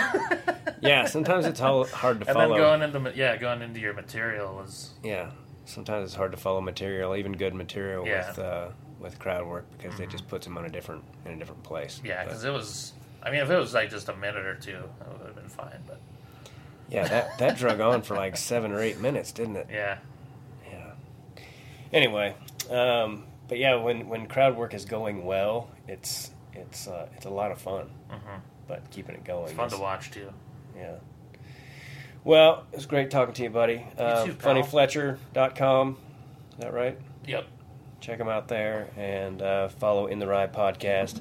Yeah, 0.80 1.06
sometimes 1.06 1.46
it's 1.46 1.60
all 1.60 1.84
hard 1.86 2.20
to 2.22 2.26
and 2.26 2.34
follow. 2.34 2.48
then 2.80 2.92
going 2.92 3.06
into 3.06 3.16
yeah, 3.16 3.36
going 3.36 3.62
into 3.62 3.78
your 3.78 3.92
material 3.94 4.54
was 4.56 4.90
yeah, 5.04 5.30
sometimes 5.64 6.06
it's 6.06 6.14
hard 6.16 6.32
to 6.32 6.36
follow 6.36 6.60
material, 6.60 7.14
even 7.14 7.32
good 7.32 7.54
material 7.54 8.04
Yeah. 8.04 8.28
with 8.28 8.38
uh, 8.40 8.68
with 8.98 9.18
crowd 9.20 9.46
work 9.46 9.64
because 9.78 10.00
it 10.00 10.10
just 10.10 10.26
puts 10.26 10.44
them 10.44 10.58
on 10.58 10.64
a 10.64 10.68
different 10.68 11.04
in 11.24 11.32
a 11.32 11.36
different 11.36 11.62
place. 11.62 12.00
yeah, 12.04 12.24
because 12.24 12.42
it 12.44 12.50
was. 12.52 12.94
I 13.22 13.30
mean, 13.30 13.40
if 13.42 13.50
it 13.50 13.56
was 13.56 13.72
like 13.72 13.90
just 13.90 14.08
a 14.08 14.16
minute 14.16 14.44
or 14.44 14.56
two, 14.56 14.72
it 14.72 15.18
would 15.18 15.26
have 15.28 15.36
been 15.36 15.48
fine. 15.48 15.78
But 15.86 16.00
yeah, 16.90 17.06
that 17.06 17.38
that 17.38 17.56
drug 17.58 17.80
on 17.80 18.02
for 18.02 18.16
like 18.16 18.36
seven 18.36 18.72
or 18.72 18.80
eight 18.80 18.98
minutes, 18.98 19.30
didn't 19.30 19.54
it? 19.56 19.68
yeah, 19.70 19.98
Yeah. 20.68 20.90
Anyway, 21.92 22.34
um, 22.70 23.22
but 23.53 23.59
yeah, 23.59 23.74
when 23.74 24.09
when 24.09 24.26
crowd 24.28 24.57
work 24.57 24.72
is 24.72 24.86
going 24.86 25.26
well, 25.26 25.68
it's 25.86 26.30
it's 26.55 26.88
uh, 26.88 27.07
it's 27.14 27.26
a 27.26 27.30
lot 27.30 27.53
of 27.53 27.61
fun. 27.61 27.90
hmm 28.09 28.38
But 28.66 28.88
keeping 28.90 29.14
it 29.14 29.24
going, 29.24 29.44
it's 29.48 29.53
fun 29.53 29.66
is- 29.66 29.74
to 29.74 29.78
watch 29.78 30.11
too. 30.11 30.32
Yeah. 30.74 30.94
Well, 32.24 32.64
it 32.72 32.76
was 32.76 32.86
great 32.86 33.11
talking 33.11 33.34
to 33.34 33.42
you, 33.42 33.50
buddy. 33.50 33.84
Uh, 33.98 34.24
too, 34.24 34.32
pal. 34.32 34.55
funnyfletcher.com. 34.55 35.98
Is 36.53 36.59
that 36.61 36.72
right? 36.72 36.98
Yep. 37.26 37.44
Check 38.00 38.18
him 38.18 38.28
out 38.30 38.48
there 38.48 38.88
and 38.96 39.42
uh, 39.42 39.68
follow 39.68 40.07
In 40.07 40.18
the 40.18 40.26
Ride 40.26 40.55
podcast. 40.55 41.20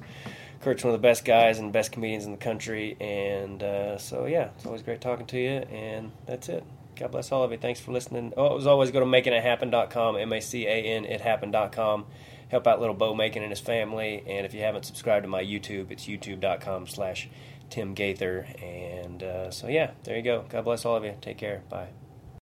Kurt's 0.61 0.85
one 0.85 0.93
of 0.93 1.01
the 1.01 1.05
best 1.05 1.25
guys 1.25 1.59
and 1.59 1.73
best 1.73 1.91
comedians 1.91 2.23
in 2.25 2.31
the 2.31 2.37
country. 2.37 2.95
And 3.01 3.61
uh, 3.61 3.97
so, 3.97 4.25
yeah, 4.25 4.51
it's 4.55 4.65
always 4.65 4.83
great 4.83 5.01
talking 5.01 5.25
to 5.25 5.37
you. 5.37 5.49
And 5.49 6.11
that's 6.27 6.47
it. 6.47 6.63
God 7.01 7.11
bless 7.11 7.31
all 7.31 7.43
of 7.43 7.51
you. 7.51 7.57
Thanks 7.57 7.79
for 7.79 7.91
listening. 7.91 8.31
Oh, 8.37 8.57
as 8.57 8.67
always, 8.67 8.91
go 8.91 8.99
to 8.99 9.07
makingithappen.com, 9.07 10.17
M 10.17 10.33
A 10.33 10.39
C 10.39 10.67
A 10.67 10.69
N 10.69 11.05
it 11.05 11.19
ithappen.com. 11.19 12.05
Help 12.49 12.67
out 12.67 12.79
little 12.79 12.93
Bo 12.93 13.15
Macon 13.15 13.41
and 13.41 13.51
his 13.51 13.59
family. 13.59 14.23
And 14.27 14.45
if 14.45 14.53
you 14.53 14.61
haven't 14.61 14.85
subscribed 14.85 15.23
to 15.23 15.27
my 15.27 15.43
YouTube, 15.43 15.89
it's 15.89 16.05
youtube.com 16.05 16.85
slash 16.85 17.27
Tim 17.71 17.95
Gaither. 17.95 18.45
And 18.61 19.23
uh, 19.23 19.49
so, 19.49 19.67
yeah, 19.67 19.91
there 20.03 20.15
you 20.15 20.21
go. 20.21 20.45
God 20.47 20.63
bless 20.63 20.85
all 20.85 20.95
of 20.95 21.03
you. 21.03 21.15
Take 21.21 21.39
care. 21.39 21.63
Bye. 21.69 21.87